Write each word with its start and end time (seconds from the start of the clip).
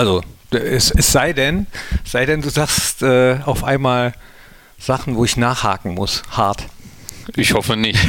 Also 0.00 0.22
es, 0.50 0.90
es 0.90 1.12
sei 1.12 1.34
denn, 1.34 1.66
sei 2.06 2.24
denn, 2.24 2.40
du 2.40 2.48
sagst 2.48 3.02
äh, 3.02 3.40
auf 3.44 3.64
einmal 3.64 4.14
Sachen, 4.78 5.14
wo 5.14 5.26
ich 5.26 5.36
nachhaken 5.36 5.92
muss, 5.92 6.22
hart. 6.30 6.68
Ich 7.36 7.52
hoffe 7.52 7.76
nicht. 7.76 8.00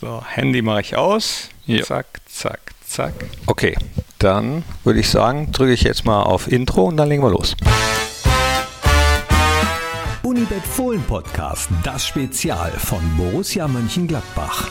so, 0.00 0.24
Handy 0.26 0.60
mache 0.60 0.80
ich 0.80 0.96
aus. 0.96 1.50
Ja. 1.66 1.84
Zack, 1.84 2.20
zack, 2.26 2.58
zack. 2.84 3.14
Okay, 3.46 3.76
dann 4.18 4.64
würde 4.82 4.98
ich 4.98 5.08
sagen, 5.08 5.52
drücke 5.52 5.72
ich 5.72 5.82
jetzt 5.82 6.04
mal 6.04 6.24
auf 6.24 6.50
Intro 6.50 6.86
und 6.86 6.96
dann 6.96 7.08
legen 7.08 7.22
wir 7.22 7.30
los. 7.30 7.54
Unibet 10.24 10.66
Fohlen 10.66 11.04
Podcast, 11.04 11.68
das 11.84 12.08
Spezial 12.08 12.72
von 12.72 12.98
Borussia 13.16 13.68
Mönchengladbach. 13.68 14.68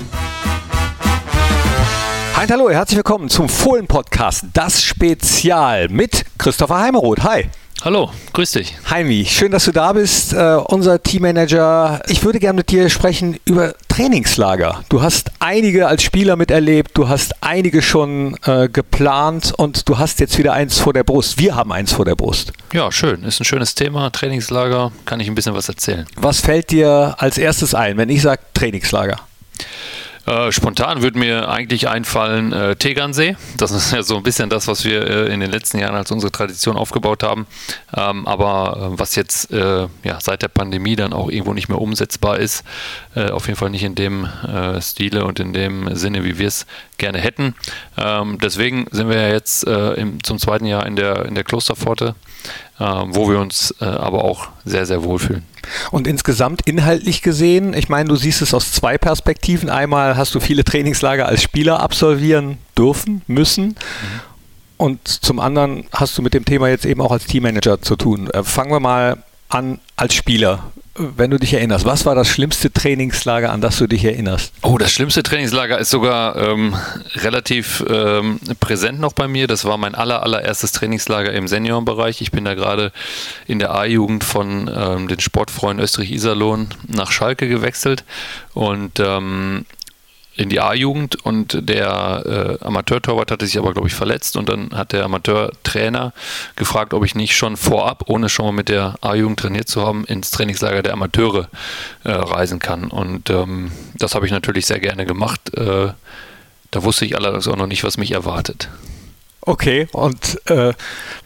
Hi, 2.40 2.48
hallo, 2.50 2.70
herzlich 2.70 2.96
willkommen 2.96 3.28
zum 3.28 3.50
Fohlen 3.50 3.86
Podcast, 3.86 4.46
das 4.54 4.82
Spezial 4.82 5.90
mit 5.90 6.24
Christopher 6.38 6.80
Heimeroth. 6.80 7.22
Hi. 7.24 7.50
Hallo, 7.82 8.12
grüß 8.32 8.52
dich. 8.52 8.78
Heimi, 8.90 9.26
schön, 9.26 9.52
dass 9.52 9.66
du 9.66 9.74
da 9.74 9.92
bist, 9.92 10.32
äh, 10.32 10.56
unser 10.68 11.04
Teammanager. 11.04 12.02
Ich 12.08 12.24
würde 12.24 12.40
gerne 12.40 12.56
mit 12.56 12.72
dir 12.72 12.90
sprechen 12.90 13.38
über 13.44 13.74
Trainingslager. 13.90 14.86
Du 14.88 15.02
hast 15.02 15.32
einige 15.40 15.90
als 15.90 16.02
Spieler 16.02 16.38
miterlebt, 16.38 16.92
du 16.94 17.10
hast 17.10 17.44
einige 17.44 17.82
schon 17.82 18.38
äh, 18.46 18.70
geplant 18.70 19.54
und 19.58 19.90
du 19.90 19.98
hast 19.98 20.22
jetzt 20.22 20.38
wieder 20.38 20.54
eins 20.54 20.80
vor 20.80 20.94
der 20.94 21.04
Brust. 21.04 21.40
Wir 21.40 21.56
haben 21.58 21.74
eins 21.74 21.92
vor 21.92 22.06
der 22.06 22.16
Brust. 22.16 22.54
Ja, 22.72 22.90
schön. 22.90 23.24
Ist 23.24 23.42
ein 23.42 23.46
schönes 23.46 23.76
Thema. 23.76 24.12
Trainingslager, 24.12 24.94
kann 25.04 25.20
ich 25.20 25.28
ein 25.28 25.36
bisschen 25.36 25.56
was 25.56 25.68
erzählen. 25.68 26.08
Was 26.16 26.40
fällt 26.40 26.72
dir 26.72 27.16
als 27.18 27.38
erstes 27.38 27.76
ein, 27.76 27.98
wenn 27.98 28.08
ich 28.08 28.22
sage 28.22 28.40
Trainingslager? 28.54 29.20
Äh, 30.30 30.52
spontan 30.52 31.02
würde 31.02 31.18
mir 31.18 31.50
eigentlich 31.50 31.90
einfallen 31.90 32.54
äh, 32.54 32.76
Tegernsee. 32.76 33.36
Das 33.58 33.72
ist 33.72 33.92
ja 33.94 34.04
so 34.04 34.16
ein 34.16 34.22
bisschen 34.22 34.52
das, 34.52 34.68
was 34.68 34.86
wir 34.86 35.02
äh, 35.08 35.34
in 35.34 35.40
den 35.40 35.50
letzten 35.50 35.80
Jahren 35.80 35.96
als 35.96 36.12
unsere 36.12 36.32
Tradition 36.32 36.78
aufgebaut 36.78 37.24
haben. 37.24 37.48
Ähm, 37.98 38.28
aber 38.28 38.92
äh, 38.94 39.00
was 39.00 39.16
jetzt 39.16 39.52
äh, 39.52 39.88
ja, 40.04 40.20
seit 40.20 40.44
der 40.44 40.50
Pandemie 40.50 40.96
dann 40.96 41.14
auch 41.14 41.32
irgendwo 41.32 41.54
nicht 41.54 41.68
mehr 41.68 41.82
umsetzbar 41.82 42.38
ist, 42.38 42.64
auf 43.16 43.48
jeden 43.48 43.58
Fall 43.58 43.70
nicht 43.70 43.84
in 43.84 43.96
dem 43.96 44.28
Stile 44.80 45.26
und 45.26 45.40
in 45.40 45.54
dem 45.54 45.96
Sinne, 45.96 46.24
wie 46.24 46.38
wir 46.38 46.48
es 46.48 46.66
gerne 46.98 47.18
hätten. 47.20 47.56
Ähm, 47.98 48.38
deswegen 48.42 48.86
sind 48.92 49.10
wir 49.10 49.20
ja 49.20 49.30
jetzt 49.30 49.64
im, 49.64 50.24
zum 50.24 50.38
zweiten 50.38 50.66
Jahr 50.66 50.86
in 50.86 50.96
der, 50.96 51.26
in 51.26 51.36
der 51.36 51.44
Klosterpforte, 51.44 52.16
wo 52.78 53.30
wir 53.30 53.40
uns 53.40 53.76
aber 53.82 54.24
auch 54.24 54.48
sehr, 54.64 54.86
sehr 54.86 55.04
wohlfühlen. 55.04 55.44
Und 55.92 56.08
insgesamt 56.08 56.62
inhaltlich 56.66 57.22
gesehen, 57.22 57.74
ich 57.74 57.90
meine, 57.90 58.10
du 58.10 58.16
siehst 58.16 58.42
es 58.42 58.54
aus 58.54 58.72
zwei 58.72 58.98
Perspektiven. 58.98 59.70
Einmal 59.70 60.16
hast 60.16 60.34
du 60.34 60.40
viele 60.40 60.64
Trainingslager 60.64 61.28
als 61.28 61.44
Spieler 61.44 61.80
absolvieren 61.82 62.58
dürfen, 62.78 63.22
müssen. 63.28 63.68
Mhm. 63.68 63.76
Und 64.78 65.08
zum 65.08 65.42
anderen 65.42 65.86
hast 65.92 66.18
du 66.18 66.22
mit 66.22 66.34
dem 66.34 66.46
Thema 66.46 66.70
jetzt 66.70 66.86
eben 66.86 67.02
auch 67.02 67.12
als 67.12 67.26
Teammanager 67.26 67.82
zu 67.82 67.98
tun. 67.98 68.30
Äh, 68.30 68.44
fangen 68.44 68.72
wir 68.72 68.80
mal 68.80 69.18
an 69.50 69.80
als 69.96 70.14
Spieler 70.14 70.72
wenn 71.00 71.32
du 71.32 71.40
dich 71.40 71.54
erinnerst, 71.54 71.86
was 71.86 72.06
war 72.06 72.14
das 72.14 72.28
schlimmste 72.28 72.72
Trainingslager, 72.72 73.52
an 73.52 73.62
das 73.62 73.78
du 73.78 73.88
dich 73.88 74.04
erinnerst? 74.04 74.54
Oh, 74.62 74.78
das 74.78 74.92
schlimmste 74.92 75.24
Trainingslager 75.24 75.78
ist 75.78 75.90
sogar 75.90 76.36
ähm, 76.36 76.76
relativ 77.16 77.84
ähm, 77.90 78.40
präsent 78.60 79.00
noch 79.00 79.14
bei 79.14 79.28
mir. 79.28 79.48
Das 79.48 79.64
war 79.64 79.78
mein 79.78 79.96
aller, 79.96 80.22
allererstes 80.24 80.74
Trainingslager 80.74 81.32
im 81.32 81.48
Seniorenbereich. 81.48 82.22
Ich 82.22 82.32
bin 82.32 82.44
da 82.44 82.54
gerade 82.54 82.92
in 83.48 83.60
der 83.60 83.74
A-Jugend 83.74 84.26
von 84.26 84.70
ähm, 84.74 85.08
den 85.08 85.20
Sportfreunden 85.22 85.84
Österreich-Iserlohn 85.84 86.70
nach 86.88 87.12
Schalke 87.12 87.48
gewechselt 87.48 88.04
und 88.54 89.00
ähm, 89.00 89.66
in 90.36 90.50
die 90.50 90.62
A-Jugend 90.62 91.24
und 91.26 91.70
der 91.70 92.58
äh, 92.62 92.66
Amateurtorwart 92.66 93.30
hatte 93.32 93.46
sich 93.46 93.58
aber, 93.58 93.74
glaube 93.74 93.88
ich, 93.90 93.94
verletzt 93.94 94.38
und 94.38 94.48
dann 94.48 94.72
hat 94.74 94.94
der 94.94 95.04
Amateurtrainer 95.04 96.14
gefragt, 96.56 96.94
ob 96.94 97.04
ich 97.04 97.14
nicht 97.14 97.36
schon 97.36 97.58
vorab, 97.58 98.04
ohne 98.08 98.30
schon 98.30 98.46
mal 98.46 98.52
mit 98.54 98.70
der 98.70 98.96
A-Jugend 99.02 99.40
trainiert 99.40 99.68
zu 99.68 99.86
haben, 99.86 100.06
ins 100.06 100.32
Trainingslager 100.32 100.82
der 100.82 100.94
Amateure 100.94 101.50
äh, 102.04 102.12
reisen 102.12 102.60
kann. 102.60 102.86
Und 102.86 103.30
ähm, 103.30 103.72
das 103.96 104.16
habe 104.16 104.26
ich 104.26 104.32
natürlich 104.32 104.66
sehr 104.66 104.80
gerne 104.80 105.06
gemacht. 105.06 105.54
Äh, 105.58 105.90
da 106.72 106.84
wusste 106.84 107.06
ich 107.06 107.18
allerdings 107.18 107.48
auch 107.48 107.58
noch 107.58 107.68
nicht, 107.68 107.84
was 107.84 107.98
mich 107.98 108.12
erwartet. 108.12 108.70
Okay, 109.50 109.88
und 109.94 110.40
äh, 110.52 110.74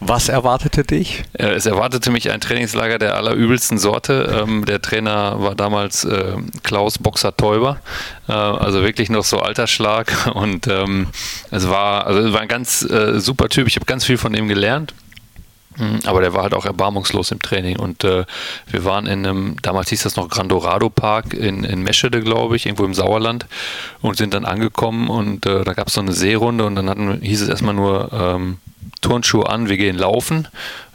was 0.00 0.30
erwartete 0.30 0.82
dich? 0.82 1.24
Äh, 1.34 1.48
es 1.48 1.66
erwartete 1.66 2.10
mich 2.10 2.30
ein 2.30 2.40
Trainingslager 2.40 2.98
der 2.98 3.16
allerübelsten 3.16 3.76
Sorte. 3.76 4.44
Ähm, 4.48 4.64
der 4.64 4.80
Trainer 4.80 5.42
war 5.42 5.54
damals 5.54 6.06
äh, 6.06 6.32
Klaus 6.62 6.96
Boxer 6.96 7.36
Täuber, 7.36 7.80
äh, 8.26 8.32
also 8.32 8.80
wirklich 8.80 9.10
noch 9.10 9.24
so 9.24 9.40
Altersschlag. 9.40 10.10
Und 10.34 10.68
ähm, 10.68 11.08
es 11.50 11.68
war, 11.68 12.06
also 12.06 12.20
es 12.20 12.32
war 12.32 12.40
ein 12.40 12.48
ganz 12.48 12.80
äh, 12.80 13.20
super 13.20 13.50
Typ. 13.50 13.68
Ich 13.68 13.76
habe 13.76 13.84
ganz 13.84 14.06
viel 14.06 14.16
von 14.16 14.32
ihm 14.32 14.48
gelernt. 14.48 14.94
Mhm, 15.76 16.00
aber 16.04 16.20
der 16.20 16.34
war 16.34 16.42
halt 16.42 16.54
auch 16.54 16.66
erbarmungslos 16.66 17.30
im 17.30 17.40
Training. 17.40 17.78
Und 17.78 18.04
äh, 18.04 18.24
wir 18.66 18.84
waren 18.84 19.06
in 19.06 19.26
einem, 19.26 19.56
damals 19.62 19.90
hieß 19.90 20.02
das 20.02 20.16
noch 20.16 20.28
Grandorado 20.28 20.90
Park 20.90 21.34
in, 21.34 21.64
in 21.64 21.82
Meschede, 21.82 22.20
glaube 22.20 22.56
ich, 22.56 22.66
irgendwo 22.66 22.84
im 22.84 22.94
Sauerland 22.94 23.46
und 24.00 24.16
sind 24.16 24.34
dann 24.34 24.44
angekommen 24.44 25.08
und 25.08 25.46
äh, 25.46 25.64
da 25.64 25.72
gab 25.72 25.88
es 25.88 25.94
so 25.94 26.00
eine 26.00 26.12
Seerunde 26.12 26.64
und 26.64 26.76
dann 26.76 26.88
hatten, 26.88 27.20
hieß 27.20 27.42
es 27.42 27.48
erstmal 27.48 27.74
nur 27.74 28.12
ähm, 28.12 28.58
Turnschuhe 29.00 29.48
an, 29.48 29.68
wir 29.68 29.76
gehen 29.76 29.96
laufen. 29.96 30.48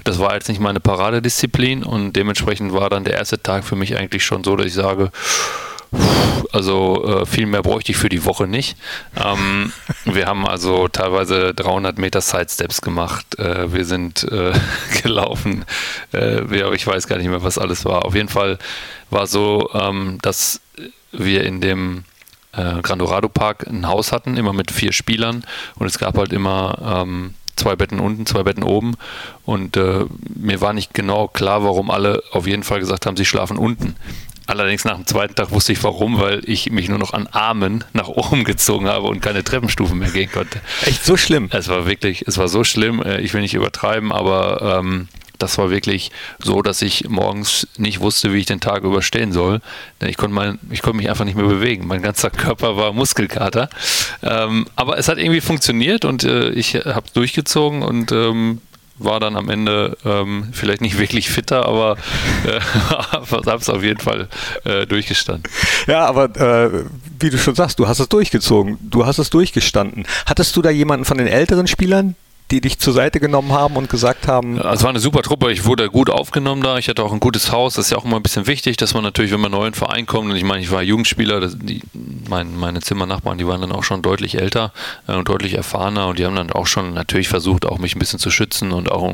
Das 0.03 0.19
war 0.19 0.33
jetzt 0.33 0.47
nicht 0.47 0.61
meine 0.61 0.79
Paradedisziplin 0.79 1.83
und 1.83 2.13
dementsprechend 2.13 2.73
war 2.73 2.89
dann 2.89 3.03
der 3.03 3.13
erste 3.13 3.41
Tag 3.41 3.63
für 3.63 3.75
mich 3.75 3.97
eigentlich 3.97 4.23
schon 4.23 4.43
so, 4.43 4.55
dass 4.55 4.65
ich 4.65 4.73
sage, 4.73 5.11
also 6.51 7.21
äh, 7.21 7.25
viel 7.25 7.45
mehr 7.45 7.61
bräuchte 7.61 7.91
ich 7.91 7.97
für 7.97 8.09
die 8.09 8.25
Woche 8.25 8.47
nicht. 8.47 8.77
Ähm, 9.15 9.71
wir 10.05 10.25
haben 10.27 10.47
also 10.47 10.87
teilweise 10.87 11.53
300 11.53 11.97
Meter 11.97 12.21
Sidesteps 12.21 12.81
gemacht. 12.81 13.37
Äh, 13.39 13.73
wir 13.73 13.85
sind 13.85 14.23
äh, 14.23 14.53
gelaufen. 15.03 15.65
Äh, 16.13 16.73
ich 16.75 16.87
weiß 16.87 17.07
gar 17.07 17.17
nicht 17.17 17.29
mehr, 17.29 17.43
was 17.43 17.57
alles 17.57 17.85
war. 17.85 18.05
Auf 18.05 18.15
jeden 18.15 18.29
Fall 18.29 18.57
war 19.09 19.27
so, 19.27 19.69
ähm, 19.73 20.19
dass 20.21 20.61
wir 21.11 21.43
in 21.43 21.61
dem 21.61 22.03
äh, 22.51 22.81
Grandorado 22.81 23.29
Park 23.29 23.67
ein 23.67 23.87
Haus 23.87 24.11
hatten, 24.11 24.37
immer 24.37 24.53
mit 24.53 24.71
vier 24.71 24.91
Spielern. 24.91 25.43
Und 25.75 25.87
es 25.87 25.99
gab 25.99 26.17
halt 26.17 26.33
immer 26.33 27.03
ähm, 27.03 27.33
zwei 27.55 27.75
Betten 27.75 27.99
unten, 27.99 28.25
zwei 28.25 28.43
Betten 28.43 28.63
oben. 28.63 28.95
Und 29.45 29.77
äh, 29.77 30.05
mir 30.35 30.61
war 30.61 30.73
nicht 30.73 30.93
genau 30.93 31.27
klar, 31.27 31.63
warum 31.63 31.91
alle 31.91 32.23
auf 32.31 32.47
jeden 32.47 32.63
Fall 32.63 32.79
gesagt 32.79 33.05
haben, 33.05 33.17
sie 33.17 33.25
schlafen 33.25 33.57
unten. 33.57 33.95
Allerdings 34.49 34.83
nach 34.83 34.95
dem 34.95 35.05
zweiten 35.05 35.35
Tag 35.35 35.51
wusste 35.51 35.73
ich 35.73 35.83
warum, 35.83 36.19
weil 36.19 36.41
ich 36.43 36.71
mich 36.71 36.89
nur 36.89 36.97
noch 36.97 37.13
an 37.13 37.27
Armen 37.27 37.83
nach 37.93 38.07
oben 38.07 38.43
gezogen 38.45 38.87
habe 38.87 39.05
und 39.05 39.21
keine 39.21 39.43
Treppenstufen 39.43 39.99
mehr 39.99 40.09
gehen 40.09 40.31
konnte. 40.31 40.59
Echt 40.85 41.05
so 41.05 41.17
schlimm? 41.17 41.49
Es 41.51 41.67
war 41.67 41.85
wirklich, 41.85 42.23
es 42.27 42.39
war 42.39 42.47
so 42.47 42.63
schlimm. 42.63 43.03
Äh, 43.03 43.21
ich 43.21 43.35
will 43.35 43.41
nicht 43.41 43.53
übertreiben, 43.53 44.11
aber 44.11 44.79
ähm, 44.79 45.07
das 45.37 45.59
war 45.59 45.69
wirklich 45.69 46.09
so, 46.39 46.63
dass 46.63 46.81
ich 46.81 47.07
morgens 47.09 47.67
nicht 47.77 47.99
wusste, 47.99 48.33
wie 48.33 48.39
ich 48.39 48.47
den 48.47 48.59
Tag 48.59 48.83
überstehen 48.83 49.31
soll. 49.31 49.61
Denn 50.01 50.09
ich 50.09 50.17
konnte, 50.17 50.33
mein, 50.33 50.57
ich 50.71 50.81
konnte 50.81 50.97
mich 50.97 51.09
einfach 51.09 51.25
nicht 51.25 51.37
mehr 51.37 51.45
bewegen. 51.45 51.85
Mein 51.85 52.01
ganzer 52.01 52.31
Körper 52.31 52.75
war 52.75 52.91
Muskelkater. 52.91 53.69
Ähm, 54.23 54.65
aber 54.75 54.97
es 54.97 55.07
hat 55.07 55.19
irgendwie 55.19 55.41
funktioniert 55.41 56.05
und 56.05 56.23
äh, 56.23 56.49
ich 56.49 56.73
habe 56.73 57.05
es 57.05 57.13
durchgezogen 57.13 57.83
und 57.83 58.11
ähm, 58.11 58.61
war 58.99 59.19
dann 59.19 59.35
am 59.35 59.49
Ende 59.49 59.97
ähm, 60.05 60.49
vielleicht 60.51 60.81
nicht 60.81 60.97
wirklich 60.99 61.29
fitter, 61.29 61.65
aber 61.65 61.97
äh, 62.45 62.59
habe 63.11 63.55
es 63.59 63.69
auf 63.69 63.83
jeden 63.83 63.99
Fall 63.99 64.27
äh, 64.65 64.85
durchgestanden. 64.85 65.43
Ja, 65.87 66.05
aber 66.05 66.25
äh, 66.35 66.83
wie 67.19 67.29
du 67.29 67.37
schon 67.37 67.55
sagst, 67.55 67.79
du 67.79 67.87
hast 67.87 67.99
es 67.99 68.09
durchgezogen, 68.09 68.77
du 68.81 69.05
hast 69.05 69.17
es 69.17 69.29
durchgestanden. 69.29 70.05
Hattest 70.25 70.55
du 70.55 70.61
da 70.61 70.69
jemanden 70.69 71.05
von 71.05 71.17
den 71.17 71.27
älteren 71.27 71.67
Spielern, 71.67 72.15
die 72.51 72.61
dich 72.61 72.79
zur 72.79 72.93
Seite 72.93 73.19
genommen 73.19 73.53
haben 73.53 73.75
und 73.75 73.89
gesagt 73.89 74.27
haben. 74.27 74.57
Also 74.57 74.69
es 74.75 74.83
war 74.83 74.89
eine 74.89 74.99
super 74.99 75.21
Truppe, 75.21 75.51
ich 75.51 75.65
wurde 75.65 75.89
gut 75.89 76.09
aufgenommen 76.09 76.63
da, 76.63 76.77
ich 76.77 76.89
hatte 76.89 77.03
auch 77.03 77.13
ein 77.13 77.19
gutes 77.19 77.51
Haus, 77.51 77.75
das 77.75 77.85
ist 77.85 77.91
ja 77.91 77.97
auch 77.97 78.05
immer 78.05 78.17
ein 78.17 78.23
bisschen 78.23 78.47
wichtig, 78.47 78.77
dass 78.77 78.93
man 78.93 79.03
natürlich, 79.03 79.31
wenn 79.31 79.39
man 79.39 79.51
neu 79.51 79.67
in 79.67 79.73
Verein 79.73 80.05
kommt, 80.05 80.31
und 80.31 80.35
ich 80.35 80.43
meine, 80.43 80.61
ich 80.61 80.71
war 80.71 80.81
Jugendspieler, 80.81 81.39
das, 81.39 81.57
die, 81.59 81.81
mein, 81.93 82.57
meine 82.57 82.81
Zimmernachbarn, 82.81 83.37
die 83.37 83.47
waren 83.47 83.61
dann 83.61 83.71
auch 83.71 83.83
schon 83.83 84.01
deutlich 84.01 84.39
älter 84.39 84.73
äh, 85.07 85.13
und 85.13 85.29
deutlich 85.29 85.53
erfahrener 85.53 86.07
und 86.07 86.17
die 86.17 86.25
haben 86.25 86.35
dann 86.35 86.51
auch 86.51 86.65
schon 86.65 86.93
natürlich 86.93 87.29
versucht, 87.29 87.65
auch 87.65 87.77
mich 87.77 87.95
ein 87.95 87.99
bisschen 87.99 88.19
zu 88.19 88.31
schützen 88.31 88.71
und 88.71 88.91
auch, 88.91 89.13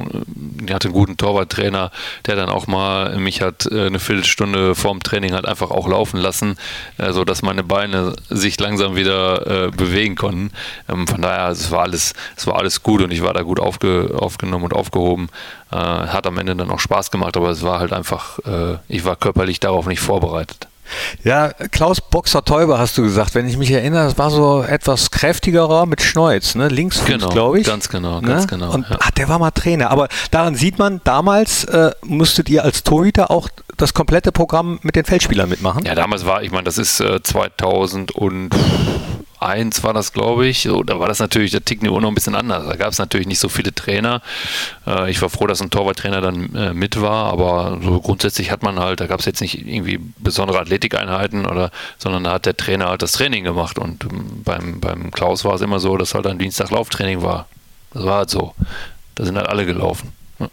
ich 0.66 0.74
hatte 0.74 0.88
einen 0.88 0.94
guten 0.94 1.18
Torwarttrainer, 1.18 1.92
der 2.26 2.36
dann 2.36 2.50
auch 2.50 2.68
mal 2.68 3.18
mich 3.18 3.42
hat 3.42 3.66
äh, 3.72 3.88
eine 3.88 4.00
Viertelstunde 4.00 4.76
vorm 4.76 5.02
Training 5.02 5.34
halt 5.34 5.46
einfach 5.46 5.72
auch 5.72 5.88
laufen 5.88 6.18
lassen, 6.20 6.58
äh, 6.98 7.12
so 7.12 7.26
dass 7.26 7.42
meine 7.42 7.64
Beine 7.64 8.16
sich 8.30 8.60
langsam 8.60 8.96
wieder 8.96 9.68
äh, 9.68 9.72
bewegen 9.72 10.16
konnten. 10.16 10.52
Ähm, 10.88 11.08
von 11.08 11.22
daher, 11.22 11.50
es 11.50 11.72
war 11.72 11.82
alles, 11.82 12.14
es 12.38 12.48
war 12.48 12.56
alles 12.56 12.82
gut 12.82 13.02
und 13.02 13.12
ich 13.12 13.25
war 13.26 13.34
da 13.34 13.42
gut 13.42 13.60
aufge, 13.60 14.16
aufgenommen 14.18 14.64
und 14.64 14.74
aufgehoben. 14.74 15.28
Äh, 15.72 15.76
hat 15.76 16.26
am 16.28 16.38
Ende 16.38 16.56
dann 16.56 16.72
auch 16.72 16.80
Spaß 16.80 17.12
gemacht, 17.12 17.36
aber 17.36 17.50
es 17.50 17.64
war 17.64 17.80
halt 17.80 17.92
einfach, 17.92 18.40
äh, 18.40 18.78
ich 18.88 19.04
war 19.04 19.18
körperlich 19.18 19.60
darauf 19.60 19.88
nicht 19.88 20.00
vorbereitet. 20.00 20.70
Ja, 21.24 21.52
Klaus 21.72 22.00
Boxer 22.00 22.44
Täuber 22.46 22.78
hast 22.78 22.98
du 22.98 23.02
gesagt, 23.02 23.36
wenn 23.36 23.48
ich 23.48 23.58
mich 23.58 23.72
erinnere, 23.72 24.06
das 24.06 24.18
war 24.18 24.30
so 24.30 24.62
etwas 24.62 25.12
kräftigerer 25.12 25.86
mit 25.86 26.02
Schneuz, 26.02 26.56
ne? 26.56 26.68
Linksfuß, 26.68 27.08
genau, 27.08 27.30
glaube 27.30 27.60
ich. 27.60 27.66
Ganz 27.66 27.90
genau, 27.90 28.22
ne? 28.22 28.28
ganz 28.28 28.48
genau. 28.48 28.72
Und, 28.72 28.88
ja. 28.90 28.98
ach, 29.00 29.12
der 29.12 29.28
war 29.28 29.40
mal 29.40 29.52
Trainer. 29.52 29.90
Aber 29.90 30.08
daran 30.32 30.56
sieht 30.56 30.78
man, 30.78 31.02
damals 31.04 31.64
äh, 31.66 31.92
musstet 32.04 32.50
ihr 32.50 32.64
als 32.64 32.84
Torhüter 32.84 33.32
auch 33.32 33.50
das 33.78 33.94
komplette 33.94 34.32
Programm 34.32 34.80
mit 34.84 34.96
den 34.96 35.06
Feldspielern 35.06 35.50
mitmachen. 35.50 35.86
Ja, 35.86 35.96
damals 35.96 36.26
war, 36.26 36.44
ich 36.44 36.52
meine, 36.52 36.64
das 36.64 36.78
ist 36.78 37.00
äh, 37.00 37.22
2000 37.22 38.12
und 38.12 38.52
eins 39.40 39.84
war 39.84 39.94
das, 39.94 40.14
glaube 40.14 40.48
ich. 40.48 40.64
Da 40.64 41.00
war 41.00 41.08
das 41.08 41.20
natürlich 41.20 41.52
der 41.52 41.64
Tickniveau 41.64 42.00
noch 42.00 42.10
ein 42.10 42.16
bisschen 42.16 42.36
anders. 42.36 42.66
Da 42.68 42.76
gab 42.76 42.92
es 42.92 43.00
natürlich 43.00 43.28
nicht 43.28 43.40
so 43.40 43.50
viele 43.50 43.74
Trainer. 43.74 44.22
Äh, 44.88 45.12
ich 45.12 45.22
war 45.22 45.30
froh, 45.30 45.48
dass 45.48 45.62
ein 45.62 45.70
Torwarttrainer 45.70 46.22
dann 46.22 46.56
äh, 46.56 46.74
mit 46.74 47.02
war, 47.02 47.32
aber 47.32 47.80
so 47.84 48.00
grundsätzlich 48.00 48.52
hat 48.52 48.64
man 48.64 48.80
halt, 48.80 49.00
da 49.00 49.08
gab 49.08 49.20
es 49.20 49.26
jetzt 49.26 49.42
nicht 49.42 49.66
irgendwie 49.66 50.00
besondere 50.18 50.60
Athletikeinheiten 50.60 51.46
oder, 51.46 51.72
sondern 51.98 52.24
da 52.24 52.34
hat 52.34 52.46
der 52.46 52.58
Trainer 52.58 52.90
halt 52.90 53.02
das 53.02 53.14
Training 53.14 53.44
gemacht. 53.44 53.80
Und 53.80 54.04
ähm, 54.06 54.44
beim, 54.44 54.80
beim 54.80 55.12
Klaus 55.12 55.46
war 55.46 55.56
es 55.56 55.62
immer 55.62 55.80
so, 55.80 55.98
dass 55.98 56.14
halt 56.14 56.28
ein 56.28 56.40
Dienstag 56.40 56.72
Lauftraining 56.72 57.22
war. 57.22 57.48
Das 57.94 58.04
war 58.04 58.18
halt 58.18 58.30
so. 58.30 58.54
Da 59.16 59.26
sind 59.26 59.38
halt 59.38 59.48
alle 59.48 59.66
gelaufen. 59.66 60.12
Ja. 60.40 60.50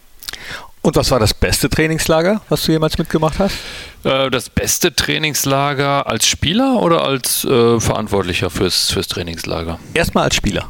Und 0.83 0.97
was 0.97 1.09
war 1.11 1.19
das 1.19 1.33
beste 1.33 1.69
Trainingslager, 1.69 2.41
was 2.49 2.65
du 2.65 2.73
jemals 2.73 2.97
mitgemacht 2.97 3.39
hast? 3.39 3.55
Äh, 4.03 4.29
das 4.29 4.49
beste 4.49 4.93
Trainingslager 4.93 6.07
als 6.07 6.27
Spieler 6.27 6.81
oder 6.81 7.03
als 7.03 7.45
äh, 7.45 7.79
Verantwortlicher 7.79 8.49
fürs, 8.49 8.91
fürs 8.91 9.07
Trainingslager? 9.07 9.79
Erstmal 9.93 10.25
als 10.25 10.35
Spieler. 10.35 10.69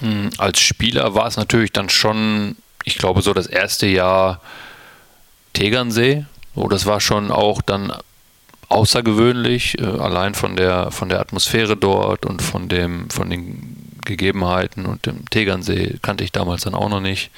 Hm, 0.00 0.30
als 0.38 0.58
Spieler 0.58 1.14
war 1.14 1.28
es 1.28 1.36
natürlich 1.36 1.70
dann 1.70 1.88
schon, 1.88 2.56
ich 2.82 2.98
glaube, 2.98 3.22
so 3.22 3.32
das 3.32 3.46
erste 3.46 3.86
Jahr 3.86 4.40
Tegernsee. 5.52 6.24
So, 6.56 6.66
das 6.66 6.84
war 6.86 7.00
schon 7.00 7.30
auch 7.30 7.62
dann 7.62 7.92
außergewöhnlich, 8.68 9.78
äh, 9.78 9.84
allein 9.84 10.34
von 10.34 10.56
der, 10.56 10.90
von 10.90 11.08
der 11.08 11.20
Atmosphäre 11.20 11.76
dort 11.76 12.26
und 12.26 12.42
von, 12.42 12.68
dem, 12.68 13.08
von 13.10 13.30
den 13.30 14.00
Gegebenheiten 14.04 14.86
und 14.86 15.06
dem 15.06 15.28
Tegernsee 15.30 15.98
kannte 16.02 16.24
ich 16.24 16.32
damals 16.32 16.62
dann 16.62 16.74
auch 16.74 16.88
noch 16.88 17.00
nicht. 17.00 17.30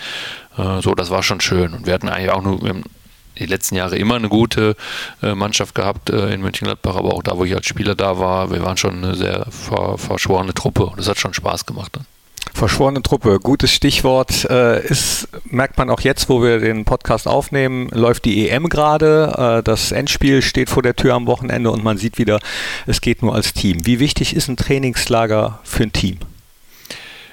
Äh, 0.58 0.80
so, 0.82 0.94
das 0.94 1.10
war 1.10 1.22
schon 1.22 1.40
schön. 1.40 1.74
Und 1.74 1.86
wir 1.86 1.94
hatten 1.94 2.08
eigentlich 2.08 2.30
auch 2.30 2.42
nur 2.42 2.60
die 3.38 3.46
letzten 3.46 3.76
Jahre 3.76 3.96
immer 3.96 4.16
eine 4.16 4.28
gute 4.28 4.76
äh, 5.22 5.34
Mannschaft 5.34 5.74
gehabt 5.74 6.10
äh, 6.10 6.32
in 6.32 6.40
Mönchengladbach, 6.40 6.96
aber 6.96 7.14
auch 7.14 7.22
da, 7.22 7.36
wo 7.36 7.44
ich 7.44 7.54
als 7.54 7.66
Spieler 7.66 7.94
da 7.94 8.18
war, 8.18 8.50
wir 8.50 8.62
waren 8.62 8.76
schon 8.76 9.04
eine 9.04 9.14
sehr 9.16 9.46
ver 9.50 9.98
verschworene 9.98 10.54
Truppe 10.54 10.86
und 10.86 10.98
das 10.98 11.08
hat 11.08 11.18
schon 11.18 11.34
Spaß 11.34 11.66
gemacht 11.66 11.96
dann. 11.96 12.06
Verschworene 12.52 13.02
Truppe, 13.02 13.40
gutes 13.40 13.72
Stichwort. 13.72 14.44
Äh, 14.48 14.86
ist, 14.86 15.28
merkt 15.44 15.76
man 15.76 15.90
auch 15.90 16.00
jetzt, 16.00 16.28
wo 16.28 16.40
wir 16.42 16.60
den 16.60 16.84
Podcast 16.84 17.26
aufnehmen, 17.26 17.88
läuft 17.88 18.26
die 18.26 18.48
EM 18.48 18.68
gerade. 18.68 19.58
Äh, 19.58 19.62
das 19.64 19.90
Endspiel 19.90 20.40
steht 20.40 20.70
vor 20.70 20.82
der 20.82 20.94
Tür 20.94 21.14
am 21.14 21.26
Wochenende 21.26 21.70
und 21.72 21.82
man 21.82 21.96
sieht 21.96 22.18
wieder, 22.18 22.38
es 22.86 23.00
geht 23.00 23.22
nur 23.22 23.34
als 23.34 23.54
Team. 23.54 23.86
Wie 23.86 23.98
wichtig 23.98 24.36
ist 24.36 24.48
ein 24.48 24.56
Trainingslager 24.56 25.58
für 25.64 25.82
ein 25.82 25.92
Team? 25.92 26.18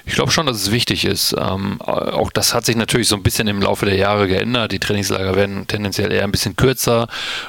Ich 0.04 0.14
glaube 0.14 0.32
schon, 0.32 0.46
dass 0.46 0.56
es 0.56 0.72
wichtig 0.72 1.04
ist. 1.04 1.34
Ähm, 1.38 1.80
auch 1.80 2.32
das 2.32 2.54
hat 2.54 2.64
sich 2.64 2.76
natürlich 2.76 3.08
so 3.08 3.14
ein 3.14 3.22
bisschen 3.22 3.46
im 3.46 3.62
Laufe 3.62 3.86
der 3.86 3.96
Jahre 3.96 4.26
geändert. 4.26 4.72
Die 4.72 4.80
Trainingslager 4.80 5.36
werden 5.36 5.66
tendenziell 5.68 6.10
eher 6.10 6.24
ein 6.24 6.32
bisschen 6.32 6.56
kürzer 6.56 7.08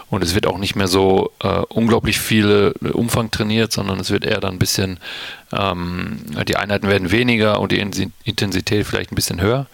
und 0.10 0.24
es 0.24 0.36
wird 0.36 0.46
auch 0.46 0.58
nicht 0.58 0.76
mehr 0.76 0.88
so 0.88 1.32
äh, 1.42 1.62
unglaublich 1.70 2.20
viel 2.20 2.74
Umfang 2.94 3.32
trainiert, 3.32 3.72
sondern 3.72 4.00
es 4.00 4.12
wird 4.12 4.26
eher 4.26 4.40
dann 4.40 4.56
ein 4.56 4.60
bisschen, 4.60 5.00
ähm, 5.52 6.20
die 6.48 6.56
Einheiten 6.56 6.88
werden 6.88 7.12
weniger 7.12 7.60
und 7.60 7.72
die 7.72 7.80
Intensität 8.24 8.86
vielleicht 8.86 9.12
ein 9.12 9.16
bisschen 9.16 9.42
höher. 9.42 9.66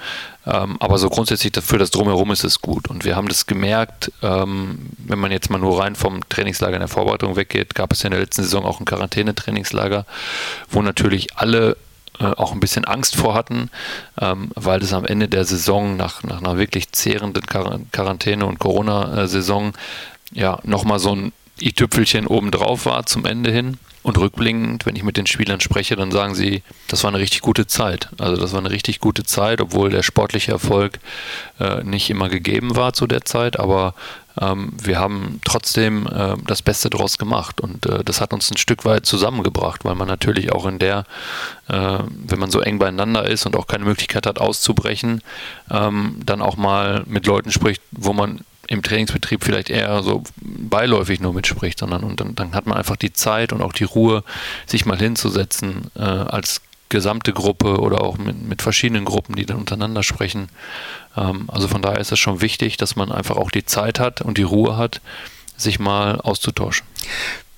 Ähm, 0.46 0.78
aber 0.80 0.98
so 0.98 1.10
grundsätzlich 1.10 1.54
für 1.62 1.78
das 1.78 1.92
Drumherum 1.92 2.32
ist 2.32 2.46
es 2.46 2.62
gut. 2.62 2.88
Und 2.88 3.04
wir 3.04 3.16
haben 3.16 3.28
das 3.28 3.46
gemerkt, 3.46 4.12
ähm, 4.22 4.90
wenn 4.98 5.20
man 5.20 5.32
jetzt 5.32 5.50
mal 5.50 5.60
nur 5.60 5.82
rein 5.82 5.96
vom 5.96 6.28
Trainingslager 6.30 6.76
in 6.76 6.80
der 6.80 6.88
Vorbereitung 6.88 7.36
weggeht, 7.36 7.76
gab 7.76 7.92
es 7.92 8.04
ja 8.04 8.08
in 8.08 8.12
der 8.12 8.22
letzten 8.22 8.44
Saison 8.44 8.64
auch 8.66 8.80
ein 8.80 8.86
Quarantänetrainingslager, 8.86 10.06
wo 10.72 10.82
natürlich 10.82 11.38
alle 11.38 11.76
äh, 12.20 12.26
auch 12.26 12.52
ein 12.52 12.60
bisschen 12.60 12.86
Angst 12.86 13.16
vor 13.16 13.34
hatten, 13.34 13.70
ähm, 14.20 14.52
weil 14.56 14.82
es 14.82 14.94
am 14.94 15.06
Ende 15.06 15.28
der 15.28 15.46
Saison 15.46 15.96
nach, 15.98 16.24
nach 16.24 16.40
einer 16.40 16.58
wirklich 16.58 16.92
zehrenden 16.92 17.46
Quarantäne- 17.46 18.46
und 18.46 18.60
Corona-Saison 18.60 19.74
ja 20.32 20.60
nochmal 20.64 21.00
so 21.00 21.16
ein 21.16 21.32
i-Tüpfelchen 21.62 22.28
obendrauf 22.28 22.86
war 22.86 23.06
zum 23.06 23.26
Ende 23.26 23.52
hin. 23.52 23.78
Und 24.02 24.18
rückblickend, 24.18 24.86
wenn 24.86 24.96
ich 24.96 25.04
mit 25.04 25.18
den 25.18 25.28
Spielern 25.28 25.60
spreche, 25.60 25.96
dann 25.96 26.12
sagen 26.12 26.34
sie, 26.34 26.64
das 26.88 27.04
war 27.04 27.10
eine 27.10 27.20
richtig 27.20 27.42
gute 27.42 27.68
Zeit. 27.68 28.10
Also 28.18 28.40
das 28.42 28.54
war 28.54 28.60
eine 28.60 28.72
richtig 28.72 29.00
gute 29.00 29.26
Zeit, 29.26 29.60
obwohl 29.60 29.90
der 29.90 30.04
sportliche 30.04 30.52
Erfolg 30.52 31.00
äh, 31.60 31.84
nicht 31.84 32.10
immer 32.10 32.30
gegeben 32.30 32.76
war 32.76 32.94
zu 32.94 33.08
der 33.08 33.26
Zeit, 33.26 33.60
aber 33.60 33.94
ähm, 34.40 34.72
wir 34.82 35.00
haben 35.00 35.42
trotzdem 35.44 36.08
äh, 36.08 36.36
das 36.46 36.62
Beste 36.62 36.90
daraus 36.90 37.18
gemacht 37.18 37.60
und 37.60 37.86
äh, 37.86 38.04
das 38.04 38.22
hat 38.22 38.34
uns 38.34 38.50
ein 38.52 38.58
Stück 38.58 38.86
weit 38.86 39.06
zusammengebracht, 39.06 39.84
weil 39.84 39.96
man 39.96 40.08
natürlich 40.08 40.52
auch 40.54 40.66
in 40.66 40.80
der, 40.80 41.06
äh, 41.68 42.00
wenn 42.08 42.40
man 42.40 42.52
so 42.52 42.62
eng 42.62 42.80
beieinander 42.80 43.26
ist 43.26 43.46
und 43.46 43.56
auch 43.56 43.68
keine 43.68 43.86
Möglichkeit 43.86 44.26
hat 44.26 44.40
auszubrechen, 44.40 45.22
ähm, 45.70 46.20
dann 46.26 46.42
auch 46.42 46.56
mal 46.56 47.04
mit 47.06 47.26
Leuten 47.26 47.52
spricht, 47.52 47.82
wo 47.92 48.14
man 48.14 48.42
im 48.70 48.84
Trainingsbetrieb 48.84 49.44
vielleicht 49.44 49.72
eher 49.72 50.04
so 50.04 50.24
beiläufig 50.38 51.20
nur 51.20 51.34
mitspricht, 51.34 51.80
sondern 51.80 52.04
und 52.04 52.20
dann, 52.20 52.36
dann 52.36 52.54
hat 52.54 52.68
man 52.68 52.78
einfach 52.78 52.96
die 52.96 53.12
Zeit 53.12 53.52
und 53.52 53.64
auch 53.64 53.74
die 53.74 53.84
Ruhe, 53.84 54.24
sich 54.68 54.86
mal 54.86 54.98
hinzusetzen 54.98 55.90
äh, 55.96 56.02
als 56.02 56.62
gesamte 56.90 57.34
Gruppe 57.34 57.80
oder 57.80 58.02
auch 58.02 58.18
mit, 58.20 58.42
mit 58.42 58.62
verschiedenen 58.62 59.06
Gruppen, 59.06 59.36
die 59.36 59.46
dann 59.48 59.58
untereinander 59.58 60.04
sprechen. 60.04 60.50
Ähm, 61.18 61.46
also 61.48 61.68
von 61.68 61.82
daher 61.82 62.00
ist 62.00 62.12
es 62.12 62.20
schon 62.20 62.42
wichtig, 62.42 62.78
dass 62.78 62.96
man 62.96 63.12
einfach 63.12 63.38
auch 63.38 63.50
die 63.50 63.66
Zeit 63.66 64.00
hat 64.00 64.22
und 64.22 64.38
die 64.38 64.44
Ruhe 64.44 64.78
hat, 64.78 65.02
sich 65.58 65.80
mal 65.80 66.22
auszutauschen. 66.22 66.86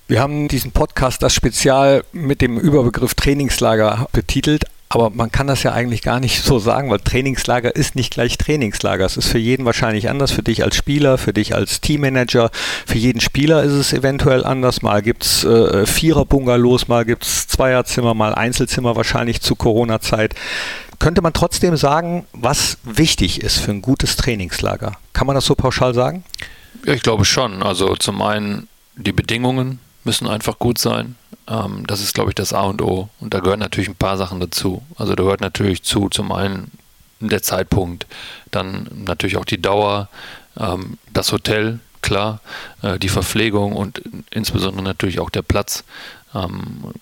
Wir 0.08 0.20
haben 0.20 0.48
diesen 0.48 0.72
Podcast 0.72 1.22
das 1.22 1.34
Spezial 1.34 2.04
mit 2.12 2.40
dem 2.40 2.58
Überbegriff 2.58 3.14
Trainingslager 3.14 4.08
betitelt, 4.12 4.64
aber 4.94 5.08
man 5.08 5.32
kann 5.32 5.46
das 5.46 5.62
ja 5.62 5.72
eigentlich 5.72 6.02
gar 6.02 6.20
nicht 6.20 6.42
so 6.44 6.58
sagen, 6.58 6.90
weil 6.90 7.00
Trainingslager 7.00 7.74
ist 7.74 7.96
nicht 7.96 8.12
gleich 8.12 8.36
Trainingslager. 8.36 9.06
Es 9.06 9.16
ist 9.16 9.28
für 9.28 9.38
jeden 9.38 9.64
wahrscheinlich 9.64 10.10
anders, 10.10 10.32
für 10.32 10.42
dich 10.42 10.62
als 10.62 10.76
Spieler, 10.76 11.18
für 11.18 11.32
dich 11.32 11.54
als 11.54 11.80
Teammanager. 11.80 12.50
Für 12.86 12.98
jeden 12.98 13.20
Spieler 13.20 13.62
ist 13.62 13.72
es 13.72 13.92
eventuell 13.92 14.44
anders. 14.44 14.82
Mal 14.82 15.02
gibt 15.02 15.24
es 15.24 15.44
äh, 15.44 15.86
Vierer-Bungalows, 15.86 16.88
mal 16.88 17.04
gibt 17.04 17.24
es 17.24 17.48
Zweierzimmer, 17.48 18.14
mal 18.14 18.34
Einzelzimmer 18.34 18.94
wahrscheinlich 18.94 19.40
zu 19.40 19.56
Corona-Zeit. 19.56 20.34
Könnte 20.98 21.22
man 21.22 21.32
trotzdem 21.32 21.76
sagen, 21.76 22.26
was 22.32 22.78
wichtig 22.84 23.40
ist 23.40 23.58
für 23.58 23.72
ein 23.72 23.82
gutes 23.82 24.16
Trainingslager? 24.16 24.92
Kann 25.14 25.26
man 25.26 25.34
das 25.34 25.46
so 25.46 25.54
pauschal 25.54 25.94
sagen? 25.94 26.22
Ja, 26.86 26.92
ich 26.92 27.02
glaube 27.02 27.24
schon. 27.24 27.62
Also 27.62 27.96
zum 27.96 28.20
einen 28.22 28.68
die 28.96 29.12
Bedingungen 29.12 29.78
müssen 30.04 30.28
einfach 30.28 30.58
gut 30.58 30.78
sein. 30.78 31.16
Ähm, 31.48 31.86
das 31.86 32.00
ist, 32.00 32.14
glaube 32.14 32.30
ich, 32.30 32.34
das 32.34 32.52
A 32.52 32.62
und 32.62 32.82
O. 32.82 33.08
Und 33.20 33.34
da 33.34 33.40
gehören 33.40 33.60
natürlich 33.60 33.88
ein 33.88 33.96
paar 33.96 34.16
Sachen 34.16 34.40
dazu. 34.40 34.82
Also 34.96 35.14
da 35.14 35.22
gehört 35.22 35.40
natürlich 35.40 35.82
zu, 35.82 36.08
zum 36.08 36.32
einen 36.32 36.70
der 37.20 37.42
Zeitpunkt, 37.42 38.06
dann 38.50 38.88
natürlich 39.04 39.36
auch 39.36 39.44
die 39.44 39.62
Dauer, 39.62 40.08
ähm, 40.58 40.98
das 41.12 41.32
Hotel, 41.32 41.78
klar, 42.00 42.40
äh, 42.82 42.98
die 42.98 43.08
Verpflegung 43.08 43.74
und 43.74 44.02
insbesondere 44.30 44.82
natürlich 44.82 45.20
auch 45.20 45.30
der 45.30 45.42
Platz. 45.42 45.84
Ähm, 46.34 46.92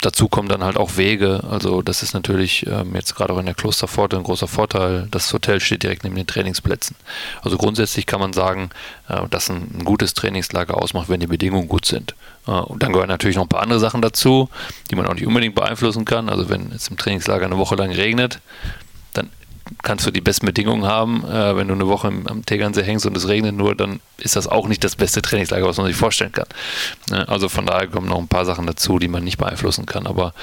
dazu 0.00 0.28
kommen 0.28 0.48
dann 0.48 0.64
halt 0.64 0.76
auch 0.76 0.96
Wege. 0.96 1.42
Also 1.48 1.82
das 1.82 2.02
ist 2.02 2.14
natürlich 2.14 2.66
ähm, 2.66 2.94
jetzt 2.94 3.14
gerade 3.14 3.32
auch 3.32 3.38
in 3.38 3.46
der 3.46 3.54
Klosterpforte 3.54 4.16
ein 4.16 4.22
großer 4.22 4.48
Vorteil. 4.48 5.08
Das 5.10 5.32
Hotel 5.32 5.60
steht 5.60 5.82
direkt 5.82 6.04
neben 6.04 6.16
den 6.16 6.26
Trainingsplätzen. 6.26 6.96
Also 7.42 7.56
grundsätzlich 7.58 8.06
kann 8.06 8.20
man 8.20 8.32
sagen, 8.32 8.70
äh, 9.08 9.28
dass 9.30 9.50
ein, 9.50 9.70
ein, 9.74 9.84
gutes 9.84 10.14
Trainingslager 10.14 10.76
ausmacht, 10.76 11.08
wenn 11.08 11.20
die 11.20 11.26
Bedingungen 11.26 11.68
gut 11.68 11.86
sind. 11.86 12.14
Äh, 12.46 12.52
und 12.52 12.82
dann 12.82 12.92
gehören 12.92 13.08
natürlich 13.08 13.36
noch 13.36 13.44
ein 13.44 13.48
paar 13.48 13.62
andere 13.62 13.80
Sachen 13.80 14.02
dazu, 14.02 14.48
die 14.90 14.96
man 14.96 15.06
auch 15.06 15.14
nicht 15.14 15.26
unbedingt 15.26 15.54
beeinflussen 15.54 16.04
kann. 16.04 16.28
Also 16.28 16.48
wenn 16.48 16.72
es 16.72 16.88
im 16.88 16.96
Trainingslager 16.96 17.46
eine 17.46 17.58
Woche 17.58 17.76
lang 17.76 17.90
regnet, 17.90 18.40
kannst 19.82 20.06
du 20.06 20.10
die 20.10 20.20
besten 20.20 20.46
Bedingungen 20.46 20.84
haben. 20.84 21.24
Äh, 21.24 21.56
wenn 21.56 21.68
du 21.68 21.74
eine 21.74 21.86
Woche 21.86 22.08
im, 22.08 22.26
am 22.26 22.44
Tegernsee 22.44 22.82
hängst 22.82 23.06
und 23.06 23.16
es 23.16 23.28
regnet 23.28 23.54
nur, 23.54 23.74
dann 23.74 24.00
ist 24.18 24.36
das 24.36 24.46
auch 24.46 24.68
nicht 24.68 24.84
das 24.84 24.96
beste 24.96 25.22
Trainingslager, 25.22 25.66
was 25.66 25.76
man 25.76 25.86
sich 25.86 25.96
vorstellen 25.96 26.32
kann. 26.32 26.46
Ne? 27.10 27.28
Also 27.28 27.48
von 27.48 27.66
daher 27.66 27.88
kommen 27.88 28.08
noch 28.08 28.18
ein 28.18 28.28
paar 28.28 28.44
Sachen 28.44 28.66
dazu, 28.66 28.98
die 28.98 29.08
man 29.08 29.24
nicht 29.24 29.38
beeinflussen 29.38 29.86
kann. 29.86 30.06
Aber 30.06 30.34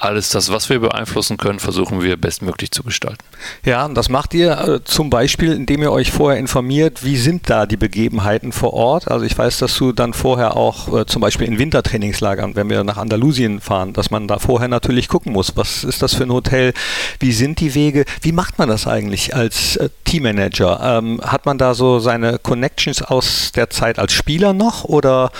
alles 0.00 0.30
das, 0.30 0.50
was 0.50 0.70
wir 0.70 0.80
beeinflussen 0.80 1.36
können, 1.36 1.58
versuchen 1.58 2.02
wir 2.02 2.16
bestmöglich 2.16 2.70
zu 2.70 2.82
gestalten. 2.82 3.22
Ja, 3.64 3.84
und 3.84 3.94
das 3.94 4.08
macht 4.08 4.32
ihr 4.32 4.58
äh, 4.58 4.84
zum 4.84 5.10
Beispiel, 5.10 5.52
indem 5.52 5.82
ihr 5.82 5.92
euch 5.92 6.10
vorher 6.10 6.40
informiert, 6.40 7.04
wie 7.04 7.18
sind 7.18 7.50
da 7.50 7.66
die 7.66 7.76
Begebenheiten 7.76 8.52
vor 8.52 8.72
Ort. 8.72 9.10
Also 9.10 9.26
ich 9.26 9.36
weiß, 9.36 9.58
dass 9.58 9.76
du 9.76 9.92
dann 9.92 10.14
vorher 10.14 10.56
auch 10.56 11.00
äh, 11.00 11.06
zum 11.06 11.20
Beispiel 11.20 11.46
in 11.46 11.58
Wintertrainingslagern, 11.58 12.56
wenn 12.56 12.70
wir 12.70 12.82
nach 12.82 12.96
Andalusien 12.96 13.60
fahren, 13.60 13.92
dass 13.92 14.10
man 14.10 14.26
da 14.26 14.38
vorher 14.38 14.68
natürlich 14.68 15.08
gucken 15.08 15.34
muss, 15.34 15.56
was 15.56 15.84
ist 15.84 16.00
das 16.02 16.14
für 16.14 16.24
ein 16.24 16.32
Hotel, 16.32 16.72
wie 17.18 17.32
sind 17.32 17.60
die 17.60 17.74
Wege, 17.74 18.04
wie 18.22 18.32
macht 18.32 18.58
man 18.58 18.70
das 18.70 18.86
eigentlich 18.86 19.34
als 19.36 19.76
äh, 19.76 19.90
Teammanager? 20.04 20.80
Ähm, 20.82 21.20
hat 21.22 21.44
man 21.44 21.58
da 21.58 21.74
so 21.74 21.98
seine 21.98 22.38
Connections 22.38 23.02
aus 23.02 23.52
der 23.52 23.68
Zeit 23.68 23.98
als 23.98 24.12
Spieler 24.12 24.54
noch 24.54 24.84
oder 24.84 25.30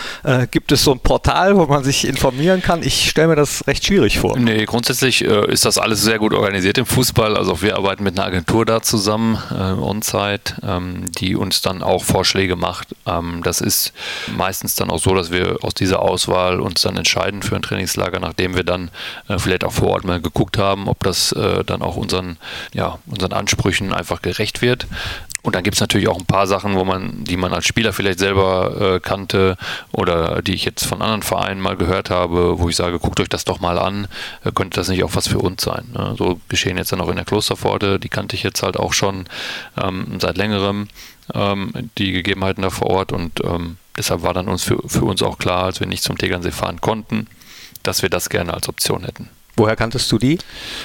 gibt 0.50 0.72
es 0.72 0.84
so 0.84 0.92
ein 0.92 1.00
Portal, 1.00 1.56
wo 1.56 1.66
man 1.66 1.82
sich 1.82 2.06
informieren 2.06 2.62
kann? 2.62 2.82
Ich 2.82 3.08
stelle 3.08 3.28
mir 3.28 3.36
das 3.36 3.66
recht 3.66 3.86
schwierig 3.86 4.18
vor. 4.18 4.38
Nee 4.38 4.49
Nee, 4.52 4.64
grundsätzlich 4.64 5.24
äh, 5.24 5.48
ist 5.48 5.64
das 5.64 5.78
alles 5.78 6.02
sehr 6.02 6.18
gut 6.18 6.34
organisiert 6.34 6.76
im 6.76 6.84
Fußball. 6.84 7.36
Also 7.36 7.62
wir 7.62 7.76
arbeiten 7.76 8.02
mit 8.02 8.18
einer 8.18 8.26
Agentur 8.26 8.66
da 8.66 8.82
zusammen, 8.82 9.38
äh, 9.52 9.54
On-Site, 9.54 10.56
ähm, 10.64 11.04
die 11.12 11.36
uns 11.36 11.60
dann 11.60 11.84
auch 11.84 12.02
Vorschläge 12.02 12.56
macht. 12.56 12.88
Ähm, 13.06 13.42
das 13.44 13.60
ist 13.60 13.92
meistens 14.36 14.74
dann 14.74 14.90
auch 14.90 14.98
so, 14.98 15.14
dass 15.14 15.30
wir 15.30 15.58
aus 15.62 15.74
dieser 15.74 16.02
Auswahl 16.02 16.58
uns 16.58 16.82
dann 16.82 16.96
entscheiden 16.96 17.44
für 17.44 17.54
ein 17.54 17.62
Trainingslager, 17.62 18.18
nachdem 18.18 18.56
wir 18.56 18.64
dann 18.64 18.90
äh, 19.28 19.38
vielleicht 19.38 19.62
auch 19.62 19.72
vor 19.72 19.90
Ort 19.90 20.04
mal 20.04 20.20
geguckt 20.20 20.58
haben, 20.58 20.88
ob 20.88 21.04
das 21.04 21.30
äh, 21.30 21.62
dann 21.62 21.80
auch 21.80 21.94
unseren, 21.94 22.36
ja, 22.74 22.98
unseren 23.06 23.32
Ansprüchen 23.32 23.92
einfach 23.92 24.20
gerecht 24.20 24.62
wird. 24.62 24.88
Und 25.42 25.54
dann 25.54 25.62
gibt 25.62 25.76
es 25.76 25.80
natürlich 25.80 26.08
auch 26.08 26.18
ein 26.18 26.26
paar 26.26 26.46
Sachen, 26.46 26.76
wo 26.76 26.84
man, 26.84 27.24
die 27.24 27.36
man 27.36 27.52
als 27.52 27.66
Spieler 27.66 27.92
vielleicht 27.92 28.18
selber 28.18 28.96
äh, 28.96 29.00
kannte 29.00 29.56
oder 29.92 30.42
die 30.42 30.54
ich 30.54 30.64
jetzt 30.64 30.84
von 30.86 31.00
anderen 31.00 31.22
Vereinen 31.22 31.60
mal 31.60 31.76
gehört 31.76 32.10
habe, 32.10 32.58
wo 32.58 32.68
ich 32.68 32.76
sage, 32.76 32.98
guckt 32.98 33.20
euch 33.20 33.28
das 33.28 33.44
doch 33.44 33.60
mal 33.60 33.78
an, 33.78 34.06
äh, 34.44 34.52
könnte 34.52 34.78
das 34.78 34.88
nicht 34.88 35.02
auch 35.02 35.14
was 35.14 35.28
für 35.28 35.38
uns 35.38 35.62
sein. 35.62 35.86
Ne? 35.94 36.14
So 36.18 36.40
geschehen 36.48 36.76
jetzt 36.76 36.92
dann 36.92 37.00
auch 37.00 37.08
in 37.08 37.16
der 37.16 37.24
Klosterpforte, 37.24 37.98
die 37.98 38.08
kannte 38.08 38.36
ich 38.36 38.42
jetzt 38.42 38.62
halt 38.62 38.76
auch 38.76 38.92
schon 38.92 39.26
ähm, 39.82 40.18
seit 40.20 40.36
längerem, 40.36 40.88
ähm, 41.34 41.72
die 41.96 42.12
Gegebenheiten 42.12 42.62
da 42.62 42.70
vor 42.70 42.88
Ort 42.88 43.12
und 43.12 43.42
ähm, 43.44 43.76
deshalb 43.96 44.22
war 44.22 44.34
dann 44.34 44.48
uns 44.48 44.62
für, 44.62 44.78
für 44.86 45.04
uns 45.04 45.22
auch 45.22 45.38
klar, 45.38 45.64
als 45.64 45.80
wir 45.80 45.86
nicht 45.86 46.02
zum 46.02 46.18
Tegernsee 46.18 46.50
fahren 46.50 46.80
konnten, 46.80 47.26
dass 47.82 48.02
wir 48.02 48.10
das 48.10 48.28
gerne 48.28 48.52
als 48.52 48.68
Option 48.68 49.04
hätten. 49.04 49.30
Woher 49.60 49.76
kanntest 49.76 50.10
du 50.10 50.16
die? 50.16 50.38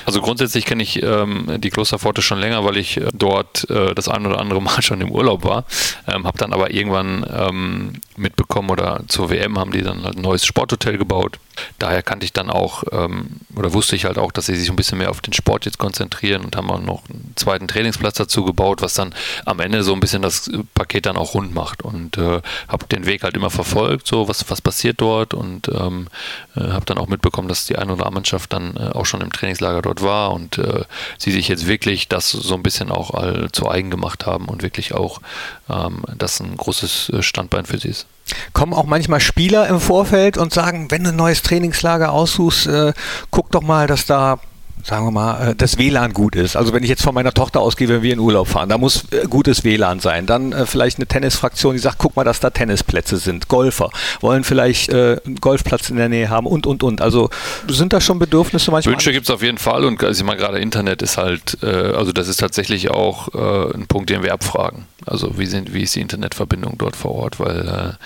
Also 0.05 0.21
grundsätzlich 0.21 0.65
kenne 0.65 0.83
ich 0.83 1.01
ähm, 1.01 1.45
die 1.59 1.69
Klosterpforte 1.69 2.21
schon 2.21 2.39
länger, 2.39 2.65
weil 2.65 2.75
ich 2.75 2.97
äh, 2.97 3.07
dort 3.13 3.69
äh, 3.69 3.95
das 3.95 4.09
ein 4.09 4.25
oder 4.25 4.39
andere 4.41 4.61
Mal 4.61 4.81
schon 4.81 4.99
im 4.99 5.11
Urlaub 5.11 5.45
war. 5.45 5.63
Ähm, 6.07 6.27
habe 6.27 6.37
dann 6.37 6.51
aber 6.51 6.71
irgendwann 6.71 7.25
ähm, 7.33 7.93
mitbekommen 8.17 8.69
oder 8.69 9.01
zur 9.07 9.29
WM 9.29 9.57
haben 9.57 9.71
die 9.71 9.81
dann 9.81 10.03
halt 10.03 10.17
ein 10.17 10.21
neues 10.21 10.45
Sporthotel 10.45 10.97
gebaut. 10.97 11.39
Daher 11.79 12.03
kannte 12.03 12.25
ich 12.25 12.33
dann 12.33 12.49
auch 12.49 12.83
ähm, 12.91 13.41
oder 13.55 13.73
wusste 13.73 13.95
ich 13.95 14.05
halt 14.05 14.17
auch, 14.17 14.31
dass 14.31 14.47
sie 14.47 14.55
sich 14.55 14.69
ein 14.69 14.75
bisschen 14.75 14.97
mehr 14.97 15.09
auf 15.09 15.21
den 15.21 15.33
Sport 15.33 15.65
jetzt 15.65 15.77
konzentrieren 15.77 16.43
und 16.43 16.55
haben 16.55 16.69
auch 16.71 16.79
noch 16.79 17.03
einen 17.09 17.33
zweiten 17.35 17.67
Trainingsplatz 17.67 18.17
dazu 18.17 18.43
gebaut, 18.43 18.81
was 18.81 18.93
dann 18.93 19.13
am 19.45 19.59
Ende 19.59 19.83
so 19.83 19.93
ein 19.93 19.99
bisschen 19.99 20.21
das 20.21 20.49
Paket 20.73 21.05
dann 21.05 21.17
auch 21.17 21.33
rund 21.33 21.53
macht. 21.53 21.81
Und 21.81 22.17
äh, 22.17 22.41
habe 22.67 22.87
den 22.91 23.05
Weg 23.05 23.23
halt 23.23 23.35
immer 23.35 23.49
verfolgt, 23.49 24.07
so 24.07 24.27
was, 24.27 24.49
was 24.49 24.61
passiert 24.61 25.01
dort 25.01 25.33
und 25.33 25.69
ähm, 25.69 26.07
äh, 26.55 26.61
habe 26.61 26.85
dann 26.85 26.97
auch 26.97 27.07
mitbekommen, 27.07 27.47
dass 27.47 27.65
die 27.65 27.77
eine 27.77 27.93
oder 27.93 28.05
andere 28.05 28.25
Mannschaft 28.25 28.53
dann 28.53 28.75
äh, 28.75 28.89
auch 28.93 29.05
schon 29.05 29.21
im 29.21 29.31
Trainingslager 29.31 29.81
dort 29.81 30.01
war 30.01 30.33
und 30.33 30.57
äh, 30.57 30.83
sie 31.17 31.31
sich 31.31 31.47
jetzt 31.47 31.67
wirklich 31.67 32.07
das 32.07 32.31
so 32.31 32.55
ein 32.55 32.63
bisschen 32.63 32.91
auch 32.91 33.11
all 33.11 33.51
zu 33.51 33.69
eigen 33.69 33.91
gemacht 33.91 34.25
haben 34.25 34.45
und 34.45 34.63
wirklich 34.63 34.93
auch 34.93 35.21
ähm, 35.69 36.03
das 36.17 36.39
ein 36.39 36.57
großes 36.57 37.09
äh, 37.09 37.21
Standbein 37.21 37.65
für 37.65 37.77
sie 37.77 37.89
ist. 37.89 38.07
Kommen 38.53 38.73
auch 38.73 38.85
manchmal 38.85 39.19
Spieler 39.19 39.67
im 39.67 39.79
Vorfeld 39.79 40.37
und 40.37 40.53
sagen, 40.53 40.89
wenn 40.89 41.03
du 41.03 41.09
ein 41.09 41.15
neues 41.15 41.41
Trainingslager 41.41 42.11
aussuchst, 42.11 42.67
äh, 42.67 42.93
guck 43.31 43.51
doch 43.51 43.61
mal, 43.61 43.87
dass 43.87 44.05
da 44.05 44.39
sagen 44.85 45.05
wir 45.07 45.11
mal, 45.11 45.49
äh, 45.49 45.55
das 45.55 45.77
WLAN 45.77 46.13
gut 46.13 46.35
ist. 46.35 46.55
Also 46.55 46.71
wenn 46.71 46.83
ich 46.83 46.89
jetzt 46.89 47.01
von 47.01 47.15
meiner 47.15 47.33
Tochter 47.33 47.59
ausgehe, 47.59 47.87
wenn 47.89 48.03
wir 48.03 48.13
in 48.13 48.19
Urlaub 48.19 48.47
fahren, 48.47 48.69
da 48.69 48.77
muss 48.77 49.05
äh, 49.11 49.25
gutes 49.27 49.63
WLAN 49.63 49.99
sein. 49.99 50.25
Dann 50.25 50.53
äh, 50.53 50.65
vielleicht 50.65 50.97
eine 50.97 51.07
Tennisfraktion, 51.07 51.73
die 51.73 51.79
sagt, 51.79 51.97
guck 51.97 52.15
mal, 52.15 52.23
dass 52.23 52.39
da 52.39 52.51
Tennisplätze 52.51 53.17
sind. 53.17 53.47
Golfer 53.47 53.89
wollen 54.21 54.43
vielleicht 54.43 54.89
äh, 54.89 55.19
einen 55.25 55.35
Golfplatz 55.37 55.89
in 55.89 55.97
der 55.97 56.09
Nähe 56.09 56.29
haben 56.29 56.45
und, 56.45 56.67
und, 56.67 56.83
und. 56.83 57.01
Also 57.01 57.29
sind 57.67 57.93
da 57.93 57.99
schon 57.99 58.19
Bedürfnisse 58.19 58.69
manchmal? 58.71 58.93
Wünsche 58.93 59.11
gibt 59.11 59.25
es 59.25 59.33
auf 59.33 59.41
jeden 59.41 59.57
Fall 59.57 59.85
und 59.85 60.03
also 60.03 60.21
ich 60.21 60.25
meine, 60.25 60.39
gerade 60.39 60.59
Internet 60.59 61.01
ist 61.01 61.17
halt, 61.17 61.57
äh, 61.63 61.65
also 61.65 62.11
das 62.11 62.27
ist 62.27 62.39
tatsächlich 62.39 62.91
auch 62.91 63.33
äh, 63.33 63.73
ein 63.73 63.87
Punkt, 63.87 64.09
den 64.11 64.21
wir 64.23 64.33
abfragen. 64.33 64.85
Also 65.05 65.37
wie, 65.37 65.45
sind, 65.45 65.73
wie 65.73 65.83
ist 65.83 65.95
die 65.95 66.01
Internetverbindung 66.01 66.77
dort 66.77 66.95
vor 66.95 67.11
Ort? 67.11 67.39
Weil 67.39 67.97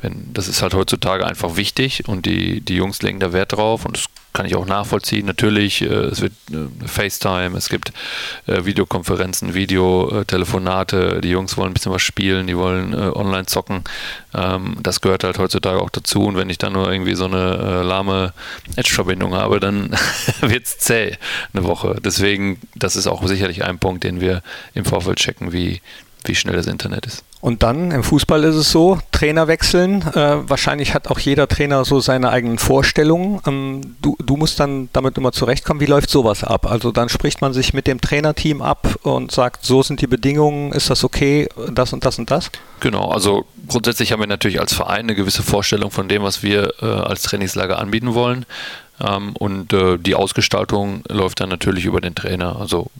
wenn, 0.00 0.32
das 0.32 0.48
ist 0.48 0.62
halt 0.62 0.74
heutzutage 0.74 1.26
einfach 1.26 1.56
wichtig 1.56 2.04
und 2.06 2.26
die, 2.26 2.60
die 2.60 2.76
Jungs 2.76 3.02
legen 3.02 3.20
da 3.20 3.32
Wert 3.32 3.52
drauf 3.52 3.84
und 3.84 3.96
das 3.96 4.06
kann 4.34 4.46
ich 4.46 4.56
auch 4.56 4.66
nachvollziehen. 4.66 5.24
Natürlich, 5.26 5.80
äh, 5.80 5.86
es 5.86 6.20
wird 6.20 6.32
äh, 6.50 6.86
FaceTime, 6.86 7.56
es 7.56 7.68
gibt 7.68 7.92
äh, 8.46 8.64
Videokonferenzen, 8.64 9.54
Videotelefonate, 9.54 11.20
die 11.22 11.30
Jungs 11.30 11.56
wollen 11.56 11.70
ein 11.70 11.74
bisschen 11.74 11.92
was 11.92 12.02
spielen, 12.02 12.48
die 12.48 12.56
wollen 12.56 12.92
äh, 12.92 12.96
online 12.96 13.46
zocken. 13.46 13.84
Ähm, 14.34 14.76
das 14.82 15.00
gehört 15.00 15.22
halt 15.24 15.38
heutzutage 15.38 15.80
auch 15.80 15.90
dazu. 15.90 16.24
Und 16.24 16.36
wenn 16.36 16.50
ich 16.50 16.58
dann 16.58 16.72
nur 16.72 16.90
irgendwie 16.90 17.14
so 17.14 17.26
eine 17.26 17.36
äh, 17.36 17.82
lahme 17.82 18.34
Edge-Verbindung 18.74 19.34
habe, 19.34 19.60
dann 19.60 19.96
wird 20.40 20.64
es 20.64 20.78
zäh 20.78 21.16
eine 21.52 21.64
Woche. 21.64 21.96
Deswegen, 22.04 22.58
das 22.74 22.96
ist 22.96 23.06
auch 23.06 23.24
sicherlich 23.26 23.64
ein 23.64 23.78
Punkt, 23.78 24.02
den 24.02 24.20
wir 24.20 24.42
im 24.74 24.84
Vorfeld 24.84 25.18
checken, 25.18 25.52
wie, 25.52 25.80
wie 26.24 26.34
schnell 26.34 26.56
das 26.56 26.66
Internet 26.66 27.06
ist. 27.06 27.24
Und 27.40 27.62
dann 27.62 27.90
im 27.90 28.02
Fußball 28.02 28.42
ist 28.44 28.54
es 28.54 28.70
so, 28.70 28.98
Trainer 29.12 29.48
wechseln. 29.48 30.00
Äh, 30.14 30.48
wahrscheinlich 30.48 30.94
hat 30.94 31.08
auch 31.08 31.18
jeder 31.18 31.46
Trainer 31.46 31.84
so 31.84 32.00
seine 32.00 32.30
eigenen 32.30 32.56
Vorstellungen. 32.58 33.40
Ähm, 33.46 33.96
du, 34.00 34.16
du, 34.18 34.36
musst 34.36 34.58
dann 34.60 34.88
damit 34.94 35.18
immer 35.18 35.30
zurechtkommen. 35.32 35.80
Wie 35.80 35.86
läuft 35.86 36.08
sowas 36.08 36.42
ab? 36.42 36.64
Also 36.64 36.90
dann 36.90 37.10
spricht 37.10 37.42
man 37.42 37.52
sich 37.52 37.74
mit 37.74 37.86
dem 37.86 38.00
Trainerteam 38.00 38.62
ab 38.62 38.96
und 39.02 39.30
sagt, 39.30 39.66
so 39.66 39.82
sind 39.82 40.00
die 40.00 40.06
Bedingungen, 40.06 40.72
ist 40.72 40.88
das 40.88 41.04
okay, 41.04 41.48
das 41.70 41.92
und 41.92 42.06
das 42.06 42.18
und 42.18 42.30
das? 42.30 42.50
Genau, 42.80 43.10
also 43.10 43.44
grundsätzlich 43.68 44.12
haben 44.12 44.20
wir 44.20 44.26
natürlich 44.26 44.58
als 44.58 44.72
Verein 44.72 45.00
eine 45.00 45.14
gewisse 45.14 45.42
Vorstellung 45.42 45.90
von 45.90 46.08
dem, 46.08 46.22
was 46.22 46.42
wir 46.42 46.72
äh, 46.80 46.86
als 46.86 47.22
Trainingslager 47.22 47.78
anbieten 47.78 48.14
wollen. 48.14 48.46
Ähm, 49.00 49.36
und 49.36 49.72
äh, 49.72 49.98
die 49.98 50.14
Ausgestaltung 50.14 51.02
läuft 51.08 51.40
dann 51.40 51.48
natürlich 51.48 51.84
über 51.84 52.00
den 52.00 52.14
Trainer. 52.14 52.56
Also 52.58 52.90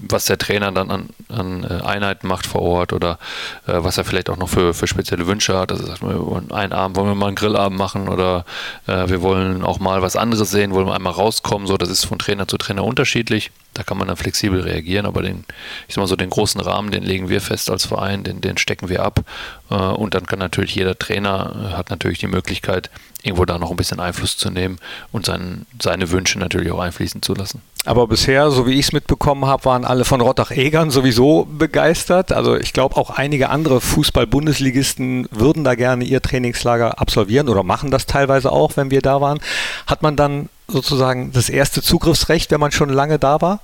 was 0.00 0.26
der 0.26 0.38
Trainer 0.38 0.72
dann 0.72 0.90
an, 0.90 1.08
an 1.28 1.64
äh, 1.64 1.82
Einheiten 1.82 2.26
macht 2.26 2.46
vor 2.46 2.62
Ort 2.62 2.92
oder 2.92 3.18
äh, 3.66 3.72
was 3.74 3.98
er 3.98 4.04
vielleicht 4.04 4.30
auch 4.30 4.36
noch 4.36 4.48
für, 4.48 4.74
für 4.74 4.86
spezielle 4.86 5.26
Wünsche 5.26 5.58
hat. 5.58 5.72
Also 5.72 5.86
sagt 5.86 6.02
man, 6.02 6.50
einen 6.52 6.72
Abend 6.72 6.96
wollen 6.96 7.08
wir 7.08 7.14
mal 7.14 7.28
einen 7.28 7.36
Grillabend 7.36 7.78
machen 7.78 8.08
oder 8.08 8.44
äh, 8.86 9.08
wir 9.08 9.22
wollen 9.22 9.62
auch 9.62 9.78
mal 9.78 10.02
was 10.02 10.16
anderes 10.16 10.50
sehen, 10.50 10.72
wollen 10.72 10.86
wir 10.86 10.94
einmal 10.94 11.12
rauskommen. 11.12 11.66
So, 11.66 11.76
das 11.76 11.88
ist 11.88 12.04
von 12.04 12.18
Trainer 12.18 12.48
zu 12.48 12.56
Trainer 12.56 12.84
unterschiedlich. 12.84 13.50
Da 13.74 13.82
kann 13.82 13.96
man 13.96 14.08
dann 14.08 14.18
flexibel 14.18 14.60
reagieren, 14.60 15.06
aber 15.06 15.22
den, 15.22 15.44
ich 15.88 15.94
sag 15.94 16.02
mal 16.02 16.06
so, 16.06 16.16
den 16.16 16.28
großen 16.28 16.60
Rahmen, 16.60 16.90
den 16.90 17.02
legen 17.02 17.30
wir 17.30 17.40
fest 17.40 17.70
als 17.70 17.86
Verein, 17.86 18.22
den, 18.22 18.42
den 18.42 18.58
stecken 18.58 18.90
wir 18.90 19.02
ab. 19.02 19.24
Äh, 19.70 19.74
und 19.74 20.14
dann 20.14 20.26
kann 20.26 20.38
natürlich 20.38 20.74
jeder 20.74 20.98
Trainer 20.98 21.70
äh, 21.70 21.76
hat 21.76 21.90
natürlich 21.90 22.18
die 22.18 22.26
Möglichkeit, 22.26 22.90
irgendwo 23.22 23.44
da 23.44 23.58
noch 23.58 23.70
ein 23.70 23.76
bisschen 23.76 24.00
Einfluss 24.00 24.36
zu 24.36 24.50
nehmen 24.50 24.78
und 25.10 25.26
sein, 25.26 25.66
seine 25.80 26.10
Wünsche 26.10 26.38
natürlich 26.38 26.70
auch 26.70 26.80
einfließen 26.80 27.22
zu 27.22 27.34
lassen. 27.34 27.62
Aber 27.84 28.06
bisher, 28.06 28.50
so 28.52 28.66
wie 28.66 28.74
ich 28.74 28.86
es 28.86 28.92
mitbekommen 28.92 29.46
habe, 29.46 29.64
waren 29.64 29.84
alle 29.84 30.04
von 30.04 30.20
Rottach-Egern 30.20 30.90
sowieso 30.90 31.48
begeistert. 31.50 32.30
Also 32.30 32.56
ich 32.56 32.72
glaube, 32.72 32.96
auch 32.96 33.10
einige 33.10 33.50
andere 33.50 33.80
Fußball-Bundesligisten 33.80 35.26
würden 35.32 35.64
da 35.64 35.74
gerne 35.74 36.04
ihr 36.04 36.22
Trainingslager 36.22 37.00
absolvieren 37.00 37.48
oder 37.48 37.64
machen 37.64 37.90
das 37.90 38.06
teilweise 38.06 38.52
auch, 38.52 38.76
wenn 38.76 38.92
wir 38.92 39.02
da 39.02 39.20
waren. 39.20 39.40
Hat 39.88 40.02
man 40.02 40.14
dann 40.14 40.48
sozusagen 40.68 41.32
das 41.32 41.48
erste 41.48 41.82
Zugriffsrecht, 41.82 42.50
wenn 42.50 42.60
man 42.60 42.72
schon 42.72 42.88
lange 42.88 43.18
da 43.18 43.40
war? 43.40 43.60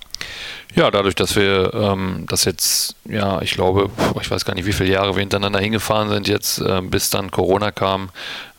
Ja, 0.75 0.90
dadurch, 0.90 1.14
dass 1.14 1.35
wir 1.37 1.73
ähm, 1.73 2.25
das 2.28 2.45
jetzt, 2.45 2.95
ja, 3.05 3.40
ich 3.40 3.52
glaube, 3.52 3.90
ich 4.21 4.31
weiß 4.31 4.45
gar 4.45 4.55
nicht, 4.55 4.67
wie 4.67 4.73
viele 4.73 4.90
Jahre 4.90 5.14
wir 5.14 5.21
hintereinander 5.21 5.61
hingefahren 5.61 6.09
sind 6.11 6.28
jetzt, 6.28 6.61
äh, 6.61 6.83
bis 6.83 7.11
dann 7.11 7.31
Corona 7.31 7.71
kam, 7.71 8.11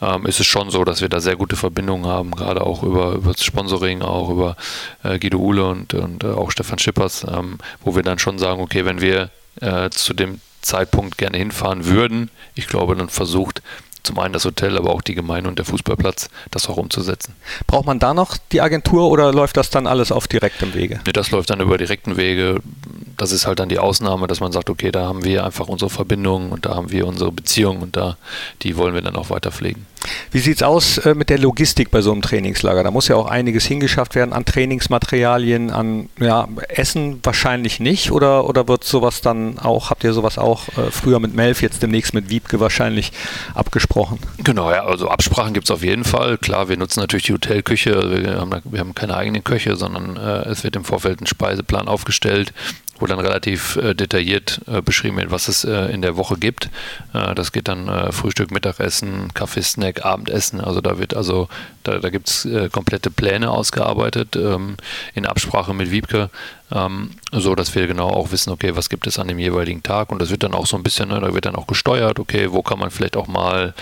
ähm, 0.02 0.26
ist 0.26 0.40
es 0.40 0.48
schon 0.48 0.70
so, 0.72 0.84
dass 0.84 1.02
wir 1.02 1.10
da 1.10 1.20
sehr 1.20 1.36
gute 1.36 1.56
Verbindungen 1.56 2.08
haben, 2.08 2.32
gerade 2.32 2.62
auch 2.62 2.84
über, 2.84 3.14
über 3.14 3.34
das 3.34 3.44
Sponsoring, 3.44 4.02
auch 4.02 4.30
über 4.30 4.56
äh, 5.04 5.20
Guido 5.20 5.38
Uhle 5.38 5.66
und, 5.66 5.94
und 5.94 6.24
äh, 6.24 6.28
auch 6.28 6.52
Stefan 6.52 6.80
Schippers, 6.80 7.26
ähm, 7.30 7.60
wo 7.84 7.96
wir 7.96 8.04
dann 8.04 8.20
schon 8.20 8.40
sagen, 8.40 8.62
okay, 8.62 8.86
wenn 8.86 9.02
wir 9.02 9.30
äh, 9.62 9.90
zu 9.90 10.14
dem 10.14 10.42
Zeitpunkt 10.62 11.18
gerne 11.18 11.38
hinfahren 11.38 11.86
würden, 11.86 12.32
ich 12.56 12.68
glaube, 12.68 12.96
dann 12.96 13.10
versucht 13.10 13.62
zum 14.10 14.18
einen 14.18 14.34
das 14.34 14.44
Hotel, 14.44 14.76
aber 14.76 14.90
auch 14.90 15.04
die 15.04 15.14
Gemeinde 15.14 15.50
und 15.50 15.60
der 15.60 15.66
Fußballplatz, 15.66 16.30
das 16.50 16.68
auch 16.68 16.78
umzusetzen. 16.78 17.36
Braucht 17.68 17.86
man 17.86 18.00
da 18.00 18.16
noch 18.16 18.38
die 18.52 18.60
Agentur 18.60 19.10
oder 19.10 19.32
läuft 19.32 19.56
das 19.56 19.70
dann 19.70 19.86
alles 19.86 20.12
auf 20.12 20.28
direktem 20.28 20.74
Wege? 20.74 21.00
Nee, 21.06 21.12
das 21.12 21.30
läuft 21.30 21.52
dann 21.52 21.60
über 21.60 21.78
direkten 21.78 22.18
Wege. 22.18 22.60
Das 23.18 23.32
ist 23.32 23.46
halt 23.46 23.60
dann 23.60 23.70
die 23.70 23.78
Ausnahme, 23.78 24.26
dass 24.26 24.40
man 24.40 24.52
sagt, 24.52 24.72
okay, 24.72 24.92
da 24.92 25.06
haben 25.06 25.24
wir 25.24 25.46
einfach 25.46 25.68
unsere 25.68 25.92
Verbindungen 25.92 26.52
und 26.52 26.66
da 26.66 26.76
haben 26.76 26.92
wir 26.92 27.06
unsere 27.06 27.32
Beziehungen 27.32 27.84
und 27.84 27.96
da 27.96 28.18
die 28.64 28.78
wollen 28.78 28.96
wir 28.96 29.02
dann 29.04 29.16
auch 29.16 29.30
weiter 29.30 29.52
pflegen. 29.52 29.86
Wie 30.32 30.40
sieht 30.40 30.58
es 30.58 30.64
aus 30.64 30.98
äh, 31.00 31.14
mit 31.14 31.30
der 31.30 31.40
Logistik 31.40 31.92
bei 31.92 32.02
so 32.02 32.12
einem 32.12 32.22
Trainingslager? 32.22 32.84
Da 32.84 32.92
muss 32.92 33.08
ja 33.08 33.16
auch 33.16 33.28
einiges 33.28 33.66
hingeschafft 33.66 34.16
werden 34.16 34.34
an 34.34 34.46
Trainingsmaterialien, 34.46 35.72
an 35.72 36.10
ja, 36.20 36.48
Essen 36.70 37.20
wahrscheinlich 37.24 37.80
nicht 37.80 38.12
oder, 38.12 38.48
oder 38.48 38.68
wird 38.68 38.84
sowas 38.84 39.22
dann 39.22 39.60
auch, 39.60 39.90
habt 39.90 40.04
ihr 40.04 40.14
sowas 40.14 40.38
auch 40.38 40.68
äh, 40.70 40.92
früher 40.92 41.20
mit 41.20 41.36
Melf, 41.36 41.62
jetzt 41.62 41.84
demnächst 41.84 42.14
mit 42.14 42.30
Wiebke 42.30 42.60
wahrscheinlich 42.60 43.12
abgesprochen? 43.54 44.20
Genau, 44.38 44.72
ja, 44.72 44.86
also 44.86 45.10
Absprachen 45.10 45.54
gibt 45.54 45.66
es 45.66 45.72
auf 45.72 45.84
jeden 45.84 46.04
Fall. 46.04 46.38
Klar, 46.38 46.70
wir 46.70 46.78
nutzen 46.78 47.00
natürlich 47.00 47.26
die 47.26 47.34
Hotelküche, 47.34 48.24
wir 48.24 48.40
haben, 48.40 48.62
wir 48.64 48.80
haben 48.80 48.96
keine 48.96 49.16
eigenen 49.16 49.44
Köche, 49.44 49.76
sondern 49.76 50.18
äh, 50.18 50.50
es 50.50 50.64
wird 50.64 50.76
im 50.76 50.84
Vorfeld 50.84 51.22
ein 51.22 51.28
Speiseplan 51.28 51.88
aufgestellt 51.88 52.54
wo 53.00 53.06
dann 53.06 53.20
relativ 53.20 53.76
äh, 53.78 53.94
detailliert 53.94 54.62
äh, 54.68 54.82
beschrieben 54.82 55.18
wird, 55.18 55.32
was 55.32 55.48
es 55.48 55.64
äh, 55.64 55.92
in 55.92 56.02
der 56.02 56.18
Woche 56.18 56.38
gibt. 56.38 56.70
Äh, 57.14 57.36
das 57.36 57.52
geht 57.52 57.68
dann 57.68 57.88
äh, 57.88 58.12
Frühstück, 58.12 58.52
Mittagessen, 58.52 59.34
Kaffee, 59.34 59.62
Snack, 59.62 60.06
Abendessen. 60.06 60.62
Also 60.62 60.82
da 60.82 61.00
wird 61.00 61.16
also, 61.16 61.48
da, 61.84 62.00
da 62.00 62.10
gibt 62.10 62.30
es 62.30 62.46
äh, 62.46 62.70
komplette 62.70 63.10
Pläne 63.10 63.50
ausgearbeitet 63.50 64.36
ähm, 64.36 64.78
in 65.14 65.26
Absprache 65.26 65.74
mit 65.74 65.92
Wiebke, 65.92 66.30
ähm, 66.72 67.12
so 67.32 67.56
dass 67.56 67.74
wir 67.76 67.88
genau 67.88 68.10
auch 68.10 68.32
wissen, 68.32 68.52
okay, 68.52 68.76
was 68.76 68.90
gibt 68.90 69.08
es 69.08 69.20
an 69.20 69.28
dem 69.28 69.40
jeweiligen 69.40 69.84
Tag 69.84 70.12
und 70.12 70.22
das 70.22 70.30
wird 70.30 70.44
dann 70.44 70.54
auch 70.54 70.68
so 70.68 70.78
ein 70.78 70.84
bisschen, 70.84 71.10
ne, 71.10 71.20
da 71.20 71.34
wird 71.34 71.46
dann 71.46 71.56
auch 71.56 71.68
gesteuert, 71.68 72.20
okay, 72.20 72.52
wo 72.52 72.62
kann 72.62 72.80
man 72.80 72.92
vielleicht 72.92 73.18
auch 73.18 73.28
mal 73.28 73.74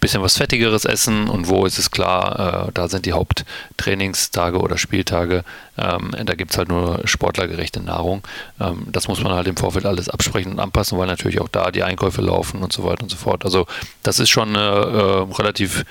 bisschen 0.00 0.22
was 0.22 0.36
Fettigeres 0.36 0.84
essen 0.84 1.28
und 1.28 1.48
wo 1.48 1.66
ist 1.66 1.78
es 1.78 1.90
klar, 1.90 2.68
äh, 2.68 2.72
da 2.72 2.88
sind 2.88 3.06
die 3.06 3.12
Haupttrainingstage 3.12 4.58
oder 4.58 4.78
Spieltage. 4.78 5.44
Ähm, 5.78 6.12
da 6.24 6.34
gibt 6.34 6.52
es 6.52 6.58
halt 6.58 6.68
nur 6.68 7.02
sportlergerechte 7.04 7.80
Nahrung. 7.80 8.22
Ähm, 8.60 8.86
das 8.90 9.08
muss 9.08 9.22
man 9.22 9.32
halt 9.32 9.46
im 9.46 9.56
Vorfeld 9.56 9.86
alles 9.86 10.08
absprechen 10.08 10.52
und 10.52 10.58
anpassen, 10.58 10.98
weil 10.98 11.06
natürlich 11.06 11.40
auch 11.40 11.48
da 11.48 11.70
die 11.70 11.82
Einkäufe 11.82 12.22
laufen 12.22 12.62
und 12.62 12.72
so 12.72 12.84
weiter 12.84 13.02
und 13.02 13.10
so 13.10 13.16
fort. 13.16 13.44
Also 13.44 13.66
das 14.02 14.18
ist 14.18 14.30
schon 14.30 14.56
eine 14.56 14.68
äh, 14.68 15.34
relativ 15.34 15.84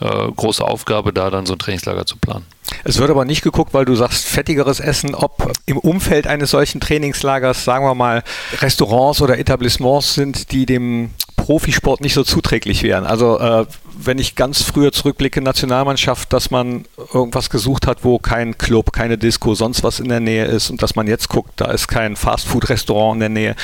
äh, 0.00 0.06
große 0.06 0.64
Aufgabe, 0.64 1.12
da 1.12 1.30
dann 1.30 1.46
so 1.46 1.54
ein 1.54 1.58
Trainingslager 1.58 2.06
zu 2.06 2.16
planen. 2.16 2.44
Es 2.84 2.98
wird 2.98 3.10
aber 3.10 3.24
nicht 3.24 3.42
geguckt, 3.42 3.74
weil 3.74 3.84
du 3.84 3.94
sagst, 3.94 4.24
fettigeres 4.24 4.80
Essen, 4.80 5.14
ob 5.14 5.52
im 5.66 5.78
Umfeld 5.78 6.26
eines 6.26 6.50
solchen 6.50 6.80
Trainingslagers, 6.80 7.64
sagen 7.64 7.84
wir 7.84 7.94
mal, 7.94 8.22
Restaurants 8.60 9.20
oder 9.20 9.38
Etablissements 9.38 10.14
sind, 10.14 10.52
die 10.52 10.66
dem 10.66 11.10
Profisport 11.44 12.00
nicht 12.00 12.14
so 12.14 12.24
zuträglich 12.24 12.82
wären. 12.82 13.04
Also 13.04 13.38
äh, 13.38 13.66
wenn 13.98 14.18
ich 14.18 14.34
ganz 14.34 14.62
früher 14.62 14.92
zurückblicke, 14.92 15.42
Nationalmannschaft, 15.42 16.32
dass 16.32 16.50
man 16.50 16.86
irgendwas 17.12 17.50
gesucht 17.50 17.86
hat, 17.86 18.02
wo 18.02 18.18
kein 18.18 18.56
Club, 18.56 18.94
keine 18.94 19.18
Disco, 19.18 19.54
sonst 19.54 19.84
was 19.84 20.00
in 20.00 20.08
der 20.08 20.20
Nähe 20.20 20.46
ist 20.46 20.70
und 20.70 20.80
dass 20.80 20.96
man 20.96 21.06
jetzt 21.06 21.28
guckt, 21.28 21.52
da 21.56 21.70
ist 21.70 21.86
kein 21.86 22.16
Fastfood-Restaurant 22.16 23.16
in 23.16 23.20
der 23.20 23.28
Nähe. 23.28 23.56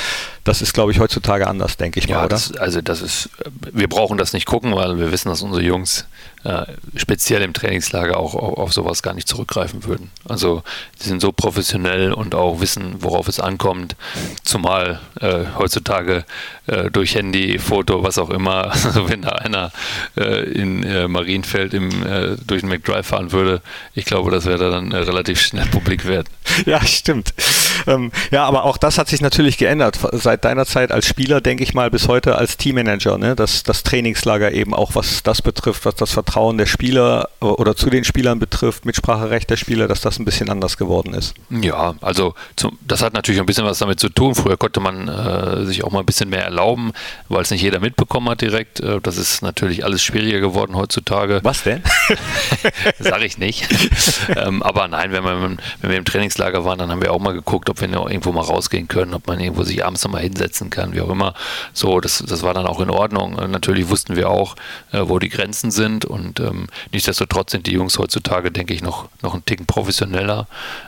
Das 0.43 0.61
ist, 0.61 0.75
glaube 0.75 0.91
ich, 0.91 0.99
heutzutage 0.99 1.47
anders, 1.47 1.75
denke 1.75 1.99
ich 1.99 2.05
ja, 2.05 2.17
mal, 2.17 2.25
oder? 2.25 2.35
Das, 2.35 2.55
also 2.55 2.81
das 2.81 3.01
ist, 3.01 3.31
wir 3.73 3.89
brauchen 3.89 4.19
das 4.19 4.33
nicht 4.33 4.45
gucken, 4.45 4.75
weil 4.75 4.99
wir 4.99 5.11
wissen, 5.11 5.29
dass 5.29 5.41
unsere 5.41 5.63
Jungs 5.63 6.05
äh, 6.43 6.65
speziell 6.95 7.43
im 7.43 7.53
Trainingslager 7.53 8.17
auch 8.17 8.33
auf, 8.33 8.57
auf, 8.57 8.73
sowas 8.73 9.03
gar 9.03 9.13
nicht 9.13 9.27
zurückgreifen 9.27 9.85
würden. 9.85 10.09
Also 10.27 10.63
die 11.01 11.07
sind 11.07 11.21
so 11.21 11.31
professionell 11.31 12.13
und 12.13 12.33
auch 12.33 12.61
wissen, 12.61 12.95
worauf 12.99 13.27
es 13.27 13.39
ankommt, 13.39 13.95
zumal 14.43 14.99
äh, 15.19 15.45
heutzutage 15.57 16.25
äh, 16.65 16.89
durch 16.89 17.13
Handy, 17.13 17.59
Foto, 17.59 18.03
was 18.03 18.17
auch 18.17 18.31
immer, 18.31 18.71
also 18.71 19.07
wenn 19.07 19.21
da 19.21 19.29
einer 19.29 19.71
äh, 20.17 20.43
in 20.51 20.83
äh, 20.83 21.07
Marienfeld 21.07 21.75
im, 21.75 21.89
äh, 22.05 22.37
durch 22.45 22.61
den 22.61 22.69
McDrive 22.69 23.05
fahren 23.05 23.31
würde, 23.31 23.61
ich 23.93 24.05
glaube, 24.05 24.31
das 24.31 24.45
wäre 24.45 24.71
dann 24.71 24.91
relativ 24.91 25.39
schnell 25.41 25.67
publik 25.67 26.05
werden. 26.05 26.27
Ja, 26.65 26.85
stimmt. 26.85 27.33
Ähm, 27.87 28.11
ja, 28.29 28.45
aber 28.45 28.65
auch 28.65 28.77
das 28.77 28.97
hat 28.97 29.07
sich 29.07 29.21
natürlich 29.21 29.57
geändert. 29.57 29.97
Seit 30.11 30.43
deiner 30.45 30.65
Zeit 30.65 30.91
als 30.91 31.07
Spieler, 31.07 31.39
denke 31.41 31.63
ich 31.63 31.73
mal, 31.73 31.89
bis 31.89 32.07
heute 32.07 32.35
als 32.35 32.57
Teammanager, 32.57 33.17
ne? 33.17 33.35
das, 33.35 33.63
das 33.63 33.83
Trainingslager 33.83 34.51
eben 34.51 34.73
auch, 34.73 34.93
was 34.93 35.23
das 35.23 35.41
betrifft, 35.41 35.85
was 35.85 35.95
das 35.95 36.11
Vertrauen 36.11 36.30
der 36.57 36.65
Spieler 36.65 37.29
oder 37.39 37.75
zu 37.75 37.89
den 37.89 38.03
Spielern 38.03 38.39
betrifft, 38.39 38.85
Mitspracherecht 38.85 39.49
der 39.49 39.57
Spieler, 39.57 39.87
dass 39.87 40.01
das 40.01 40.19
ein 40.19 40.25
bisschen 40.25 40.49
anders 40.49 40.77
geworden 40.77 41.13
ist. 41.13 41.35
Ja, 41.49 41.95
also 42.01 42.33
zum, 42.55 42.77
das 42.87 43.01
hat 43.01 43.13
natürlich 43.13 43.41
ein 43.41 43.45
bisschen 43.45 43.65
was 43.65 43.79
damit 43.79 43.99
zu 43.99 44.09
tun. 44.09 44.35
Früher 44.35 44.57
konnte 44.57 44.79
man 44.79 45.07
äh, 45.07 45.65
sich 45.65 45.83
auch 45.83 45.91
mal 45.91 45.99
ein 45.99 46.05
bisschen 46.05 46.29
mehr 46.29 46.43
erlauben, 46.43 46.93
weil 47.29 47.41
es 47.41 47.51
nicht 47.51 47.61
jeder 47.61 47.79
mitbekommen 47.79 48.29
hat 48.29 48.41
direkt. 48.41 48.79
Äh, 48.79 49.01
das 49.01 49.17
ist 49.17 49.41
natürlich 49.41 49.83
alles 49.83 50.03
schwieriger 50.03 50.39
geworden 50.39 50.75
heutzutage. 50.75 51.39
Was 51.43 51.63
denn? 51.63 51.83
Sage 52.99 53.25
ich 53.25 53.37
nicht. 53.37 53.67
ähm, 54.35 54.63
aber 54.63 54.87
nein, 54.87 55.11
wenn, 55.11 55.23
man, 55.23 55.59
wenn 55.81 55.89
wir 55.89 55.97
im 55.97 56.05
Trainingslager 56.05 56.63
waren, 56.65 56.79
dann 56.79 56.91
haben 56.91 57.01
wir 57.01 57.11
auch 57.11 57.19
mal 57.19 57.33
geguckt, 57.33 57.69
ob 57.69 57.81
wir 57.81 57.89
irgendwo 57.89 58.31
mal 58.31 58.41
rausgehen 58.41 58.87
können, 58.87 59.13
ob 59.13 59.27
man 59.27 59.39
irgendwo 59.39 59.63
sich 59.63 59.83
abends 59.85 60.03
nochmal 60.03 60.21
hinsetzen 60.21 60.69
kann, 60.69 60.93
wie 60.93 61.01
auch 61.01 61.09
immer. 61.09 61.33
So, 61.73 61.99
das, 61.99 62.23
das 62.27 62.43
war 62.43 62.53
dann 62.53 62.65
auch 62.65 62.79
in 62.79 62.89
Ordnung. 62.89 63.35
Natürlich 63.49 63.89
wussten 63.89 64.15
wir 64.15 64.29
auch, 64.29 64.55
äh, 64.91 65.01
wo 65.03 65.19
die 65.19 65.29
Grenzen 65.29 65.71
sind 65.71 66.05
und 66.05 66.20
ähm, 66.39 66.67
nichtsdestotrotz 66.91 67.51
sind 67.51 67.67
die 67.67 67.71
Jungs 67.71 67.97
heutzutage, 67.97 68.51
denke 68.51 68.73
ich, 68.73 68.81
noch, 68.81 69.09
noch 69.21 69.33
einen 69.33 69.45
Ticken 69.45 69.65
professioneller, 69.65 70.47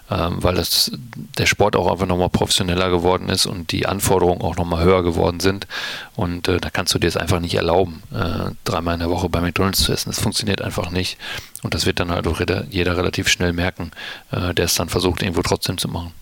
ähm, 0.10 0.42
weil 0.42 0.56
das, 0.56 0.92
der 1.38 1.46
Sport 1.46 1.76
auch 1.76 1.92
einfach 1.92 2.06
nochmal 2.06 2.30
professioneller 2.30 2.90
geworden 2.90 3.30
ist 3.30 3.46
und 3.46 3.72
die 3.72 3.86
Anforderungen 3.86 4.42
auch 4.42 4.56
nochmal 4.56 4.84
höher 4.84 5.04
geworden 5.04 5.40
sind. 5.40 5.68
Und 6.16 6.48
äh, 6.48 6.60
da 6.60 6.70
kannst 6.70 6.94
du 6.94 7.00
dir 7.00 7.08
es 7.08 7.18
einfach 7.18 7.40
nicht 7.40 7.56
erlauben, 7.56 8.04
äh, 8.14 8.52
dreimal 8.64 8.96
in 8.96 9.02
der 9.02 9.10
Woche 9.10 9.30
bei 9.30 9.42
McDonalds 9.42 9.84
zu 9.84 9.92
essen. 9.92 10.10
Das 10.10 10.20
funktioniert 10.20 10.62
einfach 10.62 10.92
nicht. 10.92 11.18
Und 11.64 11.74
das 11.74 11.86
wird 11.86 12.00
dann 12.00 12.12
halt 12.12 12.28
auch 12.28 12.40
jeder 12.70 12.98
relativ 12.98 13.30
schnell 13.30 13.54
merken, 13.54 13.92
äh, 14.32 14.54
der 14.54 14.66
es 14.66 14.76
dann 14.76 14.90
versucht, 14.90 15.22
irgendwo 15.22 15.42
trotzdem 15.42 15.78
zu 15.78 15.88
machen. 15.88 16.14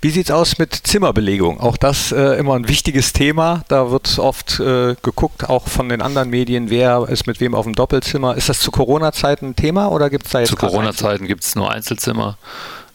Wie 0.00 0.10
sieht 0.10 0.26
es 0.26 0.30
aus 0.30 0.58
mit 0.58 0.74
Zimmerbelegung? 0.74 1.60
Auch 1.60 1.76
das 1.76 2.12
äh, 2.12 2.38
immer 2.38 2.54
ein 2.54 2.68
wichtiges 2.68 3.12
Thema. 3.12 3.64
Da 3.68 3.90
wird 3.90 4.18
oft 4.18 4.60
äh, 4.60 4.94
geguckt, 5.02 5.48
auch 5.48 5.68
von 5.68 5.88
den 5.88 6.02
anderen 6.02 6.30
Medien, 6.30 6.70
wer 6.70 7.08
ist 7.08 7.26
mit 7.26 7.40
wem 7.40 7.54
auf 7.54 7.64
dem 7.64 7.74
Doppelzimmer. 7.74 8.36
Ist 8.36 8.48
das 8.48 8.60
zu 8.60 8.70
Corona-Zeiten 8.70 9.50
ein 9.50 9.56
Thema 9.56 9.88
oder 9.88 10.10
gibt 10.10 10.26
es 10.26 10.32
da 10.32 10.40
jetzt? 10.40 10.50
Zu 10.50 10.56
Corona-Zeiten 10.56 11.26
gibt 11.26 11.44
es 11.44 11.54
nur 11.54 11.70
Einzelzimmer. 11.70 12.38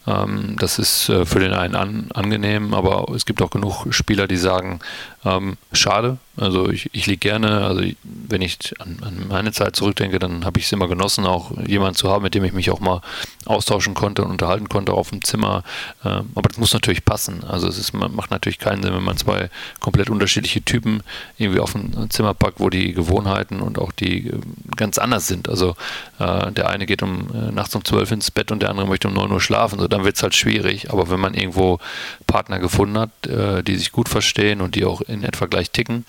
Ähm, 0.06 0.56
das 0.58 0.78
ist 0.78 1.08
äh, 1.08 1.24
für 1.24 1.38
den 1.38 1.52
einen 1.52 1.74
an, 1.74 2.06
angenehm, 2.12 2.74
aber 2.74 3.12
es 3.14 3.24
gibt 3.26 3.40
auch 3.42 3.50
genug 3.50 3.86
Spieler, 3.90 4.26
die 4.26 4.36
sagen, 4.36 4.80
ähm, 5.24 5.56
schade, 5.72 6.18
also 6.36 6.70
ich, 6.70 6.88
ich 6.92 7.06
liege 7.06 7.18
gerne, 7.18 7.64
also 7.64 7.82
wenn 8.02 8.40
ich 8.40 8.58
an, 8.80 8.98
an, 9.02 9.26
meine 9.28 9.52
Zeit 9.52 9.76
zurückdenke, 9.76 10.18
dann 10.18 10.46
habe 10.46 10.58
ich 10.58 10.66
es 10.66 10.72
immer 10.72 10.88
genossen, 10.88 11.26
auch 11.26 11.52
jemanden 11.66 11.94
zu 11.94 12.10
haben, 12.10 12.22
mit 12.22 12.34
dem 12.34 12.42
ich 12.42 12.54
mich 12.54 12.70
auch 12.70 12.80
mal 12.80 13.02
austauschen 13.44 13.92
konnte 13.92 14.22
und 14.22 14.30
unterhalten 14.30 14.68
konnte 14.68 14.94
auf 14.94 15.10
dem 15.10 15.22
Zimmer. 15.22 15.62
Ähm, 16.04 16.30
aber 16.34 16.48
das 16.48 16.56
muss 16.56 16.72
natürlich 16.72 17.04
passen. 17.04 17.44
Also 17.44 17.68
es 17.68 17.78
ist, 17.78 17.92
macht 17.92 18.30
natürlich 18.30 18.58
keinen 18.58 18.82
Sinn, 18.82 18.94
wenn 18.94 19.02
man 19.02 19.18
zwei 19.18 19.50
komplett 19.78 20.08
unterschiedliche 20.08 20.62
Typen 20.62 21.02
irgendwie 21.36 21.60
auf 21.60 21.74
ein 21.74 22.08
Zimmer 22.08 22.32
packt, 22.32 22.60
wo 22.60 22.70
die 22.70 22.94
Gewohnheiten 22.94 23.60
und 23.60 23.78
auch 23.78 23.92
die 23.92 24.28
äh, 24.28 24.40
ganz 24.74 24.96
anders 24.96 25.26
sind. 25.28 25.50
Also 25.50 25.76
äh, 26.18 26.50
der 26.50 26.70
eine 26.70 26.86
geht 26.86 27.02
um 27.02 27.28
äh, 27.34 27.52
nachts 27.52 27.74
um 27.76 27.84
zwölf 27.84 28.10
ins 28.10 28.30
Bett 28.30 28.50
und 28.50 28.62
der 28.62 28.70
andere 28.70 28.86
möchte 28.86 29.06
um 29.06 29.14
neun 29.14 29.30
Uhr 29.30 29.40
schlafen. 29.40 29.78
So 29.78 29.86
dann 29.92 30.04
wird 30.04 30.16
es 30.16 30.22
halt 30.22 30.34
schwierig. 30.34 30.90
Aber 30.90 31.10
wenn 31.10 31.20
man 31.20 31.34
irgendwo 31.34 31.78
Partner 32.26 32.58
gefunden 32.58 32.98
hat, 32.98 33.26
äh, 33.26 33.62
die 33.62 33.76
sich 33.76 33.92
gut 33.92 34.08
verstehen 34.08 34.60
und 34.60 34.74
die 34.74 34.84
auch 34.84 35.00
in 35.02 35.22
etwa 35.22 35.46
gleich 35.46 35.70
ticken, 35.70 36.04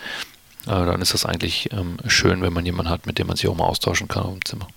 äh, 0.66 0.70
dann 0.70 1.02
ist 1.02 1.14
das 1.14 1.26
eigentlich 1.26 1.72
ähm, 1.72 1.98
schön, 2.08 2.42
wenn 2.42 2.54
man 2.54 2.66
jemanden 2.66 2.92
hat, 2.92 3.06
mit 3.06 3.20
dem 3.20 3.28
man 3.28 3.36
sich 3.36 3.48
auch 3.48 3.56
mal 3.56 3.66
austauschen 3.66 4.08
kann 4.08 4.34
im 4.34 4.46
Zimmer. 4.46 4.68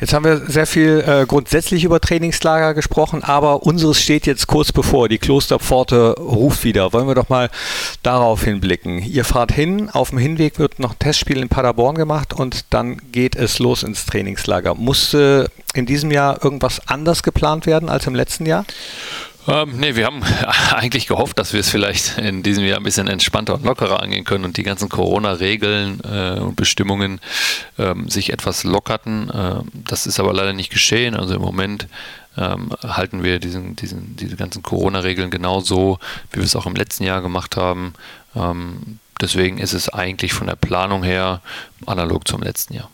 Jetzt 0.00 0.12
haben 0.12 0.24
wir 0.24 0.42
sehr 0.46 0.66
viel 0.66 1.04
äh, 1.06 1.26
grundsätzlich 1.26 1.84
über 1.84 2.00
Trainingslager 2.00 2.74
gesprochen, 2.74 3.24
aber 3.24 3.64
unseres 3.64 4.00
steht 4.00 4.26
jetzt 4.26 4.46
kurz 4.46 4.72
bevor. 4.72 5.08
Die 5.08 5.18
Klosterpforte 5.18 6.14
ruft 6.18 6.64
wieder. 6.64 6.92
Wollen 6.92 7.08
wir 7.08 7.14
doch 7.14 7.28
mal 7.28 7.50
darauf 8.02 8.44
hinblicken. 8.44 8.98
Ihr 9.02 9.24
fahrt 9.24 9.52
hin, 9.52 9.90
auf 9.90 10.10
dem 10.10 10.18
Hinweg 10.18 10.58
wird 10.58 10.78
noch 10.78 10.92
ein 10.92 10.98
Testspiel 10.98 11.38
in 11.38 11.48
Paderborn 11.48 11.96
gemacht 11.96 12.32
und 12.32 12.66
dann 12.70 12.98
geht 13.12 13.36
es 13.36 13.58
los 13.58 13.82
ins 13.82 14.06
Trainingslager. 14.06 14.74
Musste 14.74 15.50
in 15.74 15.86
diesem 15.86 16.10
Jahr 16.10 16.42
irgendwas 16.42 16.80
anders 16.86 17.22
geplant 17.22 17.66
werden 17.66 17.88
als 17.88 18.06
im 18.06 18.14
letzten 18.14 18.46
Jahr? 18.46 18.64
Ähm, 19.48 19.78
nee, 19.78 19.94
wir 19.94 20.04
haben 20.04 20.22
eigentlich 20.72 21.06
gehofft, 21.06 21.38
dass 21.38 21.54
wir 21.54 21.60
es 21.60 21.70
vielleicht 21.70 22.18
in 22.18 22.42
diesem 22.42 22.64
Jahr 22.64 22.76
ein 22.76 22.82
bisschen 22.82 23.08
entspannter 23.08 23.54
und 23.54 23.64
lockerer 23.64 24.02
angehen 24.02 24.24
können 24.24 24.44
und 24.44 24.58
die 24.58 24.62
ganzen 24.62 24.90
Corona-Regeln 24.90 26.00
äh, 26.04 26.38
und 26.38 26.56
Bestimmungen 26.56 27.20
ähm, 27.78 28.10
sich 28.10 28.32
etwas 28.32 28.64
lockerten. 28.64 29.32
Ähm, 29.34 29.68
das 29.72 30.06
ist 30.06 30.20
aber 30.20 30.34
leider 30.34 30.52
nicht 30.52 30.70
geschehen. 30.70 31.16
Also 31.16 31.34
im 31.34 31.40
Moment 31.40 31.88
ähm, 32.36 32.70
halten 32.86 33.24
wir 33.24 33.38
diesen, 33.38 33.74
diesen, 33.74 34.16
diese 34.16 34.36
ganzen 34.36 34.62
Corona-Regeln 34.62 35.30
genauso, 35.30 35.98
wie 36.30 36.36
wir 36.36 36.44
es 36.44 36.54
auch 36.54 36.66
im 36.66 36.76
letzten 36.76 37.04
Jahr 37.04 37.22
gemacht 37.22 37.56
haben. 37.56 37.94
Ähm, 38.36 38.98
deswegen 39.18 39.56
ist 39.56 39.72
es 39.72 39.88
eigentlich 39.88 40.34
von 40.34 40.46
der 40.46 40.56
Planung 40.56 41.02
her 41.02 41.40
analog 41.86 42.28
zum 42.28 42.42
letzten 42.42 42.74
Jahr. 42.74 42.90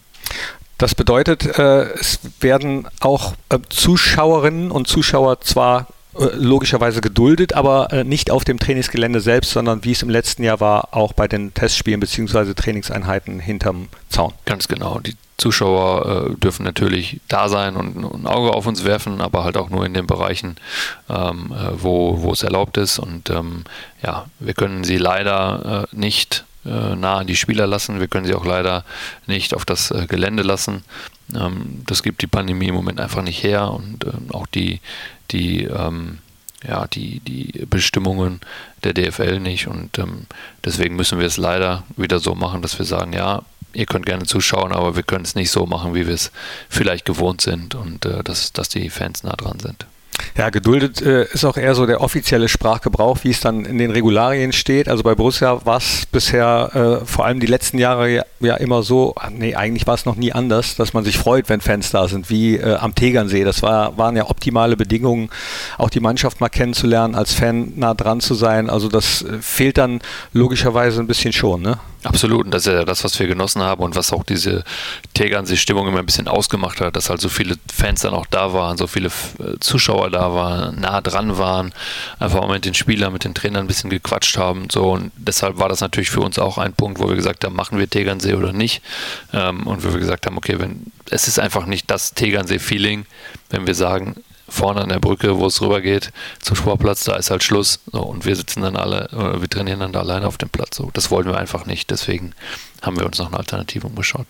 Das 0.78 0.94
bedeutet, 0.94 1.58
äh, 1.58 1.82
es 1.94 2.20
werden 2.40 2.86
auch 3.00 3.34
äh, 3.48 3.58
Zuschauerinnen 3.68 4.70
und 4.70 4.86
Zuschauer 4.86 5.40
zwar 5.40 5.88
logischerweise 6.14 7.00
geduldet, 7.00 7.54
aber 7.54 7.92
äh, 7.92 8.04
nicht 8.04 8.30
auf 8.30 8.44
dem 8.44 8.58
Trainingsgelände 8.58 9.20
selbst, 9.20 9.50
sondern 9.50 9.84
wie 9.84 9.92
es 9.92 10.02
im 10.02 10.10
letzten 10.10 10.42
Jahr 10.42 10.60
war, 10.60 10.88
auch 10.92 11.12
bei 11.12 11.28
den 11.28 11.54
Testspielen 11.54 12.00
bzw. 12.00 12.54
Trainingseinheiten 12.54 13.40
hinterm 13.40 13.88
Zaun. 14.08 14.32
Ganz 14.44 14.68
genau. 14.68 15.00
Die 15.00 15.16
Zuschauer 15.36 16.30
äh, 16.30 16.34
dürfen 16.40 16.64
natürlich 16.64 17.20
da 17.28 17.48
sein 17.48 17.76
und 17.76 17.96
ein 17.96 18.26
Auge 18.26 18.52
auf 18.52 18.66
uns 18.66 18.84
werfen, 18.84 19.20
aber 19.20 19.42
halt 19.44 19.56
auch 19.56 19.68
nur 19.68 19.84
in 19.84 19.94
den 19.94 20.06
Bereichen, 20.06 20.56
ähm, 21.08 21.52
äh, 21.52 21.82
wo, 21.82 22.22
wo 22.22 22.32
es 22.32 22.42
erlaubt 22.42 22.76
ist. 22.76 22.98
Und 22.98 23.30
ähm, 23.30 23.64
ja, 24.02 24.26
wir 24.38 24.54
können 24.54 24.84
sie 24.84 24.96
leider 24.96 25.88
äh, 25.92 25.96
nicht 25.96 26.44
nah 26.64 27.18
an 27.18 27.26
die 27.26 27.36
Spieler 27.36 27.66
lassen. 27.66 28.00
Wir 28.00 28.08
können 28.08 28.26
sie 28.26 28.34
auch 28.34 28.46
leider 28.46 28.84
nicht 29.26 29.54
auf 29.54 29.64
das 29.64 29.92
Gelände 30.08 30.42
lassen. 30.42 30.82
Ähm, 31.34 31.82
das 31.86 32.02
gibt 32.02 32.22
die 32.22 32.26
Pandemie 32.26 32.68
im 32.68 32.74
Moment 32.74 33.00
einfach 33.00 33.22
nicht 33.22 33.42
her 33.42 33.70
und 33.70 34.04
ähm, 34.04 34.30
auch 34.32 34.46
die, 34.46 34.80
die, 35.30 35.64
ähm, 35.64 36.18
ja, 36.66 36.86
die, 36.86 37.20
die 37.20 37.66
Bestimmungen 37.66 38.40
der 38.82 38.94
DFL 38.94 39.40
nicht. 39.40 39.66
Und 39.66 40.00
deswegen 40.64 40.96
müssen 40.96 41.18
wir 41.18 41.26
es 41.26 41.36
leider 41.36 41.84
wieder 41.96 42.20
so 42.20 42.34
machen, 42.34 42.62
dass 42.62 42.78
wir 42.78 42.86
sagen, 42.86 43.12
ja, 43.12 43.42
ihr 43.74 43.86
könnt 43.86 44.06
gerne 44.06 44.24
zuschauen, 44.24 44.72
aber 44.72 44.96
wir 44.96 45.02
können 45.02 45.24
es 45.24 45.34
nicht 45.34 45.50
so 45.50 45.66
machen, 45.66 45.94
wie 45.94 46.06
wir 46.06 46.14
es 46.14 46.32
vielleicht 46.68 47.04
gewohnt 47.04 47.40
sind 47.40 47.74
und 47.74 48.06
äh, 48.06 48.22
dass, 48.22 48.52
dass 48.52 48.68
die 48.68 48.88
Fans 48.88 49.22
nah 49.22 49.36
dran 49.36 49.58
sind. 49.60 49.86
Ja, 50.36 50.50
geduldet 50.50 51.00
äh, 51.00 51.24
ist 51.32 51.44
auch 51.44 51.56
eher 51.56 51.74
so 51.74 51.86
der 51.86 52.00
offizielle 52.00 52.48
Sprachgebrauch, 52.48 53.18
wie 53.22 53.30
es 53.30 53.40
dann 53.40 53.64
in 53.64 53.78
den 53.78 53.90
Regularien 53.90 54.52
steht. 54.52 54.88
Also 54.88 55.02
bei 55.02 55.14
Borussia 55.14 55.64
war 55.64 55.78
es 55.78 56.06
bisher 56.10 57.00
äh, 57.02 57.06
vor 57.06 57.24
allem 57.24 57.40
die 57.40 57.46
letzten 57.46 57.78
Jahre 57.78 58.10
ja, 58.10 58.22
ja, 58.40 58.56
immer 58.56 58.82
so, 58.82 59.14
nee, 59.30 59.54
eigentlich 59.54 59.86
war 59.86 59.94
es 59.94 60.06
noch 60.06 60.16
nie 60.16 60.32
anders, 60.32 60.76
dass 60.76 60.92
man 60.92 61.04
sich 61.04 61.18
freut, 61.18 61.48
wenn 61.48 61.60
Fans 61.60 61.90
da 61.90 62.08
sind, 62.08 62.30
wie 62.30 62.56
äh, 62.56 62.74
am 62.76 62.94
Tegernsee. 62.94 63.44
Das 63.44 63.62
war, 63.62 63.96
waren 63.96 64.16
ja 64.16 64.28
optimale 64.28 64.76
Bedingungen, 64.76 65.30
auch 65.78 65.90
die 65.90 66.00
Mannschaft 66.00 66.40
mal 66.40 66.48
kennenzulernen, 66.48 67.14
als 67.14 67.32
Fan 67.32 67.72
nah 67.76 67.94
dran 67.94 68.20
zu 68.20 68.34
sein. 68.34 68.70
Also 68.70 68.88
das 68.88 69.22
äh, 69.22 69.38
fehlt 69.40 69.78
dann 69.78 70.00
logischerweise 70.32 71.00
ein 71.00 71.06
bisschen 71.06 71.32
schon, 71.32 71.62
ne? 71.62 71.78
Absolut, 72.04 72.44
und 72.44 72.50
das 72.50 72.66
ist 72.66 72.72
ja 72.72 72.84
das, 72.84 73.02
was 73.02 73.18
wir 73.18 73.26
genossen 73.26 73.62
haben 73.62 73.82
und 73.82 73.96
was 73.96 74.12
auch 74.12 74.24
diese 74.24 74.62
Tegernsee-Stimmung 75.14 75.88
immer 75.88 76.00
ein 76.00 76.06
bisschen 76.06 76.28
ausgemacht 76.28 76.82
hat, 76.82 76.96
dass 76.96 77.08
halt 77.08 77.20
so 77.20 77.30
viele 77.30 77.56
Fans 77.72 78.02
dann 78.02 78.12
auch 78.12 78.26
da 78.26 78.52
waren, 78.52 78.76
so 78.76 78.86
viele 78.86 79.08
äh, 79.08 79.58
Zuschauer 79.60 80.10
da 80.10 80.34
waren, 80.34 80.78
nah 80.80 81.00
dran 81.00 81.38
waren, 81.38 81.72
einfach 82.18 82.40
auch 82.40 82.50
mit 82.50 82.66
den 82.66 82.74
Spielern, 82.74 83.12
mit 83.12 83.24
den 83.24 83.34
Trainern 83.34 83.64
ein 83.64 83.68
bisschen 83.68 83.88
gequatscht 83.88 84.36
haben. 84.36 84.68
So, 84.70 84.92
und 84.92 85.12
deshalb 85.16 85.58
war 85.58 85.70
das 85.70 85.80
natürlich 85.80 86.10
für 86.10 86.20
uns 86.20 86.38
auch 86.38 86.58
ein 86.58 86.74
Punkt, 86.74 87.00
wo 87.00 87.08
wir 87.08 87.16
gesagt 87.16 87.42
haben, 87.42 87.56
machen 87.56 87.78
wir 87.78 87.88
Tegernsee 87.88 88.34
oder 88.34 88.52
nicht. 88.52 88.82
Ähm, 89.32 89.66
und 89.66 89.82
wo 89.82 89.92
wir 89.92 90.00
gesagt 90.00 90.26
haben, 90.26 90.36
okay, 90.36 90.58
wenn 90.58 90.82
es 91.08 91.26
ist 91.26 91.38
einfach 91.38 91.64
nicht 91.64 91.90
das 91.90 92.12
Tegernsee-Feeling, 92.12 93.06
wenn 93.50 93.66
wir 93.66 93.74
sagen, 93.74 94.16
vorne 94.48 94.82
an 94.82 94.88
der 94.88 95.00
Brücke, 95.00 95.38
wo 95.38 95.46
es 95.46 95.60
rüber 95.60 95.80
geht, 95.80 96.12
zum 96.40 96.56
Sportplatz, 96.56 97.04
da 97.04 97.16
ist 97.16 97.30
halt 97.30 97.42
Schluss. 97.42 97.80
So, 97.92 98.02
und 98.02 98.24
wir 98.24 98.36
sitzen 98.36 98.62
dann 98.62 98.76
alle, 98.76 99.08
oder 99.12 99.40
wir 99.40 99.48
trainieren 99.48 99.80
dann 99.80 99.92
da 99.92 100.00
alleine 100.00 100.26
auf 100.26 100.38
dem 100.38 100.50
Platz. 100.50 100.76
So, 100.76 100.90
das 100.92 101.10
wollten 101.10 101.30
wir 101.30 101.38
einfach 101.38 101.66
nicht. 101.66 101.90
Deswegen 101.90 102.34
haben 102.82 102.98
wir 102.98 103.06
uns 103.06 103.18
noch 103.18 103.28
eine 103.28 103.38
Alternative 103.38 103.86
umgeschaut. 103.86 104.26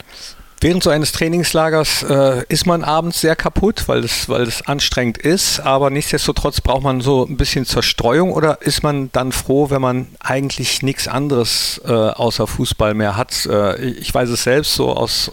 Während 0.65 0.83
so 0.83 0.89
eines 0.89 1.13
Trainingslagers 1.13 2.05
äh, 2.05 2.43
ist 2.49 2.65
man 2.65 2.85
abends 2.85 3.21
sehr 3.21 3.37
kaputt, 3.37 3.87
weil 3.87 4.03
es, 4.03 4.31
weil 4.31 4.43
es 4.45 4.63
anstrengend 4.63 5.19
ist, 5.19 5.61
aber 5.61 5.91
nichtsdestotrotz 5.91 6.63
braucht 6.63 6.83
man 6.83 7.03
so 7.03 7.27
ein 7.27 7.37
bisschen 7.37 7.67
Zerstreuung 7.67 8.33
oder 8.33 8.63
ist 8.63 8.83
man 8.83 9.11
dann 9.13 9.33
froh, 9.33 9.69
wenn 9.69 9.83
man 9.83 10.07
eigentlich 10.21 10.81
nichts 10.81 11.07
anderes 11.07 11.83
äh, 11.85 11.93
außer 11.93 12.47
Fußball 12.47 12.95
mehr 12.95 13.17
hat? 13.17 13.45
Äh, 13.45 13.85
ich 13.85 14.15
weiß 14.15 14.31
es 14.31 14.45
selbst 14.45 14.75
so 14.75 14.91
aus 14.97 15.31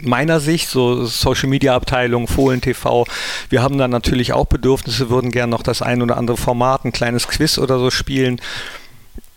meiner 0.00 0.40
Sicht, 0.40 0.68
so 0.68 1.04
Social 1.04 1.48
Media 1.48 1.74
Abteilung, 1.74 2.26
Fohlen 2.26 2.60
TV, 2.60 3.06
wir 3.48 3.62
haben 3.62 3.78
da 3.78 3.88
natürlich 3.88 4.32
auch 4.32 4.46
Bedürfnisse, 4.46 5.10
würden 5.10 5.30
gerne 5.30 5.50
noch 5.50 5.62
das 5.62 5.82
ein 5.82 6.02
oder 6.02 6.16
andere 6.16 6.36
Format, 6.36 6.84
ein 6.84 6.92
kleines 6.92 7.28
Quiz 7.28 7.58
oder 7.58 7.78
so 7.78 7.90
spielen. 7.90 8.40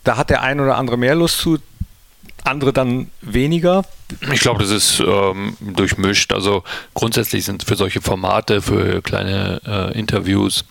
Da 0.04 0.18
hat 0.18 0.30
der 0.30 0.42
ein 0.42 0.60
oder 0.60 0.78
andere 0.78 0.98
mehr 0.98 1.16
Lust 1.16 1.40
zu, 1.40 1.60
andere 2.44 2.74
dann 2.74 3.10
weniger. 3.22 3.84
Ich 4.32 4.42
glaube, 4.42 4.62
das 4.62 4.72
ist 4.72 5.00
ähm, 5.00 5.58
durchmischt. 5.60 6.32
Also 6.32 6.64
grundsätzlich 6.94 7.44
sind 7.46 7.64
für 7.64 7.76
solche 7.76 8.02
Formate, 8.02 8.62
für 8.62 9.02
kleine 9.02 9.62
äh, 9.66 9.98
Interviews, 9.98 10.66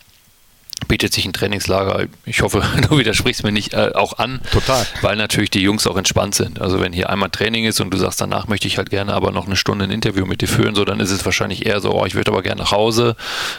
bietet 0.86 1.12
sich 1.12 1.24
ein 1.24 1.32
Trainingslager, 1.32 2.06
ich 2.24 2.42
hoffe, 2.42 2.62
du 2.88 2.98
widersprichst 2.98 3.44
mir 3.44 3.52
nicht, 3.52 3.74
äh, 3.74 3.92
auch 3.94 4.18
an. 4.18 4.40
Total. 4.52 4.86
Weil 5.02 5.16
natürlich 5.16 5.50
die 5.50 5.60
Jungs 5.60 5.86
auch 5.86 5.96
entspannt 5.96 6.34
sind. 6.34 6.60
Also 6.60 6.80
wenn 6.80 6.92
hier 6.92 7.10
einmal 7.10 7.30
Training 7.30 7.64
ist 7.64 7.80
und 7.80 7.90
du 7.90 7.98
sagst, 7.98 8.20
danach 8.20 8.48
möchte 8.48 8.68
ich 8.68 8.78
halt 8.78 8.90
gerne 8.90 9.14
aber 9.14 9.30
noch 9.30 9.46
eine 9.46 9.56
Stunde 9.56 9.84
ein 9.84 9.90
Interview 9.90 10.26
mit 10.26 10.40
dir 10.40 10.48
führen, 10.48 10.74
so 10.74 10.84
dann 10.84 11.00
ist 11.00 11.10
es 11.10 11.24
wahrscheinlich 11.24 11.66
eher 11.66 11.80
so, 11.80 11.92
oh, 11.92 12.06
ich 12.06 12.14
würde 12.14 12.30
aber 12.30 12.42
gerne 12.42 12.62
nach 12.62 12.72
Hause. 12.72 13.16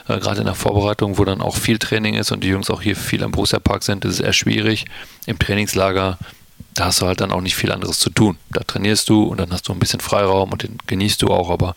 Äh, 0.07 0.19
Gerade 0.19 0.39
in 0.39 0.45
der 0.45 0.55
Vorbereitung, 0.55 1.17
wo 1.17 1.25
dann 1.25 1.41
auch 1.41 1.55
viel 1.55 1.79
Training 1.79 2.15
ist 2.15 2.31
und 2.31 2.43
die 2.43 2.49
Jungs 2.49 2.69
auch 2.69 2.81
hier 2.81 2.95
viel 2.95 3.23
am 3.23 3.31
Borussia 3.31 3.59
Park 3.59 3.83
sind, 3.83 4.05
ist 4.05 4.15
es 4.15 4.19
eher 4.19 4.33
schwierig. 4.33 4.85
Im 5.25 5.39
Trainingslager 5.39 6.17
da 6.75 6.85
hast 6.85 7.01
du 7.01 7.05
halt 7.07 7.21
dann 7.21 7.31
auch 7.31 7.41
nicht 7.41 7.55
viel 7.55 7.71
anderes 7.71 7.99
zu 7.99 8.09
tun. 8.09 8.37
Da 8.49 8.61
trainierst 8.61 9.09
du 9.09 9.23
und 9.23 9.39
dann 9.39 9.51
hast 9.51 9.67
du 9.67 9.71
ein 9.71 9.79
bisschen 9.79 10.01
Freiraum 10.01 10.51
und 10.51 10.63
den 10.63 10.77
genießt 10.87 11.21
du 11.21 11.29
auch. 11.29 11.49
Aber 11.49 11.73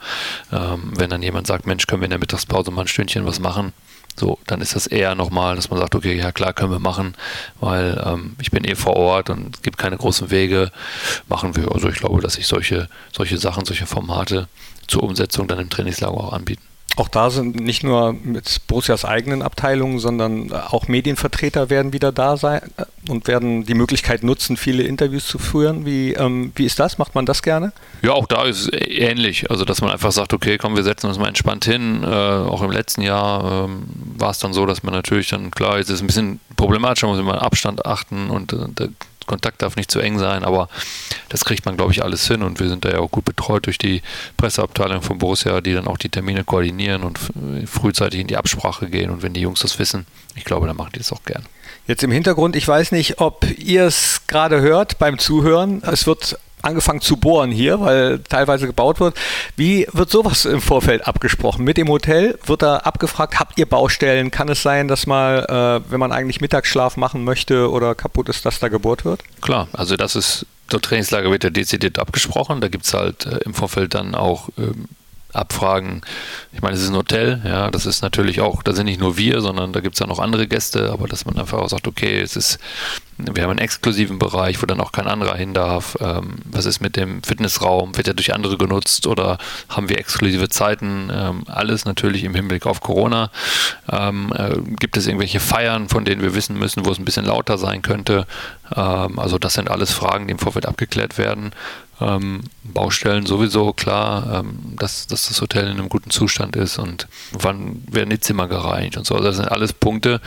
ähm, 0.53 0.93
wenn 0.97 1.09
dann 1.09 1.23
jemand 1.23 1.47
sagt, 1.47 1.67
Mensch, 1.67 1.87
können 1.87 2.03
wir 2.03 2.07
in 2.07 2.11
der 2.11 2.19
Mittagspause 2.19 2.73
mal 2.73 2.83
ein 2.83 2.89
Stündchen 2.89 3.25
was 3.25 3.39
machen, 3.39 3.73
so, 4.19 4.39
dann 4.47 4.61
ist 4.61 4.75
das 4.75 4.87
eher 4.87 5.15
nochmal, 5.15 5.57
dass 5.57 5.71
man 5.71 5.79
sagt, 5.79 5.95
okay, 5.95 6.17
ja 6.17 6.33
klar, 6.33 6.53
können 6.53 6.73
wir 6.73 6.79
machen, 6.79 7.15
weil 7.61 8.03
ähm, 8.05 8.37
ich 8.41 8.51
bin 8.51 8.65
eh 8.65 8.75
vor 8.75 8.97
Ort 8.97 9.31
und 9.31 9.57
es 9.57 9.63
gibt 9.63 9.79
keine 9.79 9.97
großen 9.97 10.31
Wege, 10.31 10.71
machen 11.29 11.57
wir. 11.57 11.73
Also 11.73 11.89
ich 11.89 11.99
glaube, 11.99 12.21
dass 12.21 12.35
sich 12.35 12.47
solche, 12.47 12.89
solche 13.13 13.39
Sachen, 13.39 13.65
solche 13.65 13.87
Formate 13.87 14.49
zur 14.87 15.03
Umsetzung 15.03 15.49
dann 15.49 15.61
im 15.61 15.71
Trainingslager 15.71 16.15
auch 16.15 16.33
anbieten. 16.33 16.63
Auch 16.99 17.09
da 17.09 17.31
sind 17.31 17.55
nicht 17.55 17.85
nur 17.85 18.13
mit 18.13 18.67
Borussias 18.67 19.05
eigenen 19.05 19.41
Abteilungen, 19.43 20.01
sondern 20.01 20.53
auch 20.53 20.89
Medienvertreter 20.89 21.71
werden 21.71 21.93
wieder 21.93 22.11
da 22.11 22.37
sein 22.37 22.61
äh, 22.77 22.85
und 23.09 23.29
werden 23.29 23.65
die 23.65 23.75
Möglichkeit 23.75 24.25
nutzen, 24.25 24.57
viele 24.57 24.83
Interviews 24.83 25.27
zu 25.27 25.39
führen. 25.39 25.87
Wie, 25.87 26.15
ähm, 26.15 26.51
wie 26.57 26.65
ist 26.65 26.81
das? 26.81 26.99
Macht 26.99 27.15
man 27.15 27.25
das 27.25 27.43
gerne? 27.43 27.73
Ja, 28.03 28.15
auch 28.15 28.27
da 28.27 28.43
ist 28.47 28.63
es 28.63 28.71
ähnlich. 28.73 29.49
Also, 29.49 29.65
dass 29.65 29.81
man 29.81 29.93
einfach 29.93 30.11
sagt, 30.11 30.33
okay, 30.33 30.59
komm, 30.59 30.75
wir 30.75 30.83
setzen 30.83 31.07
uns 31.07 31.21
mal 31.21 31.29
entspannt 31.29 31.65
hin. 31.65 32.03
Äh, 32.03 32.07
auch 32.07 32.63
im 32.63 32.73
letzten 32.73 33.03
Jahr 33.03 33.67
ähm, 33.67 33.85
war 34.17 34.31
es 34.31 34.41
dann 34.41 34.53
so, 34.53 34.67
dass 34.67 34.83
man 34.83 34.93
natürlich 34.93 35.29
dann, 35.29 35.53
klar, 35.53 35.79
jetzt 35.79 35.91
ist 35.91 35.97
es 35.97 36.01
ein 36.01 36.09
bisschen 36.09 36.41
problematisch, 36.57 37.03
man 37.05 37.13
muss 37.13 37.21
immer 37.21 37.41
Abstand 37.43 37.87
achten 37.87 38.29
und 38.29 38.53
äh, 38.53 38.89
Kontakt 39.29 39.63
darf 39.63 39.77
nicht 39.77 39.93
zu 39.93 40.01
eng 40.01 40.19
sein, 40.19 40.43
aber 40.43 40.69
das 41.29 41.45
kriegt 41.45 41.65
man, 41.65 41.77
glaube 41.77 41.93
ich, 41.93 42.03
alles 42.03 42.27
hin 42.27 42.43
und 42.43 42.59
wir 42.59 42.69
sind 42.69 42.85
da 42.85 42.91
ja 42.91 42.99
auch 42.99 43.11
gut 43.11 43.25
betreut 43.25 43.67
durch 43.67 43.79
die 43.79 44.03
Presseabteilung 44.37 45.03
von 45.03 45.19
Borussia, 45.19 45.61
die 45.61 45.75
dann 45.75 45.87
auch 45.87 45.99
die 45.99 46.09
Termine 46.09 46.43
koordinieren 46.43 47.05
und 47.05 47.21
frühzeitig 47.67 48.21
in 48.21 48.27
die 48.27 48.37
Absprache 48.37 48.89
gehen 48.89 49.11
und 49.11 49.23
wenn 49.23 49.35
die 49.35 49.41
Jungs 49.41 49.61
das 49.61 49.79
wissen, 49.79 50.07
ich 50.35 50.45
glaube, 50.45 50.67
dann 50.67 50.77
machen 50.77 50.91
die 50.95 50.99
das 50.99 51.13
auch 51.13 51.23
gern. 51.25 51.45
Jetzt 51.87 52.03
im 52.03 52.11
Hintergrund, 52.11 52.57
ich 52.57 52.67
weiß 52.67 52.93
nicht, 52.93 53.21
ob 53.21 53.47
ihr 53.59 53.85
es 53.85 54.23
gerade 54.27 54.61
hört 54.61 54.99
beim 54.99 55.19
Zuhören. 55.19 55.83
Es 55.85 56.07
wird 56.07 56.39
angefangen 56.63 57.01
zu 57.01 57.17
bohren 57.17 57.51
hier, 57.51 57.81
weil 57.81 58.21
teilweise 58.21 58.67
gebaut 58.67 59.01
wird. 59.01 59.17
Wie 59.57 59.87
wird 59.93 60.11
sowas 60.11 60.45
im 60.45 60.61
Vorfeld 60.61 61.07
abgesprochen? 61.07 61.65
Mit 61.65 61.77
dem 61.77 61.89
Hotel 61.89 62.39
wird 62.47 62.63
da 62.63 62.79
abgefragt, 62.79 63.39
habt 63.39 63.59
ihr 63.59 63.67
Baustellen? 63.67 64.31
Kann 64.31 64.49
es 64.49 64.63
sein, 64.63 64.89
dass 64.89 65.07
mal, 65.07 65.83
äh, 65.87 65.91
wenn 65.91 66.01
man 66.01 66.13
eigentlich 66.13 66.41
Mittagsschlaf 66.41 66.97
machen 66.97 67.25
möchte 67.25 67.71
oder 67.71 67.95
kaputt 67.95 68.29
ist, 68.29 68.45
dass 68.45 68.59
da 68.59 68.69
gebohrt 68.69 69.05
wird? 69.05 69.23
Klar, 69.41 69.69
also 69.73 69.97
das 69.97 70.17
ist, 70.17 70.47
der 70.73 70.81
Trainingslager 70.81 71.31
wird 71.31 71.45
ja 71.45 71.51
dezidiert 71.51 71.99
abgesprochen. 71.99 72.61
Da 72.61 72.69
gibt 72.69 72.85
es 72.85 72.95
halt 72.95 73.27
äh, 73.27 73.39
im 73.45 73.55
Vorfeld 73.55 73.95
dann 73.95 74.15
auch 74.15 74.49
ähm, 74.59 74.89
Abfragen. 75.33 76.01
Ich 76.53 76.63
meine, 76.63 76.75
es 76.75 76.83
ist 76.83 76.89
ein 76.89 76.97
Hotel, 76.97 77.41
ja, 77.45 77.71
das 77.71 77.87
ist 77.87 78.03
natürlich 78.03 78.41
auch, 78.41 78.63
da 78.63 78.73
sind 78.73 78.87
nicht 78.87 79.01
nur 79.01 79.19
wir, 79.19 79.41
sondern 79.41 79.73
da 79.73 79.81
gibt 79.81 79.95
es 79.95 80.01
ja 80.01 80.07
noch 80.07 80.19
andere 80.19 80.47
Gäste, 80.47 80.91
aber 80.91 81.07
dass 81.07 81.27
man 81.27 81.39
einfach 81.39 81.59
auch 81.59 81.69
sagt, 81.69 81.87
okay, 81.87 82.21
es 82.21 82.35
ist 82.35 82.59
wir 83.19 83.43
haben 83.43 83.51
einen 83.51 83.59
exklusiven 83.59 84.19
Bereich, 84.19 84.63
wo 84.63 84.67
dann 84.67 84.81
auch 84.81 84.93
kein 84.93 85.09
anderer 85.09 85.37
hin 85.37 85.53
darf. 85.53 85.97
Ähm, 86.01 86.37
was 86.45 86.67
ist 86.67 86.81
mit 86.81 86.97
dem 86.97 87.23
Fitnessraum? 87.23 87.97
Wird 87.97 88.07
er 88.07 88.15
durch 88.15 88.33
andere 88.33 88.57
genutzt 88.57 89.07
oder 89.09 89.39
haben 89.69 89.89
wir 89.89 89.99
exklusive 89.99 90.49
Zeiten? 90.49 91.11
Ähm, 91.13 91.43
alles 91.49 91.85
natürlich 91.85 92.23
im 92.23 92.35
Hinblick 92.35 92.65
auf 92.65 92.81
Corona. 92.81 93.31
Ähm, 93.91 94.33
äh, 94.37 94.57
gibt 94.79 94.97
es 94.97 95.07
irgendwelche 95.07 95.41
Feiern, 95.41 95.89
von 95.89 96.05
denen 96.05 96.23
wir 96.23 96.35
wissen 96.35 96.57
müssen, 96.57 96.87
wo 96.87 96.93
es 96.93 96.99
ein 96.99 97.05
bisschen 97.05 97.27
lauter 97.27 97.59
sein 97.59 97.83
könnte? 97.83 98.27
Ähm, 98.75 99.19
also 99.19 99.39
das 99.39 99.55
sind 99.55 99.69
alles 99.69 99.93
Fragen, 99.93 100.29
die 100.29 100.33
im 100.33 100.39
Vorfeld 100.39 100.67
abgeklärt 100.67 101.19
werden. 101.19 101.53
Ähm, 102.01 102.43
Baustellen 102.63 103.27
sowieso 103.27 103.73
klar, 103.73 104.41
ähm, 104.41 104.77
dass, 104.77 105.07
dass 105.07 105.29
das 105.29 105.41
Hotel 105.41 105.65
in 105.65 105.79
einem 105.79 105.89
guten 105.89 106.11
Zustand 106.11 106.55
ist 106.55 106.79
und 106.79 107.09
wann 107.33 107.83
werden 107.91 108.11
die 108.11 108.21
Zimmer 108.21 108.47
gereinigt 108.47 108.97
und 108.97 109.07
so. 109.07 109.15
Also 109.15 109.27
das 109.27 109.37
sind 109.37 109.49
alles 109.49 109.73
Punkte, 109.73 110.21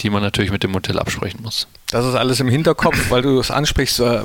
die 0.00 0.10
man 0.10 0.22
natürlich 0.22 0.50
mit 0.50 0.62
dem 0.62 0.74
Hotel 0.74 0.98
absprechen 0.98 1.40
muss. 1.42 1.66
Das 1.90 2.04
ist 2.04 2.14
alles 2.14 2.40
im 2.40 2.48
Hinterkopf, 2.48 3.10
weil 3.10 3.22
du 3.22 3.38
es 3.38 3.50
ansprichst, 3.50 4.00
äh, 4.00 4.22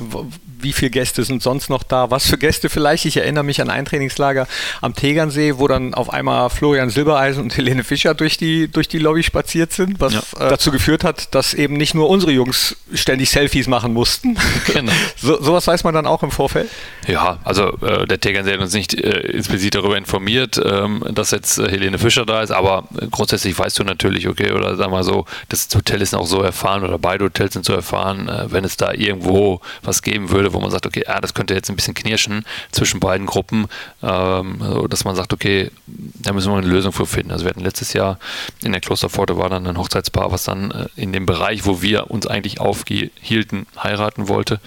wie 0.62 0.72
viele 0.72 0.90
Gäste 0.90 1.24
sind 1.24 1.42
sonst 1.42 1.70
noch 1.70 1.82
da, 1.82 2.10
was 2.10 2.26
für 2.26 2.38
Gäste 2.38 2.68
vielleicht. 2.68 3.04
Ich 3.04 3.16
erinnere 3.16 3.44
mich 3.44 3.60
an 3.60 3.70
ein 3.70 3.84
Trainingslager 3.84 4.46
am 4.80 4.94
Tegernsee, 4.94 5.54
wo 5.56 5.68
dann 5.68 5.94
auf 5.94 6.10
einmal 6.10 6.50
Florian 6.50 6.90
Silbereisen 6.90 7.42
und 7.42 7.56
Helene 7.56 7.84
Fischer 7.84 8.14
durch 8.14 8.36
die, 8.36 8.68
durch 8.68 8.88
die 8.88 8.98
Lobby 8.98 9.22
spaziert 9.22 9.72
sind, 9.72 10.00
was 10.00 10.14
ja. 10.14 10.20
äh, 10.38 10.48
dazu 10.50 10.70
geführt 10.70 11.04
hat, 11.04 11.34
dass 11.34 11.54
eben 11.54 11.74
nicht 11.74 11.94
nur 11.94 12.08
unsere 12.08 12.32
Jungs 12.32 12.76
ständig 12.92 13.30
Selfies 13.30 13.68
machen 13.68 13.92
mussten. 13.92 14.36
Genau. 14.66 14.92
so, 15.16 15.42
sowas 15.42 15.66
weiß 15.66 15.84
man 15.84 15.94
dann 15.94 16.06
auch 16.06 16.22
im 16.22 16.30
Vorfeld? 16.30 16.68
Ja, 17.06 17.38
also 17.44 17.76
äh, 17.78 18.06
der 18.06 18.20
Tegernsee 18.20 18.52
hat 18.52 18.60
uns 18.60 18.74
nicht 18.74 18.94
äh, 18.94 19.36
explizit 19.36 19.74
darüber 19.74 19.96
informiert, 19.96 20.60
ähm, 20.62 21.02
dass 21.10 21.30
jetzt 21.30 21.58
äh, 21.58 21.68
Helene 21.68 21.98
Fischer 21.98 22.26
da 22.26 22.42
ist, 22.42 22.50
aber 22.50 22.84
grundsätzlich 23.10 23.58
weißt 23.58 23.78
du 23.78 23.84
natürlich, 23.84 24.28
okay, 24.28 24.52
oder 24.52 24.76
sag 24.76 24.90
mal 24.90 25.02
so, 25.02 25.24
das 25.48 25.68
Hotel 25.74 26.02
ist 26.02 26.14
auch 26.14 26.26
so 26.26 26.42
erfahren 26.42 26.84
oder 26.84 26.98
beide 26.98 27.24
Hotels 27.24 27.54
sind 27.54 27.64
so 27.64 27.72
erfahren, 27.72 28.28
äh, 28.28 28.52
wenn 28.52 28.64
es 28.64 28.76
da 28.76 28.92
irgendwo 28.92 29.60
was 29.82 30.02
geben 30.02 30.30
würde, 30.30 30.52
wo 30.52 30.60
man 30.60 30.70
sagt, 30.70 30.86
okay, 30.86 31.04
ah, 31.06 31.20
das 31.20 31.34
könnte 31.34 31.54
jetzt 31.54 31.70
ein 31.70 31.76
bisschen 31.76 31.94
knirschen 31.94 32.44
zwischen 32.70 33.00
beiden 33.00 33.26
Gruppen, 33.26 33.66
ähm, 34.02 34.86
dass 34.88 35.04
man 35.04 35.16
sagt, 35.16 35.32
okay, 35.32 35.70
da 35.86 36.32
müssen 36.32 36.52
wir 36.52 36.58
eine 36.58 36.66
Lösung 36.66 36.92
für 36.92 37.06
finden. 37.06 37.30
Also 37.30 37.44
wir 37.44 37.50
hatten 37.50 37.64
letztes 37.64 37.92
Jahr 37.92 38.18
in 38.62 38.72
der 38.72 38.80
Klosterpforte 38.80 39.36
war 39.36 39.48
dann 39.48 39.66
ein 39.66 39.78
Hochzeitspaar, 39.78 40.32
was 40.32 40.44
dann 40.44 40.70
äh, 40.70 40.86
in 40.96 41.12
dem 41.12 41.26
Bereich, 41.26 41.66
wo 41.66 41.82
wir 41.82 42.10
uns 42.10 42.26
eigentlich 42.26 42.60
aufhielten, 42.60 43.66
heiraten 43.82 44.28
wollte. 44.28 44.60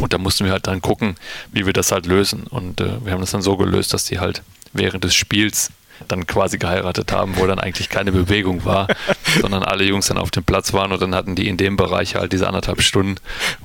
Und 0.00 0.12
da 0.12 0.18
mussten 0.18 0.44
wir 0.44 0.52
halt 0.52 0.66
dann 0.66 0.82
gucken, 0.82 1.16
wie 1.52 1.65
wir 1.66 1.72
das 1.72 1.92
halt 1.92 2.06
lösen. 2.06 2.44
Und 2.44 2.80
äh, 2.80 3.04
wir 3.04 3.12
haben 3.12 3.20
das 3.20 3.32
dann 3.32 3.42
so 3.42 3.56
gelöst, 3.56 3.92
dass 3.92 4.04
die 4.04 4.18
halt 4.18 4.42
während 4.72 5.04
des 5.04 5.14
Spiels 5.14 5.70
dann 6.08 6.26
quasi 6.26 6.58
geheiratet 6.58 7.12
haben, 7.12 7.36
wo 7.36 7.46
dann 7.46 7.58
eigentlich 7.58 7.88
keine 7.88 8.12
Bewegung 8.12 8.64
war, 8.64 8.88
sondern 9.40 9.62
alle 9.62 9.84
Jungs 9.84 10.06
dann 10.06 10.18
auf 10.18 10.30
dem 10.30 10.44
Platz 10.44 10.72
waren 10.72 10.92
und 10.92 11.00
dann 11.00 11.14
hatten 11.14 11.34
die 11.34 11.48
in 11.48 11.56
dem 11.56 11.76
Bereich 11.76 12.14
halt 12.14 12.32
diese 12.32 12.46
anderthalb 12.46 12.82
Stunden, 12.82 13.16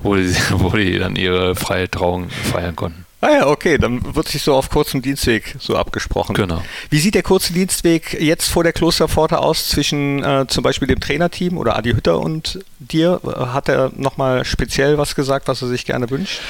wo 0.02 0.14
die, 0.14 0.34
wo 0.50 0.70
die 0.70 0.98
dann 0.98 1.16
ihre 1.16 1.54
freie 1.54 1.90
Trauung 1.90 2.30
feiern 2.30 2.76
konnten. 2.76 3.04
Ah 3.24 3.30
ja, 3.30 3.46
okay, 3.46 3.78
dann 3.78 4.16
wird 4.16 4.26
sich 4.26 4.42
so 4.42 4.52
auf 4.52 4.68
kurzem 4.68 5.00
Dienstweg 5.00 5.54
so 5.60 5.76
abgesprochen. 5.76 6.34
Genau. 6.34 6.60
Wie 6.90 6.98
sieht 6.98 7.14
der 7.14 7.22
kurze 7.22 7.52
Dienstweg 7.52 8.20
jetzt 8.20 8.48
vor 8.48 8.64
der 8.64 8.72
Klosterpforte 8.72 9.38
aus 9.38 9.68
zwischen 9.68 10.24
äh, 10.24 10.46
zum 10.48 10.64
Beispiel 10.64 10.88
dem 10.88 10.98
Trainerteam 10.98 11.56
oder 11.56 11.76
Adi 11.76 11.92
Hütter 11.92 12.18
und 12.18 12.58
dir? 12.80 13.20
Hat 13.22 13.68
er 13.68 13.92
nochmal 13.94 14.44
speziell 14.44 14.98
was 14.98 15.14
gesagt, 15.14 15.46
was 15.46 15.62
er 15.62 15.68
sich 15.68 15.86
gerne 15.86 16.10
wünscht? 16.10 16.40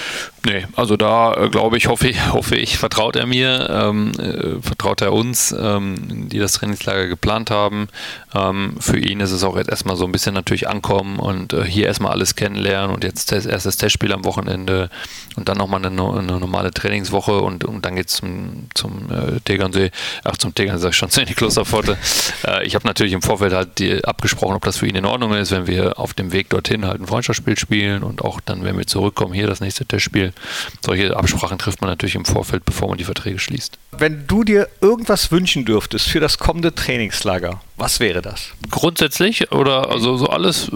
Nee, 0.45 0.67
also 0.75 0.97
da 0.97 1.35
äh, 1.35 1.49
glaube 1.51 1.77
ich, 1.77 1.87
hoffe 1.87 2.09
ich, 2.09 2.27
hoffe 2.33 2.57
ich, 2.57 2.77
vertraut 2.77 3.15
er 3.15 3.27
mir, 3.27 3.71
ähm, 3.71 4.13
äh, 4.19 4.61
vertraut 4.61 5.01
er 5.01 5.13
uns, 5.13 5.55
ähm, 5.57 6.29
die 6.29 6.39
das 6.39 6.55
Trainingslager 6.55 7.07
geplant 7.07 7.51
haben. 7.51 7.89
Ähm, 8.35 8.75
für 8.81 8.99
ihn 8.99 9.21
ist 9.21 9.31
es 9.31 9.45
auch 9.45 9.57
jetzt 9.57 9.71
erstmal 9.71 9.97
so 9.97 10.05
ein 10.05 10.11
bisschen 10.11 10.35
natürlich 10.35 10.69
ankommen 10.69 11.21
und 11.21 11.53
äh, 11.53 11.65
hier 11.65 11.87
erstmal 11.87 12.13
alles 12.13 12.35
kennenlernen 12.35 12.93
und 12.93 13.05
jetzt 13.05 13.31
erst 13.31 13.67
das 13.67 13.77
Testspiel 13.77 14.13
am 14.13 14.25
Wochenende 14.25 14.91
und 15.37 15.49
dann 15.49 15.59
nochmal 15.59 15.85
eine, 15.85 15.89
eine 15.89 16.41
normale 16.41 16.73
Trainingswoche 16.73 17.41
und, 17.41 17.65
und 17.65 17.87
dann 17.87 17.95
geht 17.95 18.09
es 18.09 18.17
zum, 18.17 18.69
zum 18.75 19.11
äh, 19.13 19.41
Tegernsee, 19.45 19.93
ach 20.25 20.37
zum 20.37 20.55
Tegernsee 20.55 20.83
sag 20.83 20.91
ich 20.91 20.97
schon, 20.97 21.09
in 21.21 21.27
die 21.27 21.35
Klosterpforte. 21.35 21.97
Äh, 22.45 22.67
ich 22.67 22.75
habe 22.75 22.87
natürlich 22.87 23.13
im 23.13 23.23
Vorfeld 23.23 23.53
halt 23.53 23.79
die, 23.79 24.05
abgesprochen, 24.05 24.57
ob 24.57 24.65
das 24.65 24.79
für 24.79 24.89
ihn 24.89 24.97
in 24.97 25.05
Ordnung 25.05 25.35
ist, 25.35 25.53
wenn 25.53 25.69
wir 25.69 26.01
auf 26.01 26.15
dem 26.15 26.33
Weg 26.33 26.51
dorthin 26.51 26.85
halt 26.85 27.01
ein 27.01 27.07
Freundschaftsspiel 27.07 27.57
spielen 27.57 28.03
und 28.03 28.23
auch 28.23 28.41
dann, 28.41 28.65
wenn 28.65 28.77
wir 28.77 28.87
zurückkommen, 28.89 29.33
hier 29.33 29.47
das 29.47 29.61
nächste 29.61 29.87
Testspiel. 29.87 30.32
Solche 30.81 31.17
Absprachen 31.17 31.59
trifft 31.59 31.81
man 31.81 31.91
natürlich 31.91 32.15
im 32.15 32.25
Vorfeld, 32.25 32.65
bevor 32.65 32.89
man 32.89 32.99
die 32.99 33.05
Verträge 33.05 33.39
schließt. 33.39 33.79
Wenn 33.93 34.27
du 34.27 34.45
dir 34.45 34.69
irgendwas 34.81 35.31
wünschen 35.31 35.65
dürftest 35.65 36.09
für 36.09 36.21
das 36.21 36.39
kommende 36.39 36.75
Trainingslager, 36.75 37.61
was 37.77 38.01
wäre 38.01 38.23
das? 38.23 38.51
Grundsätzlich 38.71 39.53
oder 39.53 39.91
also 39.91 40.17
so 40.17 40.29
alles, 40.29 40.71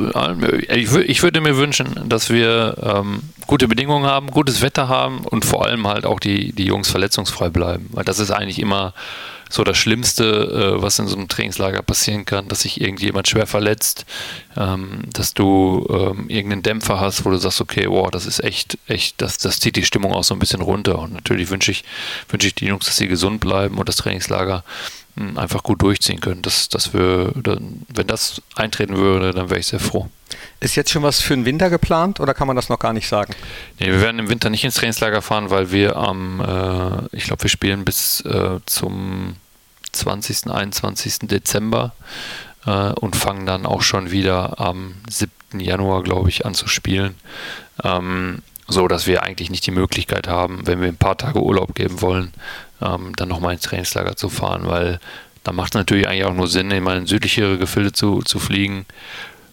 ich, 0.69 0.93
ich 0.93 1.23
würde 1.23 1.41
mir 1.41 1.57
wünschen, 1.57 2.09
dass 2.09 2.31
wir 2.31 2.77
ähm, 2.83 3.21
gute 3.47 3.69
Bedingungen 3.69 4.07
haben, 4.07 4.31
gutes 4.31 4.61
Wetter 4.61 4.89
haben 4.89 5.21
und 5.21 5.45
vor 5.45 5.67
allem 5.67 5.87
halt 5.87 6.05
auch 6.05 6.21
die, 6.21 6.53
die 6.53 6.65
Jungs 6.65 6.91
verletzungsfrei 6.91 7.49
bleiben. 7.49 7.89
Weil 7.93 8.05
das 8.05 8.19
ist 8.19 8.31
eigentlich 8.31 8.59
immer 8.59 8.93
so 9.49 9.65
das 9.65 9.77
Schlimmste, 9.77 10.77
äh, 10.77 10.83
was 10.83 10.99
in 10.99 11.07
so 11.07 11.17
einem 11.17 11.29
Trainingslager 11.29 11.83
passieren 11.83 12.25
kann, 12.25 12.49
dass 12.49 12.63
sich 12.63 12.81
irgendjemand 12.81 13.29
schwer 13.29 13.47
verletzt, 13.47 14.05
ähm, 14.57 15.03
dass 15.13 15.35
du 15.35 15.87
ähm, 15.91 16.29
irgendeinen 16.29 16.63
Dämpfer 16.63 17.01
hast, 17.01 17.25
wo 17.25 17.31
du 17.31 17.37
sagst, 17.37 17.61
okay, 17.61 17.87
wow, 17.89 18.11
das 18.11 18.27
ist 18.27 18.43
echt, 18.43 18.79
echt, 18.87 19.21
das, 19.23 19.39
das 19.39 19.61
zieht 19.61 19.77
die 19.77 19.85
Stimmung 19.85 20.13
auch 20.13 20.25
so 20.25 20.35
ein 20.35 20.41
bisschen 20.41 20.61
runter. 20.61 20.99
Und 20.99 21.13
natürlich 21.13 21.51
wünsche 21.51 21.71
ich, 21.71 21.85
wünsche 22.29 22.49
ich 22.49 22.55
die 22.55 22.67
Jungs, 22.67 22.87
dass 22.87 22.97
sie 22.97 23.09
gesund 23.09 23.41
bleiben 23.41 23.79
und 23.79 23.89
das 23.89 23.97
Trainingslager 23.97 24.65
hm, 25.17 25.39
einfach 25.39 25.63
gut 25.63 25.83
durchziehen 25.83 26.21
können. 26.21 26.43
Das, 26.43 26.69
das 26.69 26.93
wir, 26.93 27.33
wenn 27.35 28.07
das 28.07 28.43
eintreten 28.55 28.97
würde, 28.97 29.33
dann 29.33 29.51
wäre 29.51 29.61
ich 29.61 29.67
sehr 29.67 29.81
froh. 29.81 30.09
Ist 30.61 30.75
jetzt 30.75 30.91
schon 30.91 31.03
was 31.03 31.21
für 31.21 31.35
den 31.35 31.45
Winter 31.45 31.69
geplant 31.69 32.19
oder 32.19 32.33
kann 32.33 32.47
man 32.47 32.57
das 32.57 32.69
noch 32.69 32.79
gar 32.79 32.93
nicht 32.93 33.09
sagen? 33.09 33.35
Nee, 33.79 33.87
wir 33.87 34.01
werden 34.01 34.19
im 34.19 34.31
Winter 34.31 34.49
nicht 34.49 34.65
ins 34.65 34.75
Trainingslager 34.75 35.21
fahren, 35.21 35.51
weil 35.51 35.71
wir 35.71 35.97
am, 35.97 36.41
äh, 36.41 37.17
ich 37.17 37.25
glaube, 37.25 37.43
wir 37.43 37.51
spielen 37.51 37.85
bis 37.85 38.23
äh, 38.23 38.61
zum 38.65 39.37
20., 39.93 40.51
21. 40.51 41.19
Dezember 41.23 41.95
äh, 42.67 42.93
und 42.93 43.17
fangen 43.17 43.45
dann 43.45 43.67
auch 43.67 43.83
schon 43.83 44.11
wieder 44.11 44.59
am 44.59 44.95
7. 45.09 45.31
Januar, 45.61 46.03
glaube 46.03 46.31
ich, 46.31 46.47
an 46.47 46.55
zu 46.55 46.69
spielen. 46.69 47.15
Ähm, 47.85 48.43
so 48.69 48.89
dass 48.89 49.07
wir 49.07 49.23
eigentlich 49.23 49.51
nicht 49.51 49.67
die 49.67 49.71
Möglichkeit 49.71 50.27
haben, 50.27 50.67
wenn 50.67 50.81
wir 50.81 50.89
ein 50.89 50.97
paar 50.97 51.17
Tage 51.17 51.41
Urlaub 51.41 51.75
geben 51.75 52.01
wollen, 52.01 52.33
ähm, 52.83 53.15
dann 53.17 53.29
nochmal 53.29 53.55
ins 53.55 53.63
Trainingslager 53.63 54.17
zu 54.17 54.29
fahren, 54.29 54.67
weil 54.67 54.99
da 55.45 55.53
macht 55.53 55.75
es 55.75 55.79
natürlich 55.79 56.09
eigentlich 56.09 56.25
auch 56.25 56.35
nur 56.35 56.49
Sinn, 56.49 56.71
in 56.73 56.83
meine 56.83 57.07
südlichere 57.07 57.59
Gefilde 57.59 57.93
zu, 57.93 58.23
zu 58.23 58.41
fliegen. 58.41 58.85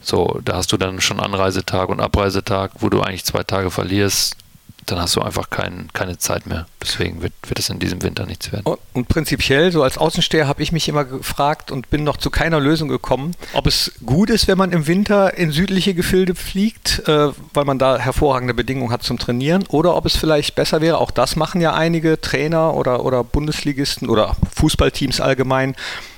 So, 0.03 0.39
da 0.43 0.57
hast 0.57 0.71
du 0.71 0.77
dann 0.77 1.01
schon 1.01 1.19
Anreisetag 1.19 1.89
und 1.89 1.99
Abreisetag, 1.99 2.71
wo 2.79 2.89
du 2.89 3.01
eigentlich 3.01 3.25
zwei 3.25 3.43
Tage 3.43 3.71
verlierst 3.71 4.37
dann 4.85 4.99
hast 4.99 5.15
du 5.15 5.21
einfach 5.21 5.49
kein, 5.49 5.89
keine 5.93 6.17
Zeit 6.17 6.45
mehr. 6.45 6.65
Deswegen 6.81 7.21
wird, 7.21 7.33
wird 7.47 7.59
es 7.59 7.69
in 7.69 7.79
diesem 7.79 8.01
Winter 8.01 8.25
nichts 8.25 8.51
werden. 8.51 8.65
Und, 8.65 8.79
und 8.93 9.07
prinzipiell, 9.07 9.71
so 9.71 9.83
als 9.83 9.97
Außensteher, 9.97 10.47
habe 10.47 10.61
ich 10.61 10.71
mich 10.71 10.89
immer 10.89 11.05
gefragt 11.05 11.71
und 11.71 11.89
bin 11.89 12.03
noch 12.03 12.17
zu 12.17 12.29
keiner 12.29 12.59
Lösung 12.59 12.89
gekommen, 12.89 13.35
ob 13.53 13.67
es 13.67 13.93
gut 14.05 14.29
ist, 14.29 14.47
wenn 14.47 14.57
man 14.57 14.71
im 14.71 14.87
Winter 14.87 15.37
in 15.37 15.51
südliche 15.51 15.93
Gefilde 15.93 16.35
fliegt, 16.35 17.07
äh, 17.07 17.29
weil 17.53 17.65
man 17.65 17.79
da 17.79 17.97
hervorragende 17.97 18.53
Bedingungen 18.53 18.91
hat 18.91 19.03
zum 19.03 19.19
Trainieren, 19.19 19.65
oder 19.69 19.95
ob 19.95 20.05
es 20.05 20.15
vielleicht 20.15 20.55
besser 20.55 20.81
wäre, 20.81 20.97
auch 20.97 21.11
das 21.11 21.35
machen 21.35 21.61
ja 21.61 21.73
einige 21.73 22.19
Trainer 22.19 22.73
oder, 22.73 23.05
oder 23.05 23.23
Bundesligisten 23.23 24.09
oder 24.09 24.35
Fußballteams 24.55 25.21
allgemein, 25.21 25.75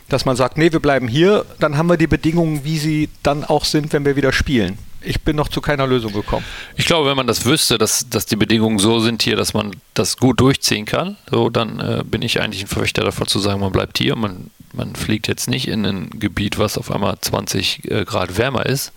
dass 0.09 0.25
man 0.25 0.35
sagt, 0.35 0.57
nee, 0.57 0.71
wir 0.71 0.79
bleiben 0.79 1.07
hier, 1.07 1.45
dann 1.59 1.77
haben 1.77 1.87
wir 1.87 1.97
die 1.97 2.07
Bedingungen, 2.07 2.63
wie 2.63 2.77
sie 2.77 3.09
dann 3.23 3.43
auch 3.43 3.65
sind, 3.65 3.93
wenn 3.93 4.05
wir 4.05 4.15
wieder 4.15 4.31
spielen 4.31 4.77
ich 5.05 5.21
bin 5.21 5.35
noch 5.35 5.47
zu 5.47 5.61
keiner 5.61 5.87
Lösung 5.87 6.13
gekommen. 6.13 6.45
Ich 6.75 6.85
glaube, 6.85 7.09
wenn 7.09 7.15
man 7.15 7.27
das 7.27 7.45
wüsste, 7.45 7.77
dass, 7.77 8.09
dass 8.09 8.25
die 8.25 8.35
Bedingungen 8.35 8.79
so 8.79 8.99
sind 8.99 9.21
hier, 9.21 9.35
dass 9.35 9.53
man 9.53 9.71
das 9.93 10.17
gut 10.17 10.39
durchziehen 10.39 10.85
kann, 10.85 11.17
so 11.29 11.49
dann 11.49 11.79
äh, 11.79 12.03
bin 12.03 12.21
ich 12.21 12.41
eigentlich 12.41 12.63
ein 12.63 12.67
Verfechter 12.67 13.03
davon 13.03 13.27
zu 13.27 13.39
sagen, 13.39 13.61
man 13.61 13.71
bleibt 13.71 13.97
hier, 13.97 14.15
man, 14.15 14.49
man 14.73 14.95
fliegt 14.95 15.27
jetzt 15.27 15.49
nicht 15.49 15.67
in 15.67 15.85
ein 15.85 16.09
Gebiet, 16.19 16.57
was 16.57 16.77
auf 16.77 16.91
einmal 16.91 17.17
20 17.19 17.89
äh, 17.89 18.05
Grad 18.05 18.37
wärmer 18.37 18.65
ist. 18.65 18.91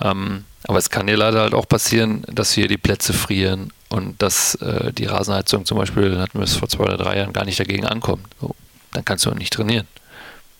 Ähm, 0.00 0.44
aber 0.66 0.78
es 0.78 0.90
kann 0.90 1.08
ja 1.08 1.16
leider 1.16 1.40
halt 1.40 1.54
auch 1.54 1.68
passieren, 1.68 2.24
dass 2.26 2.52
hier 2.52 2.68
die 2.68 2.78
Plätze 2.78 3.12
frieren 3.12 3.70
und 3.90 4.20
dass 4.22 4.54
äh, 4.56 4.92
die 4.92 5.04
Rasenheizung 5.04 5.66
zum 5.66 5.78
Beispiel, 5.78 6.18
hatten 6.18 6.38
wir 6.38 6.44
es 6.44 6.56
vor 6.56 6.68
zwei 6.68 6.84
oder 6.84 6.96
drei 6.96 7.18
Jahren, 7.18 7.32
gar 7.32 7.44
nicht 7.44 7.60
dagegen 7.60 7.84
ankommt. 7.84 8.26
So, 8.40 8.54
dann 8.92 9.04
kannst 9.04 9.26
du 9.26 9.30
auch 9.30 9.34
nicht 9.34 9.52
trainieren 9.52 9.86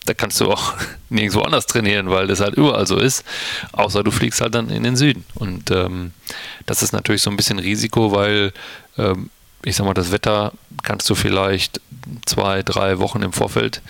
da 0.05 0.13
kannst 0.13 0.39
du 0.39 0.51
auch 0.51 0.73
nirgendwo 1.09 1.41
anders 1.41 1.65
trainieren, 1.65 2.09
weil 2.09 2.27
das 2.27 2.39
halt 2.39 2.55
überall 2.55 2.87
so 2.87 2.97
ist. 2.97 3.23
Außer 3.71 4.03
du 4.03 4.11
fliegst 4.11 4.41
halt 4.41 4.55
dann 4.55 4.69
in 4.69 4.83
den 4.83 4.95
Süden. 4.95 5.25
Und 5.35 5.71
ähm, 5.71 6.11
das 6.65 6.83
ist 6.83 6.93
natürlich 6.93 7.21
so 7.21 7.29
ein 7.29 7.37
bisschen 7.37 7.59
Risiko, 7.59 8.11
weil 8.11 8.53
ähm, 8.97 9.29
ich 9.63 9.75
sag 9.75 9.85
mal, 9.85 9.93
das 9.93 10.11
Wetter 10.11 10.53
kannst 10.83 11.09
du 11.09 11.15
vielleicht 11.15 11.81
zwei, 12.25 12.61
drei 12.61 12.99
Wochen 12.99 13.23
im 13.23 13.33
Vorfeld 13.33 13.81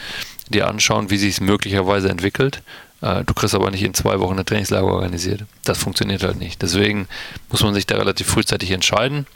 dir 0.50 0.68
anschauen, 0.68 1.10
wie 1.10 1.18
sich 1.18 1.36
es 1.36 1.42
möglicherweise 1.42 2.10
entwickelt. 2.10 2.62
Äh, 3.02 3.24
du 3.26 3.34
kriegst 3.34 3.56
aber 3.56 3.72
nicht 3.72 3.84
in 3.84 3.94
zwei 3.94 4.20
Wochen 4.20 4.34
eine 4.34 4.46
Trainingslager 4.46 4.88
organisiert. 4.88 5.44
Das 5.64 5.78
funktioniert 5.78 6.24
halt 6.24 6.40
nicht. 6.40 6.62
Deswegen 6.62 7.08
muss 7.50 7.62
man 7.62 7.74
sich 7.74 7.86
da 7.86 7.98
relativ 7.98 8.28
frühzeitig 8.28 8.72
entscheiden. 8.72 9.28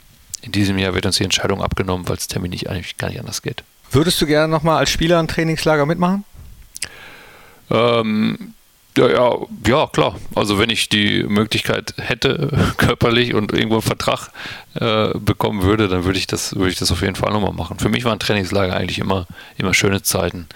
In 0.42 0.52
diesem 0.52 0.78
Jahr 0.78 0.94
wird 0.94 1.04
uns 1.04 1.16
die 1.16 1.24
Entscheidung 1.24 1.62
abgenommen, 1.62 2.08
weil 2.08 2.16
es 2.16 2.26
terminlich 2.26 2.70
eigentlich 2.70 2.96
gar 2.96 3.08
nicht 3.08 3.20
anders 3.20 3.42
geht. 3.42 3.62
Würdest 3.92 4.20
du 4.20 4.26
gerne 4.26 4.48
nochmal 4.48 4.78
als 4.78 4.90
Spieler 4.90 5.18
ein 5.18 5.28
Trainingslager 5.28 5.84
mitmachen? 5.84 6.24
Ähm, 7.70 8.54
ja, 8.96 9.08
ja, 9.08 9.36
ja, 9.66 9.86
klar. 9.86 10.16
Also 10.34 10.58
wenn 10.58 10.68
ich 10.68 10.88
die 10.88 11.22
Möglichkeit 11.22 11.94
hätte, 11.98 12.72
körperlich 12.76 13.34
und 13.34 13.52
irgendwo 13.52 13.76
einen 13.76 13.82
Vertrag 13.82 14.30
äh, 14.74 15.16
bekommen 15.18 15.62
würde, 15.62 15.88
dann 15.88 16.04
würde 16.04 16.18
ich 16.18 16.26
das, 16.26 16.54
würde 16.56 16.70
ich 16.70 16.78
das 16.78 16.90
auf 16.90 17.02
jeden 17.02 17.14
Fall 17.14 17.32
nochmal 17.32 17.52
machen. 17.52 17.78
Für 17.78 17.88
mich 17.88 18.04
waren 18.04 18.18
Trainingslager 18.18 18.74
eigentlich 18.74 18.98
immer, 18.98 19.26
immer 19.56 19.74
schöne 19.74 20.02
Zeiten. 20.02 20.48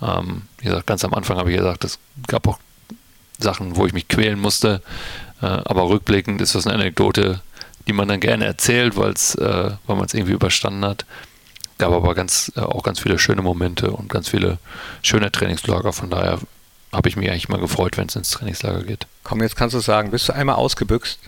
Ähm, 0.00 0.42
wie 0.58 0.68
gesagt, 0.68 0.86
ganz 0.86 1.04
am 1.04 1.14
Anfang 1.14 1.36
habe 1.36 1.50
ich 1.50 1.58
gesagt, 1.58 1.84
es 1.84 1.98
gab 2.26 2.48
auch 2.48 2.58
Sachen, 3.38 3.76
wo 3.76 3.86
ich 3.86 3.92
mich 3.92 4.08
quälen 4.08 4.38
musste. 4.38 4.82
Äh, 5.42 5.46
aber 5.46 5.88
rückblickend 5.88 6.40
ist 6.40 6.54
das 6.54 6.66
eine 6.66 6.76
Anekdote, 6.76 7.40
die 7.86 7.92
man 7.92 8.08
dann 8.08 8.20
gerne 8.20 8.46
erzählt, 8.46 8.94
äh, 8.94 8.98
weil 8.98 9.96
man 9.96 10.06
es 10.06 10.14
irgendwie 10.14 10.32
überstanden 10.32 10.84
hat 10.84 11.04
gab 11.82 11.92
aber 11.92 12.14
ganz, 12.14 12.52
äh, 12.54 12.60
auch 12.60 12.84
ganz 12.84 13.00
viele 13.00 13.18
schöne 13.18 13.42
Momente 13.42 13.90
und 13.90 14.08
ganz 14.08 14.28
viele 14.28 14.58
schöne 15.02 15.32
Trainingslager. 15.32 15.92
Von 15.92 16.10
daher 16.10 16.38
habe 16.92 17.08
ich 17.08 17.16
mich 17.16 17.30
eigentlich 17.30 17.48
mal 17.48 17.60
gefreut, 17.60 17.96
wenn 17.96 18.08
es 18.08 18.16
ins 18.16 18.30
Trainingslager 18.30 18.82
geht. 18.82 19.06
Komm, 19.24 19.42
jetzt 19.42 19.56
kannst 19.56 19.74
du 19.74 19.80
sagen, 19.80 20.10
bist 20.10 20.28
du 20.28 20.34
einmal 20.34 20.56
ausgebüxt? 20.56 21.18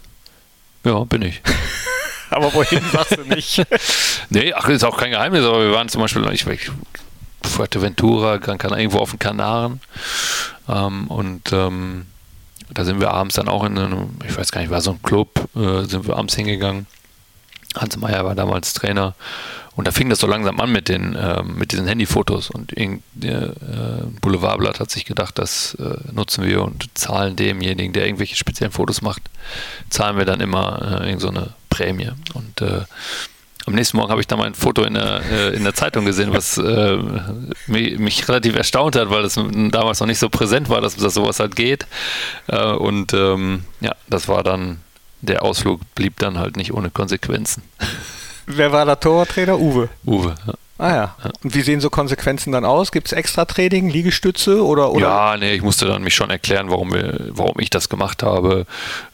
Ja, 0.85 1.05
bin 1.05 1.23
ich. 1.23 1.41
aber 2.31 2.53
wohin 2.53 2.83
sagst 2.93 3.17
du 3.17 3.23
nicht? 3.23 3.65
nee, 4.31 4.53
ach, 4.53 4.69
ist 4.69 4.85
auch 4.85 4.99
kein 4.99 5.11
Geheimnis, 5.11 5.45
aber 5.45 5.63
wir 5.63 5.73
waren 5.73 5.89
zum 5.89 6.03
Beispiel, 6.03 6.29
ich, 6.33 6.47
ich 6.47 6.71
Fuerteventura, 7.43 8.39
Gran 8.39 8.59
Canaria, 8.59 8.83
irgendwo 8.83 8.99
auf 8.99 9.11
den 9.11 9.19
Kanaren. 9.19 9.81
Ähm, 10.69 11.09
und 11.09 11.53
ähm, 11.53 12.07
da 12.71 12.85
sind 12.85 13.01
wir 13.01 13.13
abends 13.13 13.37
dann 13.37 13.49
auch 13.49 13.65
in 13.65 13.79
einem, 13.79 14.19
ich 14.27 14.37
weiß 14.37 14.53
gar 14.53 14.61
nicht, 14.61 14.71
war 14.71 14.81
so 14.81 14.93
ein 14.93 15.03
Club, 15.03 15.49
äh, 15.55 15.85
sind 15.85 16.07
wir 16.07 16.17
abends 16.17 16.35
hingegangen. 16.35 16.87
Hans 17.77 17.97
Meyer 17.97 18.25
war 18.25 18.35
damals 18.35 18.73
Trainer 18.73 19.15
und 19.77 19.89
da 19.89 19.93
fing 19.93 20.09
das 20.09 20.21
so 20.21 20.27
langsam 20.27 20.61
an 20.61 20.71
mit, 20.71 20.89
den, 20.89 21.17
äh, 21.17 21.43
mit 21.43 21.73
diesen 21.73 21.87
Handyfotos. 21.87 22.51
Und 22.51 22.73
der 22.77 23.43
äh, 23.43 24.05
Boulevardblatt 24.21 24.79
hat 24.79 24.91
sich 24.91 25.05
gedacht, 25.05 25.39
das 25.39 25.75
äh, 25.75 26.13
nutzen 26.13 26.45
wir 26.45 26.63
und 26.63 26.87
zahlen 26.95 27.35
demjenigen, 27.35 27.93
der 27.93 28.07
irgendwelche 28.07 28.37
speziellen 28.37 28.73
Fotos 28.73 29.03
macht, 29.03 29.23
zahlen 29.91 30.17
wir 30.17 30.25
dann 30.25 30.41
immer 30.41 31.03
äh, 31.05 31.19
so 31.19 31.29
eine 31.29 31.55
Prämie. 31.71 32.11
Und 32.35 32.61
äh, 32.61 32.83
am 33.67 33.75
nächsten 33.75 33.97
Morgen 33.97 34.11
habe 34.11 34.21
ich 34.21 34.29
da 34.29 34.37
mal 34.37 34.47
ein 34.47 34.55
Foto 34.55 34.85
in 34.85 34.95
der, 34.95 35.23
äh, 35.29 35.57
in 35.57 35.65
der 35.65 35.75
Zeitung 35.75 36.05
gesehen, 36.05 36.33
was 36.33 36.57
äh, 36.57 36.99
mich, 37.67 37.99
mich, 37.99 38.29
relativ 38.29 38.55
erstaunt 38.55 38.95
hat, 38.95 39.11
weil 39.11 39.23
das 39.23 39.35
damals 39.35 39.99
noch 39.99 40.07
nicht 40.07 40.21
so 40.21 40.29
präsent 40.29 40.69
war, 40.69 40.83
dass, 40.83 40.95
dass 40.95 41.15
sowas 41.15 41.41
halt 41.41 41.57
geht. 41.57 41.87
und 42.47 43.13
ähm, 43.13 43.65
ja, 43.81 43.97
das 44.07 44.29
war 44.29 44.45
dann, 44.45 44.83
der 45.23 45.43
Ausflug 45.43 45.81
blieb 45.95 46.19
dann 46.19 46.39
halt 46.39 46.57
nicht 46.57 46.73
ohne 46.75 46.91
Konsequenzen. 46.91 47.63
Wer 48.47 48.73
war 48.73 48.85
der 48.85 49.01
Torwarttrainer? 49.01 49.59
Uwe. 49.59 49.89
Uwe, 50.07 50.35
ja. 50.47 50.55
Ah 50.77 50.93
ja. 50.93 51.17
Und 51.45 51.55
wie 51.55 51.63
sehen 51.63 51.81
so 51.81 51.89
Konsequenzen 51.89 52.51
dann 52.51 52.65
aus? 52.65 52.91
Gibt 52.91 53.07
es 53.07 53.13
extra 53.13 53.45
Training, 53.45 53.89
Liegestütze 53.91 54.65
oder, 54.65 54.91
oder? 54.91 55.07
Ja, 55.07 55.37
nee, 55.37 55.55
ich 55.55 55.63
musste 55.63 55.87
dann 55.87 56.03
mich 56.03 56.17
schon 56.17 56.31
erklären, 56.31 56.69
warum, 56.69 56.93
warum 57.29 57.61
ich 57.61 57.71
das 57.71 57.89
gemacht 57.89 58.25
habe. 58.25 58.67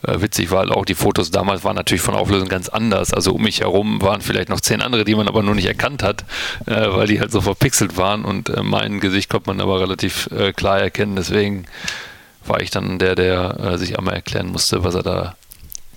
Äh, 0.03 0.23
witzig 0.23 0.51
war 0.51 0.61
halt 0.61 0.71
auch, 0.71 0.87
die 0.87 0.95
Fotos 0.95 1.31
damals 1.31 1.63
waren 1.63 1.77
natürlich 1.77 2.01
von 2.01 2.15
Auflösung 2.15 2.49
ganz 2.49 2.71
anders. 2.71 3.13
Also 3.13 3.35
um 3.35 3.43
mich 3.43 3.61
herum 3.61 4.01
waren 4.01 4.23
vielleicht 4.23 4.49
noch 4.49 4.61
zehn 4.61 4.81
andere, 4.81 5.05
die 5.05 5.15
man 5.15 5.29
aber 5.29 5.43
nur 5.43 5.55
nicht 5.55 5.67
erkannt 5.67 6.03
hat, 6.03 6.25
äh, 6.65 6.91
weil 6.93 7.07
die 7.09 7.21
halt 7.21 7.31
so 7.31 7.43
verpixelt 7.43 7.99
waren 7.99 8.25
und 8.25 8.49
äh, 8.49 8.63
mein 8.63 8.99
Gesicht 8.99 9.29
konnte 9.29 9.51
man 9.51 9.61
aber 9.61 9.81
relativ 9.81 10.31
äh, 10.33 10.55
klar 10.55 10.81
erkennen. 10.81 11.17
Deswegen 11.17 11.67
war 12.47 12.63
ich 12.63 12.71
dann 12.71 12.99
der, 12.99 13.15
der 13.15 13.61
äh, 13.61 13.79
sich 13.79 13.99
einmal 13.99 14.15
erklären 14.15 14.47
musste, 14.47 14.83
was 14.83 14.95
er 14.95 15.03
da 15.03 15.37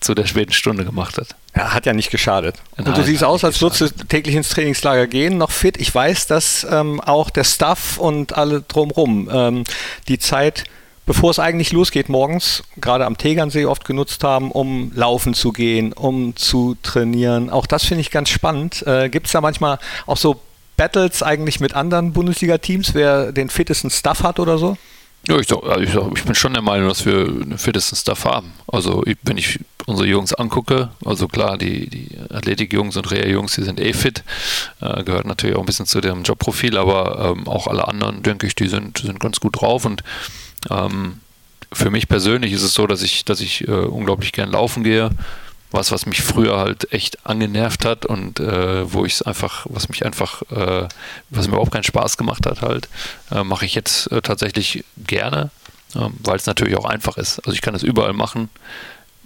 zu 0.03 0.13
der 0.13 0.25
späten 0.25 0.53
Stunde 0.53 0.85
gemacht 0.85 1.17
hat. 1.17 1.35
Ja, 1.55 1.73
hat 1.73 1.85
ja 1.85 1.93
nicht 1.93 2.11
geschadet. 2.11 2.55
Nein, 2.77 2.87
und 2.87 2.97
du 2.97 3.03
siehst 3.03 3.23
aus, 3.23 3.43
als 3.43 3.61
würdest 3.61 3.81
du 3.81 3.87
täglich 4.05 4.35
ins 4.35 4.49
Trainingslager 4.49 5.07
gehen, 5.07 5.37
noch 5.37 5.51
fit. 5.51 5.77
Ich 5.77 5.93
weiß, 5.93 6.27
dass 6.27 6.67
ähm, 6.69 6.99
auch 6.99 7.29
der 7.29 7.43
Staff 7.43 7.97
und 7.97 8.35
alle 8.37 8.61
drumherum 8.61 9.29
ähm, 9.31 9.63
die 10.07 10.19
Zeit, 10.19 10.65
bevor 11.05 11.31
es 11.31 11.39
eigentlich 11.39 11.71
losgeht, 11.71 12.09
morgens 12.09 12.63
gerade 12.77 13.05
am 13.05 13.17
Tegernsee 13.17 13.65
oft 13.65 13.85
genutzt 13.85 14.23
haben, 14.23 14.51
um 14.51 14.91
laufen 14.93 15.33
zu 15.33 15.51
gehen, 15.51 15.93
um 15.93 16.35
zu 16.35 16.75
trainieren. 16.83 17.49
Auch 17.49 17.65
das 17.65 17.85
finde 17.85 18.01
ich 18.01 18.11
ganz 18.11 18.29
spannend. 18.29 18.85
Äh, 18.85 19.09
Gibt 19.09 19.27
es 19.27 19.31
da 19.31 19.41
manchmal 19.41 19.79
auch 20.05 20.17
so 20.17 20.41
Battles 20.75 21.21
eigentlich 21.23 21.59
mit 21.59 21.75
anderen 21.75 22.13
Bundesliga-Teams, 22.13 22.93
wer 22.93 23.31
den 23.31 23.49
fittesten 23.49 23.89
Staff 23.91 24.23
hat 24.23 24.39
oder 24.39 24.57
so? 24.57 24.77
Ja, 25.25 25.39
ich, 25.39 25.47
sag, 25.47 25.59
ich, 25.79 25.93
sag, 25.93 26.11
ich 26.17 26.23
bin 26.25 26.35
schon 26.35 26.53
der 26.53 26.61
Meinung, 26.61 26.89
dass 26.89 27.05
wir 27.05 27.57
fittesten 27.57 27.97
Staff 27.97 28.25
haben. 28.25 28.51
Also 28.67 29.03
wenn 29.23 29.37
ich 29.37 29.59
unsere 29.85 30.07
Jungs 30.07 30.33
angucke, 30.33 30.89
also 31.05 31.29
klar, 31.29 31.57
die, 31.57 31.89
die 31.89 32.09
Athletik-Jungs 32.29 32.97
und 32.97 33.09
Reha-Jungs, 33.09 33.55
die 33.55 33.63
sind 33.63 33.79
eh 33.79 33.93
fit, 33.93 34.23
äh, 34.81 35.03
gehört 35.03 35.25
natürlich 35.25 35.55
auch 35.55 35.61
ein 35.61 35.65
bisschen 35.65 35.85
zu 35.85 36.01
dem 36.01 36.23
Jobprofil, 36.23 36.77
aber 36.77 37.35
ähm, 37.37 37.47
auch 37.47 37.67
alle 37.67 37.87
anderen, 37.87 38.21
denke 38.21 38.47
ich, 38.47 38.55
die 38.55 38.67
sind, 38.67 38.97
sind 38.97 39.19
ganz 39.21 39.39
gut 39.39 39.61
drauf 39.61 39.85
und 39.85 40.03
ähm, 40.69 41.19
für 41.71 41.89
mich 41.89 42.09
persönlich 42.09 42.51
ist 42.51 42.63
es 42.63 42.73
so, 42.73 42.85
dass 42.85 43.01
ich, 43.01 43.23
dass 43.23 43.39
ich 43.39 43.67
äh, 43.67 43.71
unglaublich 43.71 44.33
gern 44.33 44.51
laufen 44.51 44.83
gehe 44.83 45.09
was, 45.73 45.91
was 45.91 46.05
mich 46.05 46.21
früher 46.21 46.57
halt 46.57 46.93
echt 46.93 47.25
angenervt 47.25 47.83
hat 47.83 48.05
und 48.05 48.39
äh, 48.39 48.93
wo 48.93 49.05
ich 49.05 49.13
es 49.13 49.21
einfach, 49.23 49.65
was 49.67 49.89
mich 49.89 50.05
einfach, 50.05 50.43
äh, 50.51 50.87
was 51.31 51.47
mir 51.47 51.53
überhaupt 51.53 51.71
keinen 51.71 51.83
Spaß 51.83 52.15
gemacht 52.15 52.45
hat, 52.45 52.61
halt, 52.61 52.87
äh, 53.31 53.43
mache 53.43 53.65
ich 53.65 53.73
jetzt 53.73 54.11
äh, 54.11 54.21
tatsächlich 54.21 54.85
gerne, 54.97 55.49
ähm, 55.95 56.13
weil 56.19 56.35
es 56.35 56.45
natürlich 56.45 56.77
auch 56.77 56.85
einfach 56.85 57.17
ist. 57.17 57.39
Also 57.39 57.53
ich 57.53 57.61
kann 57.61 57.73
das 57.73 57.81
überall 57.81 58.13
machen. 58.13 58.49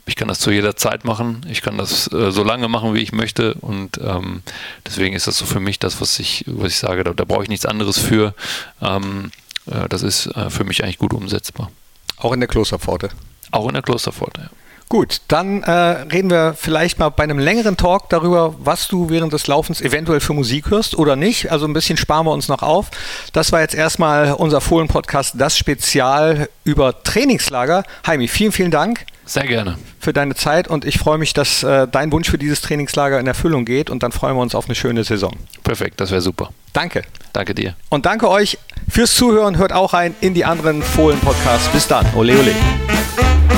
Ich 0.05 0.15
kann 0.15 0.29
das 0.29 0.39
zu 0.39 0.51
jeder 0.51 0.77
Zeit 0.77 1.03
machen. 1.03 1.45
Ich 1.49 1.61
kann 1.61 1.77
das 1.77 2.09
äh, 2.13 2.31
so 2.31 2.45
lange 2.45 2.69
machen, 2.69 2.93
wie 2.93 3.01
ich 3.01 3.11
möchte. 3.11 3.55
Und 3.55 3.99
ähm, 4.01 4.41
deswegen 4.85 5.17
ist 5.17 5.27
das 5.27 5.37
so 5.37 5.45
für 5.45 5.59
mich 5.59 5.79
das, 5.79 5.99
was 5.99 6.17
ich, 6.17 6.45
was 6.47 6.71
ich 6.71 6.77
sage, 6.77 7.03
da, 7.03 7.11
da 7.11 7.25
brauche 7.25 7.43
ich 7.43 7.49
nichts 7.49 7.65
anderes 7.65 7.99
für. 7.99 8.33
Ähm, 8.81 9.31
äh, 9.65 9.89
das 9.89 10.01
ist 10.01 10.29
für 10.47 10.63
mich 10.63 10.81
eigentlich 10.81 10.97
gut 10.97 11.13
umsetzbar. 11.13 11.71
Auch 12.15 12.31
in 12.31 12.39
der 12.39 12.47
Klosterpforte. 12.47 13.09
Auch 13.51 13.67
in 13.67 13.73
der 13.73 13.83
Klosterpforte, 13.83 14.43
ja. 14.43 14.49
Gut, 14.89 15.19
dann 15.27 15.63
äh, 15.63 15.71
reden 15.71 16.29
wir 16.29 16.53
vielleicht 16.57 16.97
mal 16.97 17.09
bei 17.09 17.23
einem 17.23 17.39
längeren 17.39 17.75
Talk 17.75 18.09
darüber, 18.09 18.55
was 18.59 18.87
du 18.87 19.09
während 19.09 19.33
des 19.33 19.47
Laufens 19.47 19.81
eventuell 19.81 20.21
für 20.21 20.33
Musik 20.33 20.69
hörst 20.69 20.97
oder 20.97 21.17
nicht. 21.17 21.51
Also 21.51 21.65
ein 21.65 21.73
bisschen 21.73 21.97
sparen 21.97 22.25
wir 22.25 22.31
uns 22.31 22.47
noch 22.47 22.63
auf. 22.63 22.89
Das 23.33 23.51
war 23.51 23.59
jetzt 23.59 23.75
erstmal 23.75 24.31
unser 24.31 24.61
Fohlen-Podcast, 24.61 25.33
das 25.37 25.57
Spezial 25.57 26.47
über 26.63 27.03
Trainingslager. 27.03 27.83
Heimi, 28.05 28.29
vielen, 28.29 28.53
vielen 28.53 28.71
Dank. 28.71 29.05
Sehr 29.25 29.45
gerne. 29.45 29.77
Für 29.99 30.13
deine 30.13 30.35
Zeit 30.35 30.69
und 30.69 30.85
ich 30.85 30.97
freue 30.97 31.17
mich, 31.17 31.33
dass 31.33 31.63
äh, 31.63 31.85
dein 31.91 32.13
Wunsch 32.13 32.29
für 32.29 32.37
dieses 32.37 32.61
Trainingslager 32.61 33.19
in 33.19 33.27
Erfüllung 33.27 33.65
geht 33.65 33.89
und 33.89 34.03
dann 34.03 34.13
freuen 34.13 34.37
wir 34.37 34.41
uns 34.41 34.55
auf 34.55 34.67
eine 34.67 34.75
schöne 34.75 35.03
Saison. 35.03 35.33
Perfekt, 35.65 35.99
das 35.99 36.11
wäre 36.11 36.21
super. 36.21 36.51
Danke. 36.71 37.03
Danke 37.33 37.53
dir. 37.53 37.75
Und 37.89 38.05
danke 38.05 38.29
euch 38.29 38.57
fürs 38.87 39.13
Zuhören. 39.15 39.57
Hört 39.57 39.73
auch 39.73 39.93
rein 39.93 40.15
in 40.21 40.33
die 40.33 40.45
anderen 40.45 40.81
Fohlen-Podcasts. 40.81 41.67
Bis 41.69 41.87
dann. 41.87 42.05
Ole, 42.15 42.39
ole. 42.39 43.56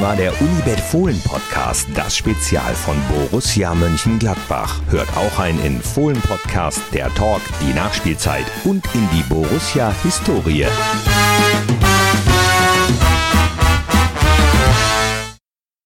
Das 0.00 0.08
war 0.08 0.16
der 0.16 0.40
Unibet 0.40 0.80
Fohlen 0.80 1.20
Podcast, 1.20 1.86
das 1.94 2.16
Spezial 2.16 2.74
von 2.74 2.96
Borussia 3.10 3.74
Mönchengladbach. 3.74 4.80
Hört 4.88 5.14
auch 5.14 5.38
ein 5.38 5.62
in 5.62 5.78
Fohlen 5.82 6.18
Podcast, 6.22 6.80
der 6.94 7.12
Talk, 7.12 7.42
die 7.60 7.74
Nachspielzeit 7.74 8.46
und 8.64 8.82
in 8.94 9.06
die 9.12 9.22
Borussia 9.24 9.92
Historie. 10.02 10.64